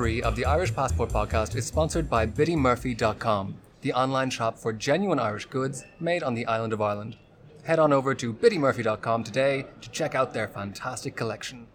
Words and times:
3 0.00 0.22
of 0.22 0.34
the 0.34 0.46
Irish 0.46 0.74
Passport 0.74 1.10
podcast 1.10 1.54
is 1.54 1.66
sponsored 1.66 2.08
by 2.08 2.24
BiddyMurphy.com, 2.26 3.54
the 3.82 3.92
online 3.92 4.30
shop 4.30 4.58
for 4.58 4.72
genuine 4.72 5.18
Irish 5.18 5.44
goods 5.44 5.84
made 6.00 6.22
on 6.22 6.32
the 6.32 6.46
island 6.46 6.72
of 6.72 6.80
Ireland. 6.80 7.18
Head 7.64 7.78
on 7.78 7.92
over 7.92 8.14
to 8.14 8.32
BiddyMurphy.com 8.32 9.24
today 9.24 9.66
to 9.82 9.90
check 9.90 10.14
out 10.14 10.32
their 10.32 10.48
fantastic 10.48 11.16
collection. 11.16 11.66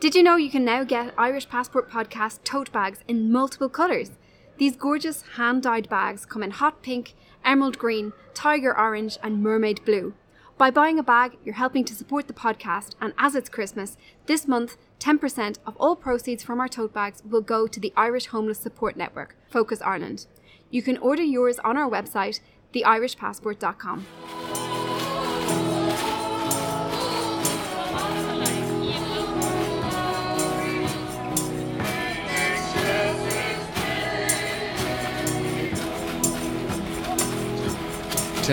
Did 0.00 0.14
you 0.14 0.22
know 0.22 0.36
you 0.36 0.50
can 0.50 0.66
now 0.66 0.84
get 0.84 1.14
Irish 1.16 1.48
Passport 1.48 1.90
Podcast 1.90 2.44
tote 2.44 2.70
bags 2.72 2.98
in 3.08 3.32
multiple 3.32 3.70
colours? 3.70 4.10
These 4.58 4.76
gorgeous 4.76 5.22
hand 5.36 5.62
dyed 5.62 5.88
bags 5.88 6.26
come 6.26 6.42
in 6.42 6.50
hot 6.50 6.82
pink, 6.82 7.14
emerald 7.42 7.78
green, 7.78 8.12
tiger 8.34 8.78
orange, 8.78 9.16
and 9.22 9.42
mermaid 9.42 9.82
blue. 9.86 10.12
By 10.56 10.70
buying 10.70 11.00
a 11.00 11.02
bag, 11.02 11.36
you're 11.44 11.56
helping 11.56 11.84
to 11.84 11.96
support 11.96 12.28
the 12.28 12.32
podcast, 12.32 12.94
and 13.00 13.12
as 13.18 13.34
it's 13.34 13.48
Christmas, 13.48 13.96
this 14.26 14.46
month, 14.46 14.76
10% 15.00 15.58
of 15.66 15.76
all 15.78 15.96
proceeds 15.96 16.44
from 16.44 16.60
our 16.60 16.68
tote 16.68 16.94
bags 16.94 17.24
will 17.28 17.40
go 17.40 17.66
to 17.66 17.80
the 17.80 17.92
Irish 17.96 18.26
Homeless 18.26 18.60
Support 18.60 18.96
Network, 18.96 19.34
Focus 19.50 19.82
Ireland. 19.82 20.26
You 20.70 20.80
can 20.80 20.96
order 20.98 21.24
yours 21.24 21.58
on 21.58 21.76
our 21.76 21.90
website, 21.90 22.38
theirishpassport.com. 22.72 24.73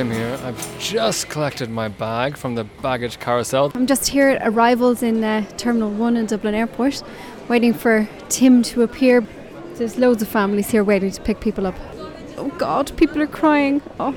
Tim 0.02 0.10
here. 0.10 0.40
I've 0.44 0.80
just 0.80 1.30
collected 1.30 1.70
my 1.70 1.88
bag 1.88 2.36
from 2.36 2.56
the 2.56 2.64
baggage 2.64 3.20
carousel. 3.20 3.72
I'm 3.76 3.86
just 3.86 4.08
here 4.08 4.30
at 4.30 4.48
arrivals 4.48 5.04
in 5.04 5.24
uh, 5.24 5.46
Terminal 5.58 5.92
1 5.92 6.18
in 6.18 6.26
Dublin 6.26 6.56
Airport, 6.56 7.04
waiting 7.48 7.72
for 7.72 8.10
Tim 8.28 8.64
to 8.64 8.82
appear. 8.82 9.24
There's 9.76 10.00
loads 10.00 10.24
of 10.24 10.28
families 10.28 10.72
here 10.72 10.84
waiting 10.84 11.12
to 11.12 11.22
pick 11.22 11.40
people 11.40 11.68
up. 11.68 11.76
Oh 12.36 12.52
God, 12.58 12.98
people 12.98 13.22
are 13.22 13.28
crying. 13.28 13.80
Oh. 14.00 14.16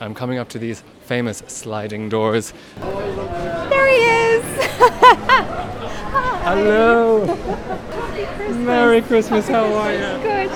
I'm 0.00 0.14
coming 0.14 0.38
up 0.38 0.48
to 0.50 0.60
these 0.60 0.84
famous 1.00 1.42
sliding 1.48 2.08
doors. 2.08 2.52
There 2.76 3.88
he 3.88 3.96
is! 3.96 4.44
Hello! 6.46 7.26
Merry 8.64 9.02
Christmas, 9.02 9.48
how 9.48 9.64
are 9.64 9.92
you? 9.92 10.22
Good. 10.22 10.50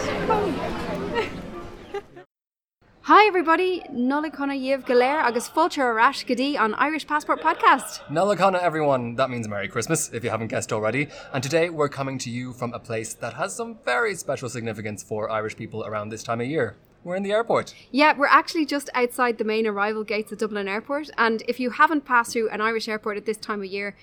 Hi 3.06 3.26
everybody, 3.26 3.82
Nola 3.92 4.30
Conna 4.30 4.54
Yiv 4.54 4.86
Galer 4.86 5.20
agus 5.20 5.46
Fulcher 5.46 5.82
Arash 5.82 6.24
Gadi 6.24 6.56
on 6.56 6.72
Irish 6.72 7.06
Passport 7.06 7.42
Podcast. 7.42 8.00
Nalakana, 8.08 8.62
everyone. 8.62 9.14
That 9.16 9.28
means 9.28 9.46
Merry 9.46 9.68
Christmas, 9.68 10.10
if 10.14 10.24
you 10.24 10.30
haven't 10.30 10.46
guessed 10.46 10.72
already. 10.72 11.08
And 11.34 11.42
today 11.42 11.68
we're 11.68 11.90
coming 11.90 12.16
to 12.20 12.30
you 12.30 12.54
from 12.54 12.72
a 12.72 12.78
place 12.78 13.12
that 13.12 13.34
has 13.34 13.54
some 13.54 13.76
very 13.84 14.14
special 14.14 14.48
significance 14.48 15.02
for 15.02 15.28
Irish 15.30 15.54
people 15.54 15.84
around 15.84 16.08
this 16.08 16.22
time 16.22 16.40
of 16.40 16.46
year. 16.46 16.76
We're 17.04 17.16
in 17.16 17.22
the 17.22 17.32
airport. 17.32 17.74
Yeah, 17.92 18.16
we're 18.16 18.26
actually 18.26 18.64
just 18.64 18.88
outside 18.94 19.36
the 19.36 19.44
main 19.44 19.66
arrival 19.66 20.04
gates 20.04 20.32
at 20.32 20.38
Dublin 20.38 20.66
Airport, 20.66 21.10
and 21.18 21.42
if 21.46 21.60
you 21.60 21.68
haven't 21.68 22.06
passed 22.06 22.32
through 22.32 22.48
an 22.48 22.62
Irish 22.62 22.88
airport 22.88 23.18
at 23.18 23.26
this 23.26 23.36
time 23.36 23.60
of 23.60 23.66
year, 23.66 23.94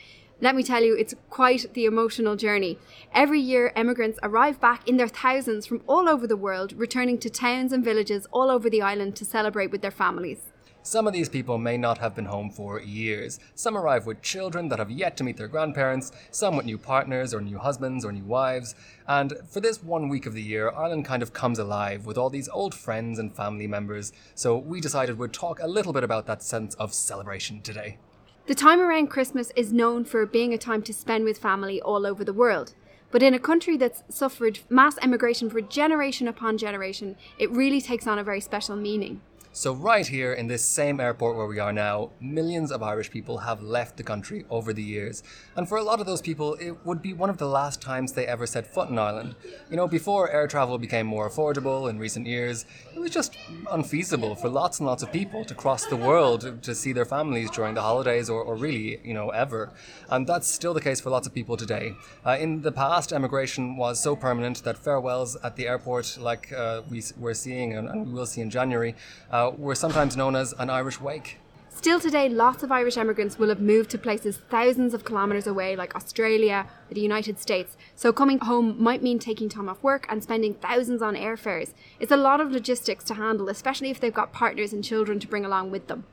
let 0.41 0.55
me 0.55 0.63
tell 0.63 0.83
you, 0.83 0.95
it's 0.95 1.13
quite 1.29 1.71
the 1.75 1.85
emotional 1.85 2.35
journey. 2.35 2.79
Every 3.13 3.39
year, 3.39 3.71
emigrants 3.75 4.17
arrive 4.23 4.59
back 4.59 4.87
in 4.87 4.97
their 4.97 5.07
thousands 5.07 5.67
from 5.67 5.83
all 5.85 6.09
over 6.09 6.25
the 6.25 6.35
world, 6.35 6.73
returning 6.73 7.19
to 7.19 7.29
towns 7.29 7.71
and 7.71 7.85
villages 7.85 8.25
all 8.31 8.49
over 8.49 8.67
the 8.67 8.81
island 8.81 9.15
to 9.17 9.25
celebrate 9.25 9.69
with 9.69 9.83
their 9.83 9.91
families. 9.91 10.39
Some 10.83 11.05
of 11.05 11.13
these 11.13 11.29
people 11.29 11.59
may 11.59 11.77
not 11.77 11.99
have 11.99 12.15
been 12.15 12.25
home 12.25 12.49
for 12.49 12.81
years. 12.81 13.39
Some 13.53 13.77
arrive 13.77 14.07
with 14.07 14.23
children 14.23 14.67
that 14.69 14.79
have 14.79 14.89
yet 14.89 15.15
to 15.17 15.23
meet 15.23 15.37
their 15.37 15.47
grandparents, 15.47 16.11
some 16.31 16.57
with 16.57 16.65
new 16.65 16.79
partners 16.79 17.35
or 17.35 17.41
new 17.41 17.59
husbands 17.59 18.03
or 18.03 18.11
new 18.11 18.23
wives. 18.23 18.73
And 19.07 19.33
for 19.47 19.59
this 19.59 19.83
one 19.83 20.09
week 20.09 20.25
of 20.25 20.33
the 20.33 20.41
year, 20.41 20.71
Ireland 20.71 21.05
kind 21.05 21.21
of 21.21 21.33
comes 21.33 21.59
alive 21.59 22.07
with 22.07 22.17
all 22.17 22.31
these 22.31 22.49
old 22.49 22.73
friends 22.73 23.19
and 23.19 23.35
family 23.35 23.67
members. 23.67 24.11
So 24.33 24.57
we 24.57 24.81
decided 24.81 25.19
we'd 25.19 25.33
talk 25.33 25.61
a 25.61 25.67
little 25.67 25.93
bit 25.93 26.03
about 26.03 26.25
that 26.25 26.41
sense 26.41 26.73
of 26.75 26.95
celebration 26.95 27.61
today. 27.61 27.99
The 28.47 28.55
time 28.55 28.81
around 28.81 29.07
Christmas 29.07 29.51
is 29.55 29.71
known 29.71 30.03
for 30.03 30.25
being 30.25 30.51
a 30.51 30.57
time 30.57 30.81
to 30.83 30.93
spend 30.93 31.25
with 31.25 31.37
family 31.37 31.79
all 31.79 32.07
over 32.07 32.23
the 32.23 32.33
world. 32.33 32.73
But 33.11 33.21
in 33.21 33.35
a 33.35 33.39
country 33.39 33.77
that's 33.77 34.03
suffered 34.09 34.59
mass 34.67 34.97
emigration 35.03 35.47
for 35.47 35.61
generation 35.61 36.27
upon 36.27 36.57
generation, 36.57 37.17
it 37.37 37.51
really 37.51 37.79
takes 37.79 38.07
on 38.07 38.17
a 38.17 38.23
very 38.23 38.41
special 38.41 38.75
meaning. 38.75 39.21
So, 39.53 39.73
right 39.73 40.07
here 40.07 40.31
in 40.31 40.47
this 40.47 40.63
same 40.63 41.01
airport 41.01 41.35
where 41.35 41.45
we 41.45 41.59
are 41.59 41.73
now, 41.73 42.11
millions 42.21 42.71
of 42.71 42.81
Irish 42.81 43.11
people 43.11 43.39
have 43.39 43.61
left 43.61 43.97
the 43.97 44.03
country 44.03 44.45
over 44.49 44.71
the 44.71 44.81
years. 44.81 45.23
And 45.57 45.67
for 45.67 45.77
a 45.77 45.83
lot 45.83 45.99
of 45.99 46.05
those 46.05 46.21
people, 46.21 46.53
it 46.53 46.85
would 46.85 47.01
be 47.01 47.11
one 47.11 47.29
of 47.29 47.37
the 47.37 47.49
last 47.49 47.81
times 47.81 48.13
they 48.13 48.25
ever 48.25 48.47
set 48.47 48.65
foot 48.65 48.87
in 48.87 48.97
Ireland. 48.97 49.35
You 49.69 49.75
know, 49.75 49.89
before 49.89 50.31
air 50.31 50.47
travel 50.47 50.77
became 50.77 51.05
more 51.05 51.29
affordable 51.29 51.89
in 51.89 51.99
recent 51.99 52.27
years, 52.27 52.65
it 52.95 52.99
was 52.99 53.11
just 53.11 53.35
unfeasible 53.69 54.35
for 54.35 54.47
lots 54.47 54.79
and 54.79 54.87
lots 54.87 55.03
of 55.03 55.11
people 55.11 55.43
to 55.43 55.53
cross 55.53 55.85
the 55.85 55.97
world 55.97 56.63
to 56.63 56.73
see 56.73 56.93
their 56.93 57.03
families 57.03 57.51
during 57.51 57.73
the 57.73 57.81
holidays 57.81 58.29
or, 58.29 58.41
or 58.41 58.55
really, 58.55 59.01
you 59.03 59.13
know, 59.13 59.31
ever. 59.31 59.73
And 60.09 60.25
that's 60.25 60.47
still 60.47 60.73
the 60.73 60.79
case 60.79 61.01
for 61.01 61.09
lots 61.09 61.27
of 61.27 61.33
people 61.33 61.57
today. 61.57 61.93
Uh, 62.25 62.37
in 62.39 62.61
the 62.61 62.71
past, 62.71 63.11
emigration 63.11 63.75
was 63.75 63.99
so 63.99 64.15
permanent 64.15 64.63
that 64.63 64.77
farewells 64.77 65.35
at 65.43 65.57
the 65.57 65.67
airport, 65.67 66.17
like 66.21 66.53
uh, 66.53 66.83
we, 66.89 67.03
we're 67.17 67.33
seeing 67.33 67.73
and, 67.73 67.89
and 67.89 68.07
we 68.07 68.13
will 68.13 68.25
see 68.25 68.39
in 68.39 68.49
January, 68.49 68.95
uh, 69.29 69.40
Uh, 69.41 69.49
were 69.57 69.73
sometimes 69.73 70.15
known 70.15 70.35
as 70.35 70.53
an 70.59 70.69
Irish 70.69 71.01
wake. 71.01 71.39
Still 71.69 71.99
today, 71.99 72.29
lots 72.29 72.61
of 72.61 72.71
Irish 72.71 72.95
emigrants 72.95 73.39
will 73.39 73.49
have 73.49 73.59
moved 73.59 73.89
to 73.89 73.97
places 73.97 74.37
thousands 74.51 74.93
of 74.93 75.03
kilometres 75.03 75.47
away, 75.47 75.75
like 75.75 75.95
Australia 75.95 76.67
or 76.87 76.93
the 76.93 77.01
United 77.01 77.39
States. 77.39 77.75
So 77.95 78.13
coming 78.13 78.37
home 78.37 78.75
might 78.77 79.01
mean 79.01 79.17
taking 79.17 79.49
time 79.49 79.67
off 79.67 79.81
work 79.81 80.05
and 80.09 80.21
spending 80.21 80.53
thousands 80.53 81.01
on 81.01 81.15
airfares. 81.15 81.73
It's 81.99 82.11
a 82.11 82.17
lot 82.17 82.39
of 82.39 82.51
logistics 82.51 83.03
to 83.05 83.15
handle, 83.15 83.49
especially 83.49 83.89
if 83.89 83.99
they've 83.99 84.13
got 84.13 84.31
partners 84.31 84.73
and 84.73 84.83
children 84.83 85.19
to 85.19 85.27
bring 85.27 85.43
along 85.43 85.71
with 85.71 85.87
them. 85.87 86.03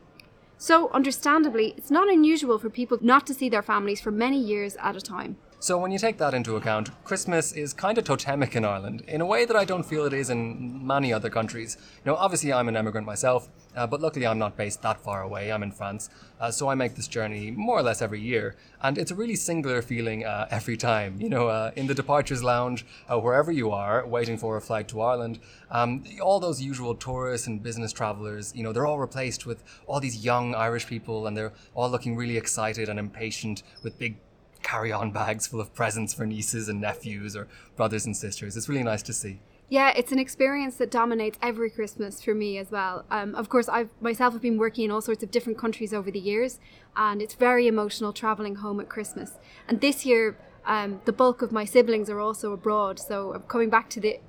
So, 0.57 0.89
understandably, 0.93 1.75
it's 1.77 1.91
not 1.91 2.09
unusual 2.09 2.59
for 2.59 2.71
people 2.71 2.97
not 3.03 3.27
to 3.27 3.35
see 3.35 3.51
their 3.51 3.63
families 3.63 4.01
for 4.01 4.11
many 4.11 4.41
years 4.41 4.75
at 4.81 4.97
a 4.97 5.03
time. 5.03 5.37
So 5.61 5.77
when 5.77 5.91
you 5.91 5.99
take 5.99 6.19
that 6.19 6.35
into 6.35 6.55
account, 6.55 6.91
Christmas 7.03 7.51
is 7.51 7.73
kind 7.73 7.99
of 7.99 8.05
totemic 8.05 8.55
in 8.55 8.65
Ireland 8.65 9.03
in 9.09 9.21
a 9.21 9.27
way 9.27 9.45
that 9.45 9.57
I 9.57 9.65
don't 9.65 9.83
feel 9.83 10.05
it 10.05 10.13
is 10.13 10.31
in 10.31 10.87
many 10.87 11.13
other 11.13 11.29
countries. 11.29 11.77
You 11.97 12.13
know, 12.13 12.15
obviously 12.15 12.53
I'm 12.53 12.69
an 12.69 12.77
immigrant 12.77 13.05
myself, 13.05 13.49
uh, 13.75 13.85
but 13.85 14.01
luckily 14.01 14.25
I'm 14.25 14.39
not 14.39 14.57
based 14.57 14.83
that 14.83 15.01
far 15.01 15.23
away. 15.23 15.51
I'm 15.51 15.65
in 15.65 15.73
France, 15.73 16.11
uh, 16.41 16.53
so 16.53 16.69
I 16.69 16.77
make 16.77 16.95
this 16.95 17.09
journey 17.09 17.51
more 17.51 17.77
or 17.77 17.83
less 17.83 18.01
every 18.01 18.21
year, 18.21 18.55
and 18.83 18.97
it's 18.99 19.11
a 19.11 19.17
really 19.17 19.35
singular 19.35 19.83
feeling 19.83 20.25
uh, 20.25 20.47
every 20.49 20.77
time. 20.77 21.21
You 21.21 21.29
know, 21.29 21.49
uh, 21.49 21.73
in 21.75 21.89
the 21.89 21.95
departures 21.95 22.45
lounge, 22.45 22.87
uh, 23.11 23.19
wherever 23.19 23.51
you 23.51 23.73
are, 23.73 24.07
waiting 24.07 24.39
for 24.39 24.57
a 24.57 24.61
flight 24.61 24.87
to 24.89 25.01
Ireland, 25.01 25.41
um, 25.73 26.05
all 26.23 26.39
those 26.39 26.63
usual 26.63 26.95
tourists 26.95 27.49
and 27.49 27.61
business 27.61 27.93
travelers, 27.93 28.55
you 28.55 28.63
know, 28.63 28.73
they're 28.73 28.87
all 28.87 29.01
replaced 29.01 29.45
with 29.45 29.65
all 29.89 29.99
these 29.99 30.25
young 30.25 30.55
Irish 30.55 30.87
people, 30.87 31.27
and 31.27 31.37
they're 31.37 31.53
all 31.75 31.91
looking 31.91 32.15
really 32.15 32.37
excited 32.37 32.89
and 32.89 32.97
impatient 33.01 33.65
with 33.83 33.99
big 33.99 34.19
carry 34.63 34.93
on 34.93 35.11
bags 35.11 35.47
full 35.47 35.61
of 35.61 35.75
presents 35.75 36.13
for 36.15 36.27
nieces 36.27 36.69
and 36.69 36.81
nephews 36.81 37.37
or 37.37 37.49
brothers 37.77 38.07
and 38.07 38.17
sisters. 38.17 38.57
It's 38.57 38.69
really 38.69 38.83
nice 38.83 39.03
to 39.03 39.13
see. 39.13 39.41
Yeah, 39.71 39.93
it's 39.95 40.13
an 40.13 40.19
experience 40.19 40.77
that 40.77 40.91
dominates 40.91 41.39
every 41.43 41.69
Christmas 41.69 42.23
for 42.23 42.35
me 42.35 42.57
as 42.57 42.71
well. 42.71 43.05
Um, 43.11 43.35
of 43.35 43.51
course, 43.51 43.69
I've 43.69 43.91
myself 44.01 44.33
have 44.33 44.41
been 44.41 44.57
working 44.57 44.87
in 44.87 44.91
all 44.91 45.03
sorts 45.03 45.23
of 45.23 45.31
different 45.31 45.59
countries 45.59 45.93
over 45.93 46.11
the 46.11 46.19
years, 46.19 46.59
and 46.97 47.21
it's 47.21 47.35
very 47.35 47.67
emotional 47.67 48.15
traveling 48.15 48.57
home 48.57 48.81
at 48.81 48.89
Christmas. 48.89 49.33
And 49.69 49.83
this 49.83 50.07
year, 50.07 50.39
um, 50.69 51.01
the 51.07 51.15
bulk 51.15 51.41
of 51.41 51.51
my 51.51 51.65
siblings 51.65 52.11
are 52.11 52.21
also 52.21 52.53
abroad, 52.53 52.99
so 52.99 53.33
I'm 53.33 53.41
coming 53.45 53.71
back 53.71 53.89
to 53.89 54.01
the 54.01 54.21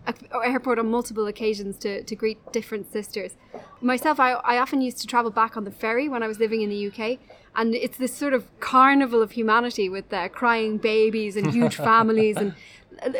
airport 0.42 0.80
on 0.80 0.90
multiple 0.90 1.28
occasions 1.28 1.78
to, 1.80 2.02
to 2.02 2.16
greet 2.16 2.54
different 2.54 2.90
sisters. 2.94 3.36
Myself, 3.82 4.22
I, 4.22 4.32
I 4.32 4.58
often 4.58 4.80
used 4.80 5.00
to 5.00 5.08
travel 5.08 5.32
back 5.32 5.58
on 5.58 5.66
the 5.66 5.72
ferry 5.72 6.08
when 6.08 6.24
I 6.24 6.28
was 6.28 6.40
living 6.40 6.62
in 6.62 6.70
the 6.70 6.88
UK, 6.88 7.20
and 7.58 7.76
it's 7.76 7.98
this 7.98 8.16
sort 8.16 8.32
of 8.32 8.48
carnival 8.62 9.22
of 9.22 9.32
humanity 9.32 9.90
with 9.90 10.14
uh, 10.14 10.30
crying 10.30 10.78
babies 10.78 11.36
and 11.36 11.52
huge 11.52 11.76
families 11.90 12.38
and 12.38 12.56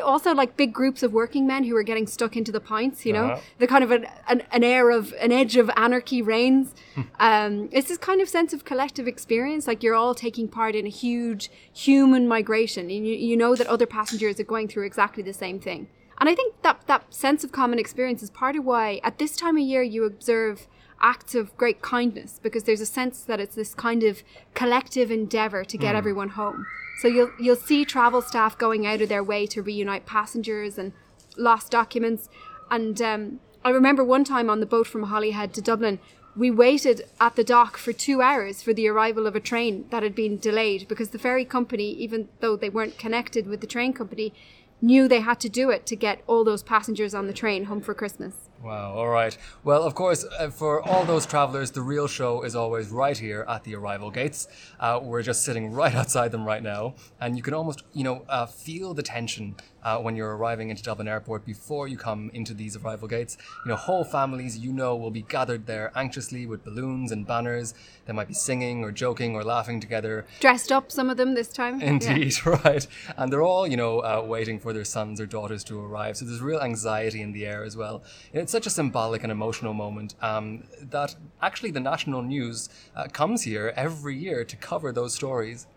also 0.04 0.34
like 0.34 0.58
big 0.58 0.74
groups 0.74 1.04
of 1.04 1.14
working 1.14 1.46
men 1.48 1.64
who 1.64 1.76
are 1.76 1.84
getting 1.84 2.08
stuck 2.08 2.36
into 2.38 2.52
the 2.52 2.60
pints. 2.60 3.06
You 3.06 3.14
know, 3.14 3.26
Uh-huh. 3.26 3.42
the 3.60 3.68
kind 3.68 3.84
of 3.84 3.92
an, 3.92 4.08
an, 4.28 4.44
an 4.52 4.64
air 4.64 4.90
of 4.92 5.14
an 5.20 5.32
edge 5.32 5.56
of 5.58 5.70
anarchy 5.76 6.22
reigns. 6.22 6.74
um, 7.20 7.70
it's 7.72 7.88
this 7.90 7.98
kind 7.98 8.22
of 8.22 8.30
sense 8.30 8.54
of 8.54 8.66
collective 8.66 9.08
experience, 9.08 9.68
like 9.68 9.84
you're 9.84 9.96
all 9.96 10.16
taking 10.16 10.48
part 10.48 10.76
in 10.76 10.86
a 10.86 10.90
huge 10.90 11.50
human 11.72 12.28
migration, 12.28 12.90
and 12.90 13.08
you, 13.08 13.14
you 13.16 13.36
know 13.38 13.56
that 13.56 13.68
other 13.68 13.86
passengers 13.86 14.40
are 14.40 14.44
going 14.44 14.68
through 14.68 14.86
exactly 14.86 15.24
the 15.24 15.34
same 15.34 15.60
thing. 15.60 15.88
And 16.20 16.28
I 16.28 16.36
think 16.36 16.62
that 16.64 16.82
that 16.88 17.14
sense 17.14 17.44
of 17.46 17.52
common 17.54 17.80
experience 17.80 18.22
is 18.22 18.30
part 18.30 18.56
of 18.58 18.66
why 18.66 19.00
at 19.04 19.20
this 19.20 19.38
time 19.38 19.56
of 19.56 19.64
year 19.64 19.82
you 19.82 20.04
observe 20.04 20.68
acts 21.02 21.34
of 21.34 21.56
great 21.56 21.82
kindness 21.82 22.42
because 22.44 22.64
there's 22.66 22.82
a 22.82 22.86
sense 22.86 23.22
that 23.22 23.40
it's 23.40 23.56
this 23.56 23.74
kind 23.74 24.04
of 24.04 24.22
collective 24.54 25.10
endeavor 25.12 25.64
to 25.64 25.78
get 25.78 25.96
everyone 25.96 26.30
home. 26.30 26.66
So 27.00 27.08
you'll 27.08 27.32
you'll 27.40 27.56
see 27.56 27.86
travel 27.86 28.22
staff 28.22 28.58
going 28.58 28.86
out 28.86 29.00
of 29.02 29.08
their 29.08 29.24
way 29.24 29.48
to 29.48 29.62
reunite 29.62 30.06
passengers 30.06 30.78
and 30.78 30.92
lost 31.38 31.72
documents. 31.72 32.28
And 32.70 33.02
um, 33.02 33.40
I 33.64 33.70
remember 33.70 34.04
one 34.04 34.26
time 34.26 34.50
on 34.50 34.60
the 34.60 34.66
boat 34.66 34.86
from 34.86 35.04
Holyhead 35.04 35.54
to 35.54 35.62
Dublin, 35.62 36.00
we 36.36 36.52
waited 36.52 37.06
at 37.22 37.38
the 37.38 37.44
dock 37.46 37.78
for 37.78 37.94
two 37.94 38.22
hours 38.22 38.62
for 38.62 38.74
the 38.74 38.90
arrival 38.90 39.28
of 39.28 39.36
a 39.36 39.40
train 39.40 39.86
that 39.92 40.04
had 40.04 40.14
been 40.14 40.38
delayed 40.38 40.90
because 40.90 41.12
the 41.12 41.20
ferry 41.20 41.46
company, 41.46 41.90
even 41.92 42.28
though 42.42 42.58
they 42.58 42.70
weren't 42.70 42.98
connected 42.98 43.48
with 43.48 43.62
the 43.62 43.68
train 43.68 43.94
company, 43.94 44.34
knew 44.82 45.08
they 45.08 45.22
had 45.22 45.40
to 45.40 45.48
do 45.48 45.70
it 45.70 45.86
to 45.86 45.96
get 45.96 46.22
all 46.28 46.44
those 46.44 46.64
passengers 46.64 47.16
on 47.16 47.28
the 47.28 47.34
train 47.34 47.66
home 47.66 47.80
for 47.80 47.94
Christmas. 47.94 48.49
Wow, 48.62 48.94
all 48.96 49.08
right. 49.08 49.38
Well, 49.64 49.84
of 49.84 49.96
course, 49.96 50.26
uh, 50.38 50.50
for 50.50 50.82
all 50.82 51.06
those 51.06 51.26
travelers, 51.26 51.72
the 51.72 51.82
real 51.82 52.08
show 52.08 52.42
is 52.42 52.58
always 52.58 52.90
right 52.90 53.18
here 53.18 53.46
at 53.48 53.64
the 53.64 53.74
arrival 53.76 54.12
gates. 54.12 54.50
Uh, 54.82 55.00
we're 55.02 55.22
just 55.22 55.46
sitting 55.46 55.72
right 55.72 55.96
outside 56.02 56.34
them 56.34 56.44
right 56.44 56.62
now, 56.62 56.96
and 57.22 57.38
you 57.38 57.42
can 57.42 57.54
almost, 57.54 57.84
you 57.94 58.04
know, 58.04 58.26
uh, 58.28 58.46
feel 58.46 58.94
the 58.94 59.02
tension 59.04 59.56
uh, 59.84 59.98
when 60.00 60.16
you're 60.16 60.36
arriving 60.36 60.70
into 60.70 60.84
Dublin 60.84 61.08
Airport 61.08 61.46
before 61.46 61.88
you 61.88 61.98
come 61.98 62.30
into 62.34 62.54
these 62.54 62.76
arrival 62.76 63.08
gates. 63.08 63.38
You 63.66 63.70
know, 63.70 63.76
whole 63.76 64.04
families 64.04 64.58
you 64.58 64.72
know 64.72 64.96
will 64.96 65.12
be 65.12 65.22
gathered 65.22 65.66
there 65.66 65.92
anxiously 65.96 66.46
with 66.46 66.64
balloons 66.64 67.12
and 67.12 67.26
banners. 67.26 67.74
They 68.06 68.14
might 68.14 68.28
be 68.28 68.34
singing 68.34 68.84
or 68.84 68.92
joking 68.92 69.36
or 69.36 69.44
laughing 69.44 69.80
together. 69.80 70.26
Dressed 70.40 70.72
up, 70.72 70.92
some 70.92 71.10
of 71.10 71.18
them 71.18 71.36
this 71.36 71.50
time. 71.50 71.80
Yeah. 71.80 71.88
Indeed, 71.88 72.46
right. 72.46 72.86
And 73.18 73.32
they're 73.32 73.44
all, 73.44 73.68
you 73.68 73.78
know, 73.78 74.00
uh, 74.00 74.24
waiting 74.26 74.60
for 74.60 74.74
their 74.74 74.86
sons 74.86 75.22
or 75.22 75.26
daughters 75.26 75.64
to 75.66 75.80
arrive. 75.80 76.18
So 76.18 76.26
there's 76.26 76.42
real 76.42 76.60
anxiety 76.60 77.22
in 77.22 77.32
the 77.32 77.46
air 77.46 77.64
as 77.64 77.78
well. 77.78 78.04
And 78.34 78.42
it's 78.42 78.52
such 78.52 78.66
a 78.66 78.70
symbolic 78.70 79.24
and 79.24 79.32
emotional 79.32 79.74
moment 79.74 80.16
um, 80.22 80.64
that 80.82 81.16
actually 81.42 81.72
the 81.72 81.80
national 81.80 82.22
news 82.22 82.70
uh, 82.96 83.08
comes 83.08 83.44
here 83.44 83.74
every 83.76 84.16
year 84.18 84.44
to 84.44 84.56
cover 84.56 84.92
those 84.92 85.14
stories. 85.14 85.68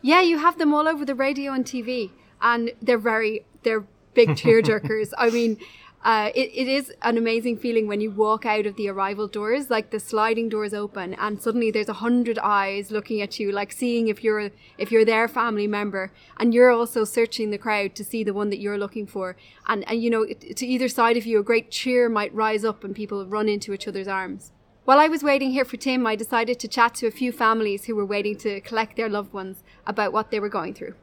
Yeah, 0.00 0.20
you 0.20 0.38
have 0.38 0.58
them 0.58 0.74
all 0.74 0.88
over 0.88 1.04
the 1.04 1.14
radio 1.14 1.52
and 1.52 1.64
TV, 1.64 2.10
and 2.40 2.72
they're 2.82 2.98
very 2.98 3.44
they're 3.62 3.84
big 4.14 4.28
tearjerkers. 4.42 5.12
I 5.18 5.30
mean, 5.30 5.58
uh, 6.04 6.30
it, 6.34 6.50
it 6.52 6.66
is 6.66 6.92
an 7.02 7.16
amazing 7.16 7.56
feeling 7.56 7.86
when 7.86 8.00
you 8.00 8.10
walk 8.10 8.44
out 8.44 8.66
of 8.66 8.74
the 8.74 8.88
arrival 8.88 9.28
doors, 9.28 9.70
like 9.70 9.90
the 9.90 10.00
sliding 10.00 10.48
doors 10.48 10.74
open, 10.74 11.14
and 11.14 11.40
suddenly 11.40 11.70
there's 11.70 11.88
a 11.88 11.92
hundred 11.94 12.38
eyes 12.40 12.90
looking 12.90 13.20
at 13.22 13.38
you, 13.38 13.52
like 13.52 13.72
seeing 13.72 14.08
if 14.08 14.24
you're 14.24 14.50
if 14.78 14.90
you're 14.90 15.04
their 15.04 15.28
family 15.28 15.68
member, 15.68 16.12
and 16.38 16.52
you're 16.52 16.72
also 16.72 17.04
searching 17.04 17.50
the 17.50 17.58
crowd 17.58 17.94
to 17.94 18.04
see 18.04 18.24
the 18.24 18.34
one 18.34 18.50
that 18.50 18.58
you're 18.58 18.78
looking 18.78 19.06
for, 19.06 19.36
and 19.68 19.88
and 19.88 20.02
you 20.02 20.10
know 20.10 20.22
it- 20.22 20.56
to 20.56 20.66
either 20.66 20.88
side 20.88 21.16
of 21.16 21.24
you, 21.24 21.38
a 21.38 21.44
great 21.44 21.70
cheer 21.70 22.08
might 22.08 22.34
rise 22.34 22.64
up, 22.64 22.82
and 22.82 22.96
people 22.96 23.24
run 23.24 23.48
into 23.48 23.72
each 23.72 23.86
other's 23.86 24.08
arms. 24.08 24.50
While 24.84 24.98
I 24.98 25.06
was 25.06 25.22
waiting 25.22 25.52
here 25.52 25.64
for 25.64 25.76
Tim, 25.76 26.04
I 26.08 26.16
decided 26.16 26.58
to 26.58 26.66
chat 26.66 26.96
to 26.96 27.06
a 27.06 27.12
few 27.12 27.30
families 27.30 27.84
who 27.84 27.94
were 27.94 28.04
waiting 28.04 28.36
to 28.38 28.60
collect 28.62 28.96
their 28.96 29.08
loved 29.08 29.32
ones 29.32 29.62
about 29.86 30.12
what 30.12 30.32
they 30.32 30.40
were 30.40 30.48
going 30.48 30.74
through. 30.74 30.94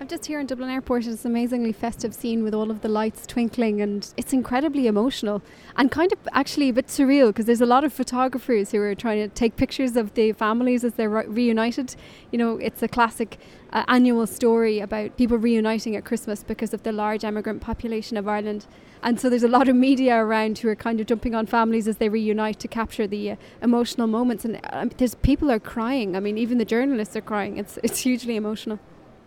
I'm 0.00 0.08
just 0.08 0.26
here 0.26 0.40
in 0.40 0.46
Dublin 0.46 0.70
Airport. 0.70 1.06
It's 1.06 1.24
an 1.24 1.30
amazingly 1.30 1.72
festive 1.72 2.14
scene 2.14 2.42
with 2.42 2.52
all 2.52 2.70
of 2.70 2.80
the 2.80 2.88
lights 2.88 3.26
twinkling, 3.26 3.80
and 3.80 4.12
it's 4.16 4.32
incredibly 4.32 4.88
emotional 4.88 5.40
and 5.76 5.90
kind 5.90 6.12
of 6.12 6.18
actually 6.32 6.68
a 6.68 6.72
bit 6.72 6.88
surreal 6.88 7.28
because 7.28 7.46
there's 7.46 7.60
a 7.60 7.66
lot 7.66 7.84
of 7.84 7.92
photographers 7.92 8.72
who 8.72 8.80
are 8.80 8.94
trying 8.96 9.22
to 9.22 9.34
take 9.34 9.56
pictures 9.56 9.96
of 9.96 10.12
the 10.14 10.32
families 10.32 10.82
as 10.82 10.94
they're 10.94 11.08
re- 11.08 11.26
reunited. 11.26 11.94
You 12.32 12.38
know, 12.38 12.56
it's 12.58 12.82
a 12.82 12.88
classic 12.88 13.38
uh, 13.72 13.84
annual 13.86 14.26
story 14.26 14.80
about 14.80 15.16
people 15.16 15.38
reuniting 15.38 15.94
at 15.94 16.04
Christmas 16.04 16.42
because 16.42 16.74
of 16.74 16.82
the 16.82 16.92
large 16.92 17.24
emigrant 17.24 17.62
population 17.62 18.16
of 18.16 18.26
Ireland. 18.26 18.66
And 19.02 19.20
so 19.20 19.30
there's 19.30 19.44
a 19.44 19.48
lot 19.48 19.68
of 19.68 19.76
media 19.76 20.16
around 20.16 20.58
who 20.58 20.68
are 20.68 20.76
kind 20.76 21.00
of 21.00 21.06
jumping 21.06 21.36
on 21.36 21.46
families 21.46 21.86
as 21.86 21.98
they 21.98 22.08
reunite 22.08 22.58
to 22.58 22.68
capture 22.68 23.06
the 23.06 23.30
uh, 23.30 23.36
emotional 23.62 24.08
moments. 24.08 24.44
And 24.44 24.60
um, 24.70 24.90
there's 24.98 25.14
people 25.14 25.52
are 25.52 25.60
crying. 25.60 26.16
I 26.16 26.20
mean, 26.20 26.36
even 26.36 26.58
the 26.58 26.64
journalists 26.64 27.14
are 27.14 27.22
crying. 27.22 27.58
It's 27.58 27.78
it's 27.84 28.00
hugely 28.00 28.34
emotional. 28.34 28.80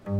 My 0.07 0.13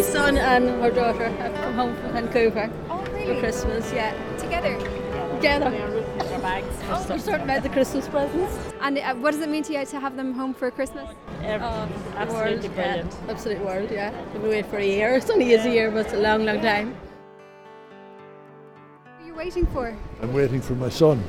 son 0.00 0.36
and 0.36 0.68
her 0.82 0.90
daughter 0.90 1.28
have 1.28 1.54
come 1.54 1.74
home 1.74 1.94
from 1.94 2.12
Vancouver 2.14 2.68
oh, 2.90 3.04
for 3.04 3.38
Christmas, 3.38 3.92
yeah. 3.92 4.12
Together. 4.38 4.76
Together. 5.36 5.93
Oh, 6.44 7.04
they're 7.08 7.18
sorting 7.18 7.48
out 7.48 7.62
the 7.62 7.70
Christmas 7.70 8.06
presents. 8.06 8.54
And 8.82 8.98
uh, 8.98 9.14
what 9.14 9.30
does 9.30 9.40
it 9.40 9.48
mean 9.48 9.62
to 9.62 9.72
you 9.72 9.86
to 9.86 9.98
have 9.98 10.14
them 10.14 10.34
home 10.34 10.52
for 10.52 10.70
Christmas? 10.70 11.08
Um, 11.40 11.90
absolutely 12.16 12.68
world, 12.68 12.74
brilliant. 12.74 13.12
Yeah, 13.12 13.30
absolute 13.32 13.64
world, 13.64 13.90
yeah. 13.90 14.10
They've 14.10 14.42
been 14.42 14.50
waiting 14.50 14.70
for 14.70 14.76
a 14.76 14.86
year. 14.86 15.14
It's 15.16 15.30
only 15.30 15.52
is 15.52 15.64
a 15.64 15.70
year, 15.70 15.90
but 15.90 16.04
it's 16.04 16.12
a 16.12 16.18
long, 16.18 16.44
long 16.44 16.60
time. 16.60 16.94
What 19.04 19.22
are 19.22 19.26
you 19.26 19.34
waiting 19.34 19.66
for? 19.66 19.96
I'm 20.20 20.34
waiting 20.34 20.60
for 20.60 20.74
my 20.74 20.90
son 20.90 21.24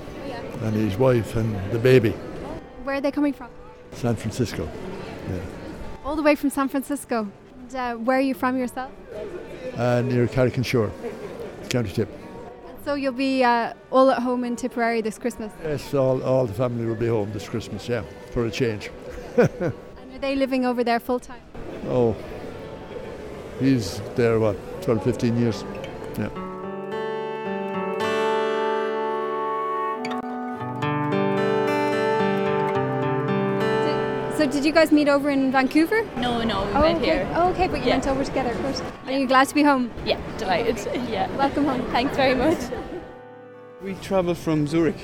and 0.64 0.76
his 0.76 0.98
wife 0.98 1.38
and 1.38 1.56
the 1.72 1.80
baby. 1.80 2.12
Where 2.84 2.98
are 2.98 3.02
they 3.02 3.12
coming 3.12 3.34
from? 3.34 3.50
San 3.94 4.18
Francisco. 4.18 4.70
Yeah. 5.30 5.40
All 6.04 6.18
the 6.18 6.24
way 6.24 6.36
from 6.36 6.50
San 6.50 6.68
Francisco. 6.68 7.32
And 7.58 7.76
uh, 7.76 7.96
where 7.96 8.18
are 8.18 8.22
you 8.22 8.34
from 8.34 8.58
yourself? 8.58 8.92
Uh, 9.78 10.02
near 10.02 10.28
Carrick-on-Suir, 10.28 10.92
County 11.70 11.92
Tip. 11.92 12.10
So 12.86 12.94
you'll 12.94 13.14
be 13.14 13.44
uh, 13.44 13.74
all 13.92 14.12
at 14.12 14.22
home 14.22 14.44
in 14.44 14.56
Tipperary 14.56 15.02
this 15.02 15.18
Christmas. 15.18 15.52
Yes, 15.64 15.92
all, 15.96 16.22
all 16.22 16.46
the 16.46 16.54
family 16.54 16.86
will 16.86 16.94
be 16.94 17.08
home 17.08 17.32
this 17.34 17.50
Christmas, 17.50 17.90
yeah, 17.90 18.04
for 18.32 18.46
a 18.46 18.52
change. 18.52 18.92
And 19.38 19.74
are 20.14 20.20
they 20.20 20.36
living 20.36 20.66
over 20.66 20.84
there 20.84 21.00
full 21.00 21.20
time? 21.20 21.42
Oh, 21.88 22.16
he's 23.60 24.00
there, 24.16 24.40
what, 24.40 24.56
12, 24.84 25.04
15 25.04 25.38
years? 25.38 25.66
Yeah. 26.20 26.45
So 34.46 34.52
did 34.52 34.64
you 34.64 34.72
guys 34.72 34.92
meet 34.92 35.10
over 35.10 35.32
in 35.32 35.52
Vancouver? 35.52 36.04
No, 36.18 36.44
no, 36.44 36.66
we 36.68 36.74
Oh, 36.74 36.82
met 36.82 36.98
okay. 36.98 37.06
here. 37.06 37.28
Oh, 37.34 37.50
okay, 37.50 37.68
but 37.68 37.80
you 37.80 37.88
Yeah. 37.88 37.96
went 37.96 38.08
over 38.08 38.24
together, 38.24 38.52
of 38.52 38.62
course. 38.62 38.80
Are 39.08 39.12
you 39.12 39.26
glad 39.26 39.48
to 39.48 39.56
be 39.56 39.64
home? 39.64 39.90
Yeah, 40.06 40.20
delighted. 40.38 40.78
Yeah. 41.10 41.28
Welcome 41.36 41.66
home. 41.66 41.82
Thanks 41.92 42.16
very 42.16 42.36
much. 42.36 42.60
We 43.82 43.96
travel 44.04 44.36
from 44.36 44.68
Zurich. 44.68 45.02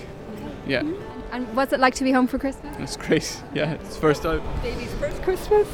Yeah, 0.67 0.83
And 1.31 1.47
what's 1.55 1.73
it 1.73 1.79
like 1.79 1.95
to 1.95 2.03
be 2.03 2.11
home 2.11 2.27
for 2.27 2.37
Christmas? 2.37 2.75
It's 2.77 2.95
great. 2.95 3.41
Yeah, 3.55 3.71
it's 3.81 3.97
first 3.97 4.21
time. 4.21 4.41
Baby's 4.61 4.93
first 4.99 5.23
Christmas. 5.23 5.67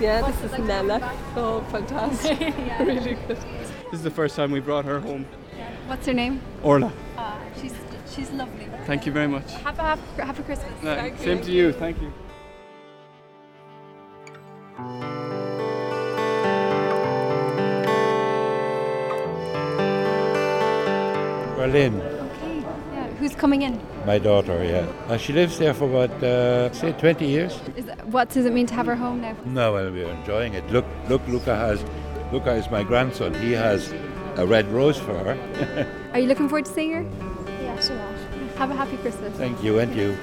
Yeah, 0.00 0.22
this 0.28 0.50
is 0.52 0.58
Nella. 0.58 0.98
Oh, 1.36 1.60
fantastic. 1.70 2.40
really 2.80 3.14
good. 3.28 3.38
This 3.92 4.00
is 4.00 4.02
the 4.02 4.10
first 4.10 4.34
time 4.34 4.50
we 4.50 4.58
brought 4.60 4.84
her 4.86 4.98
home. 4.98 5.24
What's 5.86 6.06
her 6.06 6.14
name? 6.14 6.40
Orla, 6.64 6.90
She's 7.60 7.74
she's 8.12 8.30
lovely. 8.32 8.66
thank 8.86 9.06
you 9.06 9.12
very 9.12 9.28
much. 9.28 9.52
Have 9.62 9.78
a 9.78 9.82
happy, 9.82 10.02
happy 10.18 10.42
Christmas. 10.42 10.82
Uh, 10.84 11.16
same 11.18 11.40
to 11.42 11.52
you, 11.52 11.70
thank 11.72 12.02
you. 12.02 12.12
Berlin, 21.56 22.00
Okay. 22.00 22.60
Yeah. 22.92 23.06
Who's 23.18 23.34
coming 23.34 23.62
in? 23.62 23.80
my 24.06 24.18
daughter, 24.18 24.62
yeah. 24.64 24.86
Uh, 25.08 25.16
she 25.16 25.32
lives 25.32 25.58
there 25.58 25.72
for 25.72 25.88
about, 25.88 26.22
uh, 26.22 26.70
say, 26.74 26.92
20 26.92 27.26
years. 27.26 27.58
Is 27.76 27.86
that, 27.86 28.06
what 28.08 28.28
does 28.28 28.44
it 28.44 28.52
mean 28.52 28.66
to 28.66 28.74
have 28.74 28.84
her 28.86 28.96
home 28.96 29.22
now? 29.22 29.34
No, 29.46 29.72
well, 29.72 29.90
we're 29.90 30.08
enjoying 30.10 30.52
it. 30.54 30.68
Look, 30.70 30.84
look, 31.08 31.26
Luca 31.28 31.56
has, 31.56 31.82
Luca 32.32 32.52
is 32.52 32.70
my 32.70 32.82
grandson. 32.82 33.32
He 33.34 33.52
has 33.52 33.94
a 34.36 34.46
red 34.46 34.66
rose 34.72 34.98
for 34.98 35.14
her. 35.16 35.88
Are 36.12 36.18
you 36.18 36.26
looking 36.26 36.48
forward 36.48 36.66
to 36.66 36.72
seeing 36.72 36.92
her? 36.92 37.02
Yeah, 37.62 37.78
so 37.80 37.94
much. 37.94 38.56
Have 38.56 38.70
a 38.70 38.74
happy 38.74 38.96
Christmas. 38.98 39.34
Thank 39.38 39.62
you, 39.62 39.78
and 39.78 39.94
you. 39.94 40.16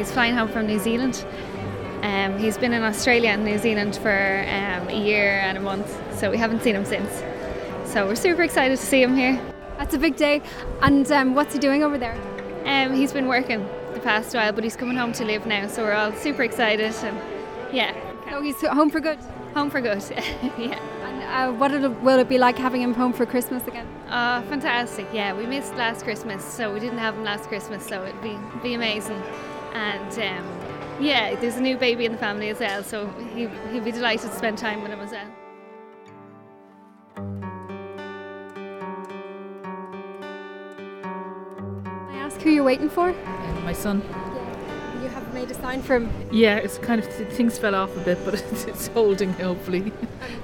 He's 0.00 0.10
flying 0.10 0.34
home 0.34 0.48
from 0.48 0.66
New 0.66 0.78
Zealand. 0.78 1.22
Um, 2.02 2.38
he's 2.38 2.56
been 2.56 2.72
in 2.72 2.82
Australia 2.82 3.28
and 3.28 3.44
New 3.44 3.58
Zealand 3.58 3.96
for 3.96 4.10
um, 4.48 4.88
a 4.88 4.98
year 4.98 5.40
and 5.40 5.58
a 5.58 5.60
month, 5.60 5.88
so 6.18 6.30
we 6.30 6.38
haven't 6.38 6.62
seen 6.62 6.74
him 6.74 6.86
since. 6.86 7.22
So 7.84 8.06
we're 8.06 8.14
super 8.14 8.42
excited 8.42 8.78
to 8.78 8.84
see 8.84 9.02
him 9.02 9.14
here. 9.14 9.38
That's 9.76 9.92
a 9.92 9.98
big 9.98 10.16
day. 10.16 10.40
And 10.80 11.10
um, 11.12 11.34
what's 11.34 11.52
he 11.52 11.58
doing 11.58 11.82
over 11.82 11.98
there? 11.98 12.16
Um, 12.64 12.94
he's 12.94 13.12
been 13.12 13.28
working. 13.28 13.68
The 13.92 14.00
past 14.00 14.34
while, 14.34 14.52
but 14.52 14.64
he's 14.64 14.76
coming 14.76 14.96
home 14.96 15.12
to 15.14 15.24
live 15.24 15.44
now, 15.46 15.66
so 15.66 15.82
we're 15.82 15.92
all 15.92 16.12
super 16.14 16.42
excited. 16.44 16.94
And 17.02 17.18
yeah, 17.70 17.94
So 18.30 18.40
he's 18.40 18.58
home 18.62 18.88
for 18.88 19.00
good. 19.00 19.18
home 19.52 19.68
for 19.68 19.82
good. 19.82 20.02
yeah. 20.56 20.80
And 21.04 21.22
uh, 21.24 21.58
what 21.58 21.72
will 21.72 21.84
it, 21.84 22.00
will 22.00 22.18
it 22.20 22.28
be 22.28 22.38
like 22.38 22.56
having 22.56 22.80
him 22.80 22.94
home 22.94 23.12
for 23.12 23.26
Christmas 23.26 23.66
again? 23.66 23.86
Uh, 24.08 24.40
fantastic. 24.42 25.06
Yeah, 25.12 25.34
we 25.34 25.44
missed 25.44 25.74
last 25.74 26.04
Christmas, 26.04 26.42
so 26.42 26.72
we 26.72 26.80
didn't 26.80 26.98
have 26.98 27.14
him 27.16 27.24
last 27.24 27.48
Christmas, 27.48 27.84
so 27.84 28.04
it'd 28.04 28.22
be 28.22 28.38
be 28.62 28.72
amazing. 28.74 29.20
And 29.72 30.12
um, 30.12 30.60
yeah, 31.00 31.34
there's 31.36 31.56
a 31.56 31.60
new 31.60 31.76
baby 31.76 32.04
in 32.04 32.12
the 32.12 32.18
family 32.18 32.50
as 32.50 32.60
well, 32.60 32.82
so 32.82 33.08
he 33.34 33.48
he'd 33.72 33.84
be 33.84 33.92
delighted 33.92 34.30
to 34.30 34.36
spend 34.36 34.58
time 34.58 34.82
with 34.82 34.90
him 34.90 35.00
as 35.00 35.12
well. 35.12 35.26
Can 41.84 42.08
I 42.10 42.16
ask 42.18 42.40
who 42.40 42.50
you're 42.50 42.64
waiting 42.64 42.90
for? 42.90 43.10
And 43.10 43.64
my 43.64 43.72
son. 43.72 44.02
A 45.50 45.54
sign 45.54 45.82
for 45.82 45.96
him. 45.96 46.10
Yeah, 46.30 46.56
it's 46.56 46.78
kind 46.78 47.00
of 47.00 47.06
things 47.32 47.58
fell 47.58 47.74
off 47.74 47.96
a 47.96 48.00
bit, 48.00 48.18
but 48.24 48.34
it's, 48.52 48.64
it's 48.64 48.86
holding. 48.88 49.32
Hopefully, 49.32 49.80
um, 49.82 49.90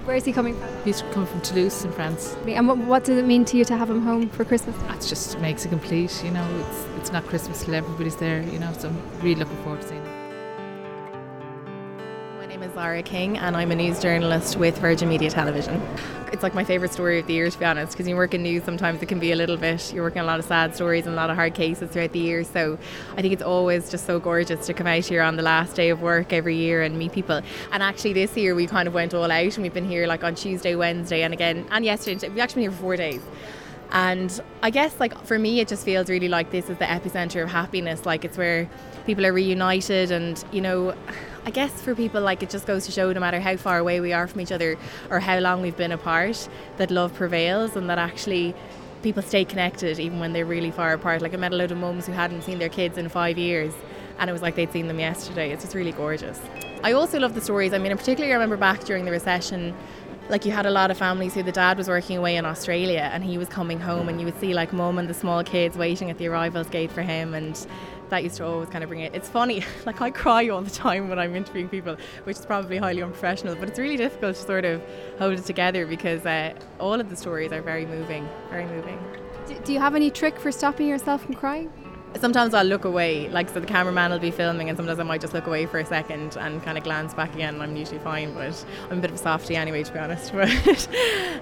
Where 0.04 0.16
is 0.16 0.24
he 0.24 0.32
coming 0.32 0.58
from? 0.58 0.68
he's 0.84 1.02
coming 1.12 1.28
from 1.28 1.40
Toulouse 1.42 1.84
in 1.84 1.92
France. 1.92 2.36
And 2.46 2.66
what, 2.66 2.78
what 2.78 3.04
does 3.04 3.18
it 3.18 3.24
mean 3.24 3.44
to 3.46 3.56
you 3.56 3.64
to 3.66 3.76
have 3.76 3.88
him 3.88 4.02
home 4.02 4.28
for 4.28 4.44
Christmas? 4.44 4.76
That 4.88 5.00
just 5.00 5.38
makes 5.38 5.64
it 5.64 5.68
complete. 5.68 6.24
You 6.24 6.32
know, 6.32 6.46
it's 6.60 6.86
it's 6.98 7.12
not 7.12 7.24
Christmas 7.26 7.64
till 7.64 7.74
everybody's 7.74 8.16
there. 8.16 8.42
You 8.42 8.58
know, 8.58 8.72
so 8.72 8.88
I'm 8.88 9.20
really 9.20 9.36
looking 9.36 9.56
forward 9.62 9.82
to 9.82 9.88
seeing 9.88 10.04
it. 10.04 10.25
Zara 12.76 13.02
King, 13.02 13.38
and 13.38 13.56
I'm 13.56 13.70
a 13.70 13.74
news 13.74 14.02
journalist 14.02 14.58
with 14.58 14.76
Virgin 14.80 15.08
Media 15.08 15.30
Television. 15.30 15.80
It's 16.30 16.42
like 16.42 16.52
my 16.52 16.62
favourite 16.62 16.92
story 16.92 17.18
of 17.18 17.26
the 17.26 17.32
year, 17.32 17.48
to 17.48 17.58
be 17.58 17.64
honest, 17.64 17.92
because 17.92 18.06
you 18.06 18.14
work 18.16 18.34
in 18.34 18.42
news, 18.42 18.64
sometimes 18.64 19.00
it 19.00 19.06
can 19.06 19.18
be 19.18 19.32
a 19.32 19.34
little 19.34 19.56
bit, 19.56 19.94
you're 19.94 20.04
working 20.04 20.20
a 20.20 20.24
lot 20.26 20.40
of 20.40 20.44
sad 20.44 20.74
stories 20.74 21.06
and 21.06 21.14
a 21.14 21.16
lot 21.16 21.30
of 21.30 21.36
hard 21.36 21.54
cases 21.54 21.88
throughout 21.88 22.12
the 22.12 22.18
year. 22.18 22.44
So 22.44 22.78
I 23.16 23.22
think 23.22 23.32
it's 23.32 23.42
always 23.42 23.90
just 23.90 24.04
so 24.04 24.20
gorgeous 24.20 24.66
to 24.66 24.74
come 24.74 24.86
out 24.86 25.06
here 25.06 25.22
on 25.22 25.36
the 25.36 25.42
last 25.42 25.74
day 25.74 25.88
of 25.88 26.02
work 26.02 26.34
every 26.34 26.54
year 26.54 26.82
and 26.82 26.98
meet 26.98 27.12
people. 27.12 27.40
And 27.72 27.82
actually, 27.82 28.12
this 28.12 28.36
year 28.36 28.54
we 28.54 28.66
kind 28.66 28.86
of 28.86 28.92
went 28.92 29.14
all 29.14 29.32
out, 29.32 29.54
and 29.54 29.62
we've 29.62 29.72
been 29.72 29.88
here 29.88 30.06
like 30.06 30.22
on 30.22 30.34
Tuesday, 30.34 30.74
Wednesday, 30.74 31.22
and 31.22 31.32
again, 31.32 31.66
and 31.70 31.82
yesterday. 31.82 32.28
We've 32.28 32.40
actually 32.40 32.64
been 32.64 32.72
here 32.72 32.78
for 32.78 32.82
four 32.82 32.96
days. 32.96 33.22
And 33.92 34.40
I 34.62 34.70
guess, 34.70 34.98
like, 34.98 35.16
for 35.24 35.38
me, 35.38 35.60
it 35.60 35.68
just 35.68 35.84
feels 35.84 36.10
really 36.10 36.28
like 36.28 36.50
this 36.50 36.68
is 36.68 36.76
the 36.78 36.84
epicenter 36.84 37.42
of 37.42 37.48
happiness. 37.50 38.04
Like, 38.04 38.24
it's 38.24 38.36
where 38.36 38.68
people 39.06 39.24
are 39.24 39.32
reunited, 39.32 40.10
and, 40.10 40.44
you 40.52 40.60
know, 40.60 40.94
I 41.44 41.50
guess 41.50 41.80
for 41.80 41.94
people, 41.94 42.20
like, 42.20 42.42
it 42.42 42.50
just 42.50 42.66
goes 42.66 42.84
to 42.86 42.92
show 42.92 43.12
no 43.12 43.20
matter 43.20 43.38
how 43.38 43.56
far 43.56 43.78
away 43.78 44.00
we 44.00 44.12
are 44.12 44.26
from 44.26 44.40
each 44.40 44.50
other 44.50 44.76
or 45.10 45.20
how 45.20 45.38
long 45.38 45.62
we've 45.62 45.76
been 45.76 45.92
apart, 45.92 46.48
that 46.78 46.90
love 46.90 47.14
prevails 47.14 47.76
and 47.76 47.88
that 47.88 47.98
actually 47.98 48.54
people 49.02 49.22
stay 49.22 49.44
connected 49.44 50.00
even 50.00 50.18
when 50.18 50.32
they're 50.32 50.44
really 50.44 50.72
far 50.72 50.92
apart. 50.92 51.22
Like, 51.22 51.32
I 51.32 51.36
met 51.36 51.52
a 51.52 51.56
load 51.56 51.70
of 51.70 51.78
mums 51.78 52.06
who 52.06 52.12
hadn't 52.12 52.42
seen 52.42 52.58
their 52.58 52.68
kids 52.68 52.98
in 52.98 53.08
five 53.08 53.38
years, 53.38 53.72
and 54.18 54.28
it 54.28 54.32
was 54.32 54.42
like 54.42 54.56
they'd 54.56 54.72
seen 54.72 54.88
them 54.88 54.98
yesterday. 54.98 55.52
It's 55.52 55.62
just 55.62 55.76
really 55.76 55.92
gorgeous. 55.92 56.40
I 56.82 56.92
also 56.92 57.18
love 57.18 57.34
the 57.34 57.40
stories. 57.40 57.72
I 57.72 57.78
mean, 57.78 57.92
in 57.92 57.98
particular, 57.98 58.28
I 58.28 58.32
remember 58.32 58.56
back 58.56 58.84
during 58.84 59.04
the 59.04 59.10
recession 59.10 59.74
like 60.28 60.44
you 60.44 60.50
had 60.50 60.66
a 60.66 60.70
lot 60.70 60.90
of 60.90 60.98
families 60.98 61.34
who 61.34 61.42
the 61.42 61.52
dad 61.52 61.78
was 61.78 61.88
working 61.88 62.16
away 62.16 62.36
in 62.36 62.44
Australia 62.44 63.08
and 63.12 63.22
he 63.22 63.38
was 63.38 63.48
coming 63.48 63.78
home 63.78 64.08
and 64.08 64.20
you 64.20 64.26
would 64.26 64.38
see 64.40 64.54
like 64.54 64.72
mum 64.72 64.98
and 64.98 65.08
the 65.08 65.14
small 65.14 65.44
kids 65.44 65.76
waiting 65.76 66.10
at 66.10 66.18
the 66.18 66.26
arrivals 66.26 66.68
gate 66.68 66.90
for 66.90 67.02
him 67.02 67.34
and 67.34 67.66
that 68.08 68.22
used 68.22 68.36
to 68.36 68.44
always 68.44 68.68
kind 68.68 68.82
of 68.82 68.88
bring 68.88 69.00
it 69.00 69.14
it's 69.14 69.28
funny 69.28 69.64
like 69.86 70.00
I 70.00 70.10
cry 70.10 70.48
all 70.48 70.62
the 70.62 70.70
time 70.70 71.08
when 71.08 71.18
I'm 71.18 71.36
interviewing 71.36 71.68
people 71.68 71.96
which 72.24 72.38
is 72.38 72.46
probably 72.46 72.78
highly 72.78 73.02
unprofessional 73.02 73.54
but 73.54 73.68
it's 73.68 73.78
really 73.78 73.96
difficult 73.96 74.36
to 74.36 74.42
sort 74.42 74.64
of 74.64 74.82
hold 75.18 75.38
it 75.38 75.44
together 75.44 75.86
because 75.86 76.24
uh, 76.26 76.54
all 76.80 77.00
of 77.00 77.08
the 77.08 77.16
stories 77.16 77.52
are 77.52 77.62
very 77.62 77.86
moving 77.86 78.28
very 78.50 78.66
moving 78.66 78.98
Do, 79.46 79.58
do 79.64 79.72
you 79.72 79.78
have 79.80 79.94
any 79.94 80.10
trick 80.10 80.38
for 80.40 80.50
stopping 80.50 80.88
yourself 80.88 81.24
from 81.24 81.34
crying? 81.34 81.70
Sometimes 82.20 82.54
I'll 82.54 82.64
look 82.64 82.84
away, 82.84 83.28
like 83.28 83.48
so 83.48 83.60
the 83.60 83.66
cameraman 83.66 84.10
will 84.10 84.18
be 84.18 84.30
filming, 84.30 84.68
and 84.68 84.76
sometimes 84.76 84.98
I 84.98 85.02
might 85.02 85.20
just 85.20 85.34
look 85.34 85.46
away 85.46 85.66
for 85.66 85.78
a 85.78 85.84
second 85.84 86.36
and 86.36 86.62
kind 86.62 86.78
of 86.78 86.84
glance 86.84 87.14
back 87.14 87.34
again, 87.34 87.54
and 87.54 87.62
I'm 87.62 87.76
usually 87.76 87.98
fine. 87.98 88.34
But 88.34 88.64
I'm 88.90 88.98
a 88.98 89.00
bit 89.00 89.10
of 89.10 89.16
a 89.16 89.18
softy 89.18 89.56
anyway, 89.56 89.82
to 89.82 89.92
be 89.92 89.98
honest. 89.98 90.32
But 90.36 90.88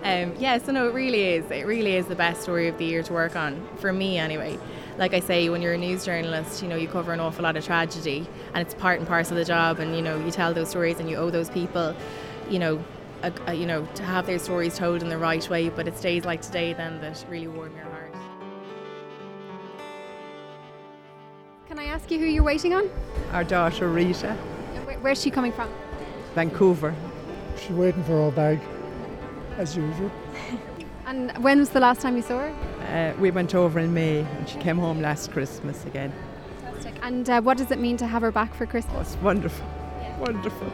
um, 0.05 0.35
yeah, 0.39 0.59
so 0.59 0.73
no, 0.73 0.89
it 0.89 0.95
really 0.95 1.35
is. 1.35 1.51
It 1.51 1.67
really 1.67 1.97
is 1.97 2.07
the 2.07 2.15
best 2.15 2.43
story 2.43 2.69
of 2.69 2.79
the 2.79 2.85
year 2.85 3.03
to 3.03 3.13
work 3.13 3.37
on 3.37 3.67
for 3.77 3.93
me, 3.93 4.19
anyway. 4.19 4.59
Like 4.99 5.13
I 5.13 5.21
say, 5.21 5.49
when 5.49 5.61
you're 5.61 5.75
a 5.75 5.79
news 5.79 6.05
journalist, 6.05 6.63
you 6.63 6.69
know 6.69 6.77
you 6.77 6.89
cover 6.89 7.13
an 7.13 7.21
awful 7.21 7.43
lot 7.43 7.57
of 7.57 7.65
tragedy, 7.65 8.27
and 8.53 8.67
it's 8.67 8.75
part 8.75 8.99
and 8.99 9.09
parcel 9.09 9.37
of 9.37 9.45
the 9.45 9.51
job. 9.51 9.81
And 9.81 9.97
you 9.97 10.03
know 10.03 10.25
you 10.25 10.31
tell 10.31 10.55
those 10.55 10.71
stories, 10.71 11.01
and 11.01 11.11
you 11.11 11.17
owe 11.17 11.31
those 11.31 11.51
people, 11.51 11.95
you 12.49 12.59
know. 12.59 12.83
A, 13.23 13.33
a, 13.47 13.55
you 13.55 13.65
know, 13.65 13.89
to 13.95 14.03
have 14.03 14.27
their 14.27 14.39
stories 14.39 14.77
told 14.77 15.03
in 15.03 15.09
the 15.09 15.17
right 15.17 15.49
way, 15.49 15.71
but 15.71 15.89
it's 15.89 15.99
days 15.99 16.27
like 16.27 16.43
today 16.43 16.75
then 16.75 17.01
that 17.01 17.25
really 17.31 17.49
warm 17.49 17.75
your 17.75 17.87
heart. 17.87 18.14
Can 21.75 21.83
I 21.83 21.87
ask 21.87 22.09
you 22.09 22.21
who 22.21 22.27
you're 22.27 22.45
waiting 22.45 22.73
on? 22.73 22.89
Our 23.33 23.43
daughter 23.43 23.89
Rita, 23.89 24.35
Where, 24.85 24.97
where's 25.01 25.21
she 25.21 25.29
coming 25.29 25.51
from? 25.51 25.69
Vancouver. 26.37 26.95
She's 27.59 27.71
waiting 27.71 28.05
for 28.05 28.13
her 28.13 28.31
bag, 28.31 28.61
as 29.59 29.77
usual. 29.77 30.09
And 31.07 31.33
when 31.43 31.59
was 31.59 31.71
the 31.71 31.81
last 31.81 32.01
time 32.01 32.15
you 32.15 32.23
saw 32.23 32.39
her? 32.39 32.55
Uh, 32.89 33.21
we 33.21 33.33
went 33.33 33.57
over 33.57 33.81
in 33.81 33.93
May 33.93 34.21
and 34.21 34.49
she 34.49 34.57
came 34.59 34.79
home 34.79 35.03
last 35.03 35.33
Christmas 35.33 35.85
again. 35.85 36.13
Fantastic. 36.63 36.95
And 37.03 37.29
uh, 37.29 37.43
what 37.43 37.59
does 37.59 37.73
it 37.73 37.81
mean 37.81 37.97
to 37.97 38.07
have 38.07 38.23
her 38.23 38.31
back 38.31 38.55
for 38.55 38.67
Christmas? 38.67 39.15
It's 39.15 39.23
wonderful, 39.23 39.67
wonderful. 40.21 40.73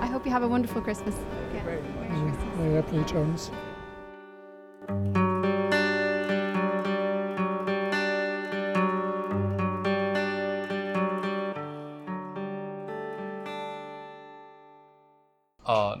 I 0.00 0.06
hope 0.06 0.24
you 0.24 0.30
have 0.30 0.44
a 0.44 0.48
wonderful 0.48 0.80
Christmas. 0.80 1.16
Yeah. 1.52 1.64
Mm, 1.64 2.56
My 2.58 2.64
happy 2.76 2.98
returns. 2.98 3.50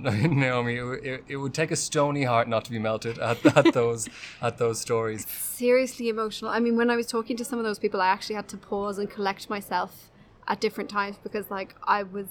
Oh, 0.04 0.10
Naomi, 0.26 0.76
it, 0.76 1.04
it, 1.04 1.24
it 1.28 1.36
would 1.36 1.54
take 1.54 1.70
a 1.70 1.76
stony 1.76 2.24
heart 2.24 2.48
not 2.48 2.64
to 2.66 2.70
be 2.70 2.78
melted 2.78 3.18
at, 3.18 3.44
at 3.56 3.72
those 3.72 4.08
at 4.40 4.58
those 4.58 4.80
stories. 4.80 5.26
Seriously 5.28 6.08
emotional. 6.08 6.50
I 6.50 6.58
mean, 6.58 6.76
when 6.76 6.90
I 6.90 6.96
was 6.96 7.06
talking 7.06 7.36
to 7.36 7.44
some 7.44 7.58
of 7.58 7.64
those 7.64 7.78
people, 7.78 8.00
I 8.00 8.08
actually 8.08 8.36
had 8.36 8.48
to 8.48 8.56
pause 8.56 8.98
and 8.98 9.10
collect 9.10 9.48
myself 9.50 10.10
at 10.48 10.60
different 10.60 10.90
times 10.90 11.16
because, 11.22 11.50
like, 11.50 11.74
I 11.84 12.02
was 12.02 12.26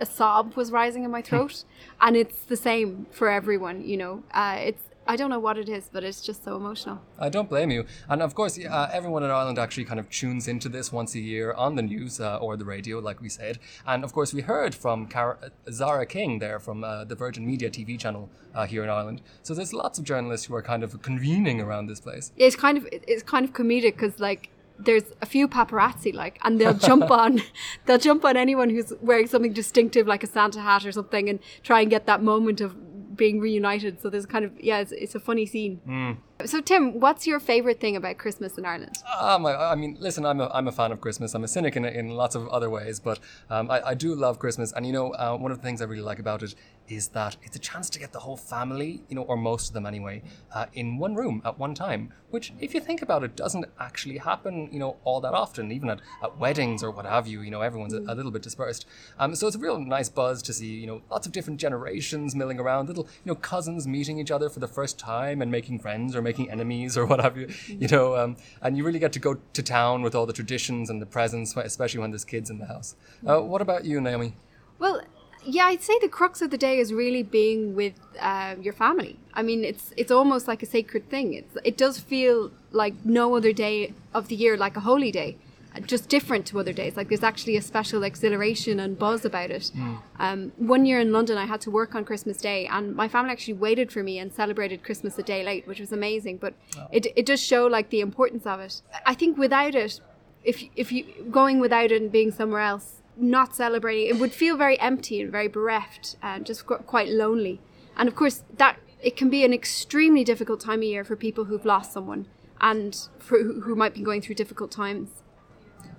a 0.00 0.06
sob 0.06 0.54
was 0.54 0.72
rising 0.72 1.04
in 1.04 1.10
my 1.10 1.22
throat, 1.22 1.64
and 2.00 2.16
it's 2.16 2.42
the 2.44 2.56
same 2.56 3.06
for 3.10 3.28
everyone. 3.28 3.84
You 3.84 3.96
know, 3.96 4.22
uh, 4.32 4.56
it's 4.58 4.82
I 5.06 5.16
don't 5.16 5.30
know 5.30 5.38
what 5.38 5.58
it 5.58 5.68
is, 5.68 5.90
but 5.92 6.02
it's 6.02 6.22
just 6.22 6.44
so 6.44 6.56
emotional. 6.56 7.00
I 7.18 7.28
don't 7.28 7.48
blame 7.48 7.70
you. 7.70 7.84
And 8.08 8.22
of 8.22 8.34
course, 8.34 8.58
uh, 8.58 8.90
everyone 8.92 9.22
in 9.22 9.30
Ireland 9.30 9.58
actually 9.58 9.84
kind 9.84 10.00
of 10.00 10.08
tunes 10.08 10.48
into 10.48 10.68
this 10.68 10.92
once 10.92 11.14
a 11.14 11.20
year 11.20 11.52
on 11.52 11.76
the 11.76 11.82
news 11.82 12.20
uh, 12.20 12.38
or 12.38 12.56
the 12.56 12.64
radio, 12.64 12.98
like 12.98 13.20
we 13.20 13.28
said. 13.28 13.58
And 13.86 14.02
of 14.04 14.12
course, 14.12 14.32
we 14.32 14.40
heard 14.42 14.74
from 14.74 15.06
Car- 15.06 15.38
Zara 15.70 16.06
King 16.06 16.38
there 16.38 16.58
from 16.58 16.84
uh, 16.84 17.04
the 17.04 17.14
Virgin 17.14 17.46
Media 17.46 17.70
TV 17.70 17.98
channel 17.98 18.30
uh, 18.54 18.66
here 18.66 18.82
in 18.82 18.90
Ireland. 18.90 19.20
So 19.42 19.54
there's 19.54 19.72
lots 19.72 19.98
of 19.98 20.04
journalists 20.04 20.46
who 20.46 20.54
are 20.54 20.62
kind 20.62 20.82
of 20.82 21.02
convening 21.02 21.60
around 21.60 21.86
this 21.86 22.00
place. 22.00 22.32
It's 22.36 22.56
kind 22.56 22.78
of 22.78 22.88
it's 22.90 23.22
kind 23.22 23.44
of 23.44 23.52
comedic 23.52 23.92
because 23.96 24.20
like 24.20 24.50
there's 24.78 25.04
a 25.22 25.26
few 25.26 25.46
paparazzi 25.46 26.12
like 26.12 26.38
and 26.42 26.60
they'll 26.60 26.74
jump 26.88 27.10
on 27.10 27.40
they'll 27.86 27.98
jump 27.98 28.24
on 28.24 28.36
anyone 28.36 28.70
who's 28.70 28.92
wearing 29.00 29.26
something 29.26 29.52
distinctive 29.52 30.06
like 30.06 30.24
a 30.24 30.26
santa 30.26 30.60
hat 30.60 30.84
or 30.84 30.90
something 30.90 31.28
and 31.28 31.38
try 31.62 31.80
and 31.80 31.90
get 31.90 32.06
that 32.06 32.22
moment 32.22 32.60
of 32.60 32.74
being 33.16 33.40
reunited 33.40 34.00
so 34.00 34.10
there's 34.10 34.26
kind 34.26 34.44
of 34.44 34.52
yeah 34.60 34.78
it's, 34.78 34.92
it's 34.92 35.14
a 35.14 35.20
funny 35.20 35.46
scene 35.46 35.80
Mm. 35.86 36.16
So 36.44 36.60
tim 36.60 36.98
what's 36.98 37.26
your 37.26 37.38
favorite 37.38 37.80
thing 37.80 37.96
about 37.96 38.18
christmas 38.18 38.58
in 38.58 38.64
ireland 38.64 38.96
Um, 39.20 39.46
I, 39.46 39.54
I 39.54 39.74
mean, 39.74 39.96
listen, 40.00 40.26
I'm 40.26 40.40
a, 40.40 40.48
I'm 40.52 40.66
a 40.68 40.72
fan 40.72 40.90
of 40.90 41.00
Christmas. 41.00 41.34
I'm 41.34 41.44
a 41.44 41.48
cynic 41.48 41.76
in, 41.76 41.84
in 41.84 42.08
lots 42.10 42.34
of 42.34 42.48
other 42.48 42.68
ways, 42.68 42.98
but 42.98 43.20
um, 43.48 43.70
I, 43.70 43.80
I 43.90 43.94
do 43.94 44.14
love 44.14 44.38
Christmas. 44.38 44.72
And, 44.72 44.84
you 44.86 44.92
know, 44.92 45.12
uh, 45.12 45.36
one 45.36 45.52
of 45.52 45.58
the 45.58 45.62
things 45.62 45.80
I 45.80 45.84
really 45.84 46.02
like 46.02 46.18
about 46.18 46.42
it 46.42 46.54
is 46.88 47.08
that 47.08 47.36
it's 47.42 47.56
a 47.56 47.58
chance 47.58 47.88
to 47.90 47.98
get 47.98 48.12
the 48.12 48.18
whole 48.20 48.36
family, 48.36 49.02
you 49.08 49.14
know, 49.14 49.22
or 49.22 49.36
most 49.36 49.68
of 49.68 49.74
them 49.74 49.86
anyway, 49.86 50.22
uh, 50.52 50.66
in 50.74 50.98
one 50.98 51.14
room 51.14 51.40
at 51.44 51.58
one 51.58 51.74
time, 51.74 52.12
which, 52.30 52.52
if 52.60 52.74
you 52.74 52.80
think 52.80 53.00
about 53.02 53.22
it, 53.22 53.36
doesn't 53.36 53.64
actually 53.78 54.18
happen, 54.18 54.68
you 54.72 54.78
know, 54.78 54.96
all 55.04 55.20
that 55.20 55.32
often, 55.32 55.70
even 55.72 55.88
at, 55.88 56.00
at 56.22 56.36
weddings 56.38 56.82
or 56.82 56.90
what 56.90 57.06
have 57.06 57.26
you, 57.26 57.40
you 57.40 57.50
know, 57.50 57.60
everyone's 57.60 57.94
a, 57.94 58.00
a 58.00 58.14
little 58.14 58.32
bit 58.32 58.42
dispersed. 58.42 58.84
Um, 59.18 59.34
so 59.34 59.46
it's 59.46 59.56
a 59.56 59.60
real 59.60 59.78
nice 59.78 60.08
buzz 60.08 60.42
to 60.42 60.52
see, 60.52 60.74
you 60.74 60.86
know, 60.86 61.00
lots 61.10 61.26
of 61.26 61.32
different 61.32 61.60
generations 61.60 62.34
milling 62.34 62.58
around, 62.58 62.88
little, 62.88 63.04
you 63.24 63.32
know, 63.32 63.36
cousins 63.36 63.86
meeting 63.86 64.18
each 64.18 64.30
other 64.30 64.48
for 64.50 64.60
the 64.60 64.68
first 64.68 64.98
time 64.98 65.40
and 65.40 65.50
making 65.50 65.78
friends 65.78 66.14
or 66.14 66.20
making 66.24 66.50
enemies 66.50 66.98
or 66.98 67.06
what 67.06 67.20
have 67.20 67.36
you, 67.36 67.48
you 67.68 67.88
know, 67.88 68.16
um, 68.16 68.36
and 68.62 68.76
you 68.76 68.82
really 68.84 68.98
get 68.98 69.12
to 69.12 69.20
go 69.20 69.36
to 69.52 69.62
town 69.62 70.02
with 70.02 70.14
all 70.16 70.26
the 70.26 70.32
traditions 70.32 70.90
and 70.90 71.00
the 71.00 71.06
presents, 71.06 71.56
especially 71.56 72.00
when 72.00 72.10
there's 72.10 72.24
kids 72.24 72.50
in 72.50 72.58
the 72.58 72.66
house. 72.66 72.96
Uh, 73.24 73.40
what 73.40 73.62
about 73.62 73.84
you, 73.84 74.00
Naomi? 74.00 74.34
well 74.78 75.00
yeah 75.44 75.66
i'd 75.66 75.82
say 75.82 75.96
the 76.00 76.08
crux 76.08 76.40
of 76.42 76.50
the 76.50 76.58
day 76.58 76.78
is 76.78 76.92
really 76.92 77.22
being 77.22 77.74
with 77.74 77.94
uh, 78.20 78.54
your 78.60 78.72
family 78.72 79.18
i 79.34 79.42
mean 79.42 79.64
it's 79.64 79.92
it's 79.96 80.10
almost 80.10 80.48
like 80.48 80.62
a 80.62 80.66
sacred 80.66 81.08
thing 81.10 81.34
it's 81.34 81.56
it 81.64 81.76
does 81.76 81.98
feel 81.98 82.50
like 82.72 82.94
no 83.04 83.36
other 83.36 83.52
day 83.52 83.92
of 84.12 84.28
the 84.28 84.34
year 84.34 84.56
like 84.56 84.76
a 84.76 84.80
holy 84.80 85.10
day 85.10 85.36
just 85.80 86.08
different 86.08 86.46
to 86.46 86.58
other 86.60 86.72
days. 86.72 86.96
Like 86.96 87.08
there's 87.08 87.22
actually 87.22 87.56
a 87.56 87.62
special 87.62 88.02
exhilaration 88.04 88.80
and 88.80 88.98
buzz 88.98 89.24
about 89.24 89.50
it. 89.50 89.70
Um, 90.18 90.52
one 90.56 90.86
year 90.86 91.00
in 91.00 91.12
London, 91.12 91.36
I 91.36 91.46
had 91.46 91.60
to 91.62 91.70
work 91.70 91.94
on 91.94 92.04
Christmas 92.04 92.38
Day, 92.38 92.66
and 92.66 92.94
my 92.94 93.08
family 93.08 93.32
actually 93.32 93.54
waited 93.54 93.90
for 93.90 94.02
me 94.02 94.18
and 94.18 94.32
celebrated 94.32 94.82
Christmas 94.84 95.18
a 95.18 95.22
day 95.22 95.42
late, 95.42 95.66
which 95.66 95.80
was 95.80 95.92
amazing. 95.92 96.38
But 96.38 96.54
it 96.92 97.06
it 97.16 97.26
does 97.26 97.42
show 97.42 97.66
like 97.66 97.90
the 97.90 98.00
importance 98.00 98.46
of 98.46 98.60
it. 98.60 98.82
I 99.04 99.14
think 99.14 99.36
without 99.36 99.74
it, 99.74 100.00
if 100.44 100.62
if 100.76 100.92
you 100.92 101.04
going 101.30 101.58
without 101.60 101.90
it 101.90 102.00
and 102.00 102.12
being 102.12 102.30
somewhere 102.30 102.60
else, 102.60 103.02
not 103.16 103.54
celebrating, 103.56 104.14
it 104.14 104.20
would 104.20 104.32
feel 104.32 104.56
very 104.56 104.78
empty 104.78 105.20
and 105.20 105.30
very 105.32 105.48
bereft 105.48 106.16
and 106.22 106.46
just 106.46 106.66
qu- 106.66 106.78
quite 106.78 107.08
lonely. 107.08 107.60
And 107.96 108.08
of 108.08 108.14
course, 108.14 108.42
that 108.56 108.78
it 109.02 109.16
can 109.16 109.28
be 109.28 109.44
an 109.44 109.52
extremely 109.52 110.24
difficult 110.24 110.60
time 110.60 110.80
of 110.80 110.84
year 110.84 111.04
for 111.04 111.16
people 111.16 111.44
who've 111.44 111.64
lost 111.64 111.92
someone 111.92 112.26
and 112.60 113.08
for 113.18 113.42
who 113.42 113.60
who 113.62 113.74
might 113.74 113.94
be 113.94 114.02
going 114.02 114.20
through 114.20 114.36
difficult 114.36 114.70
times. 114.70 115.23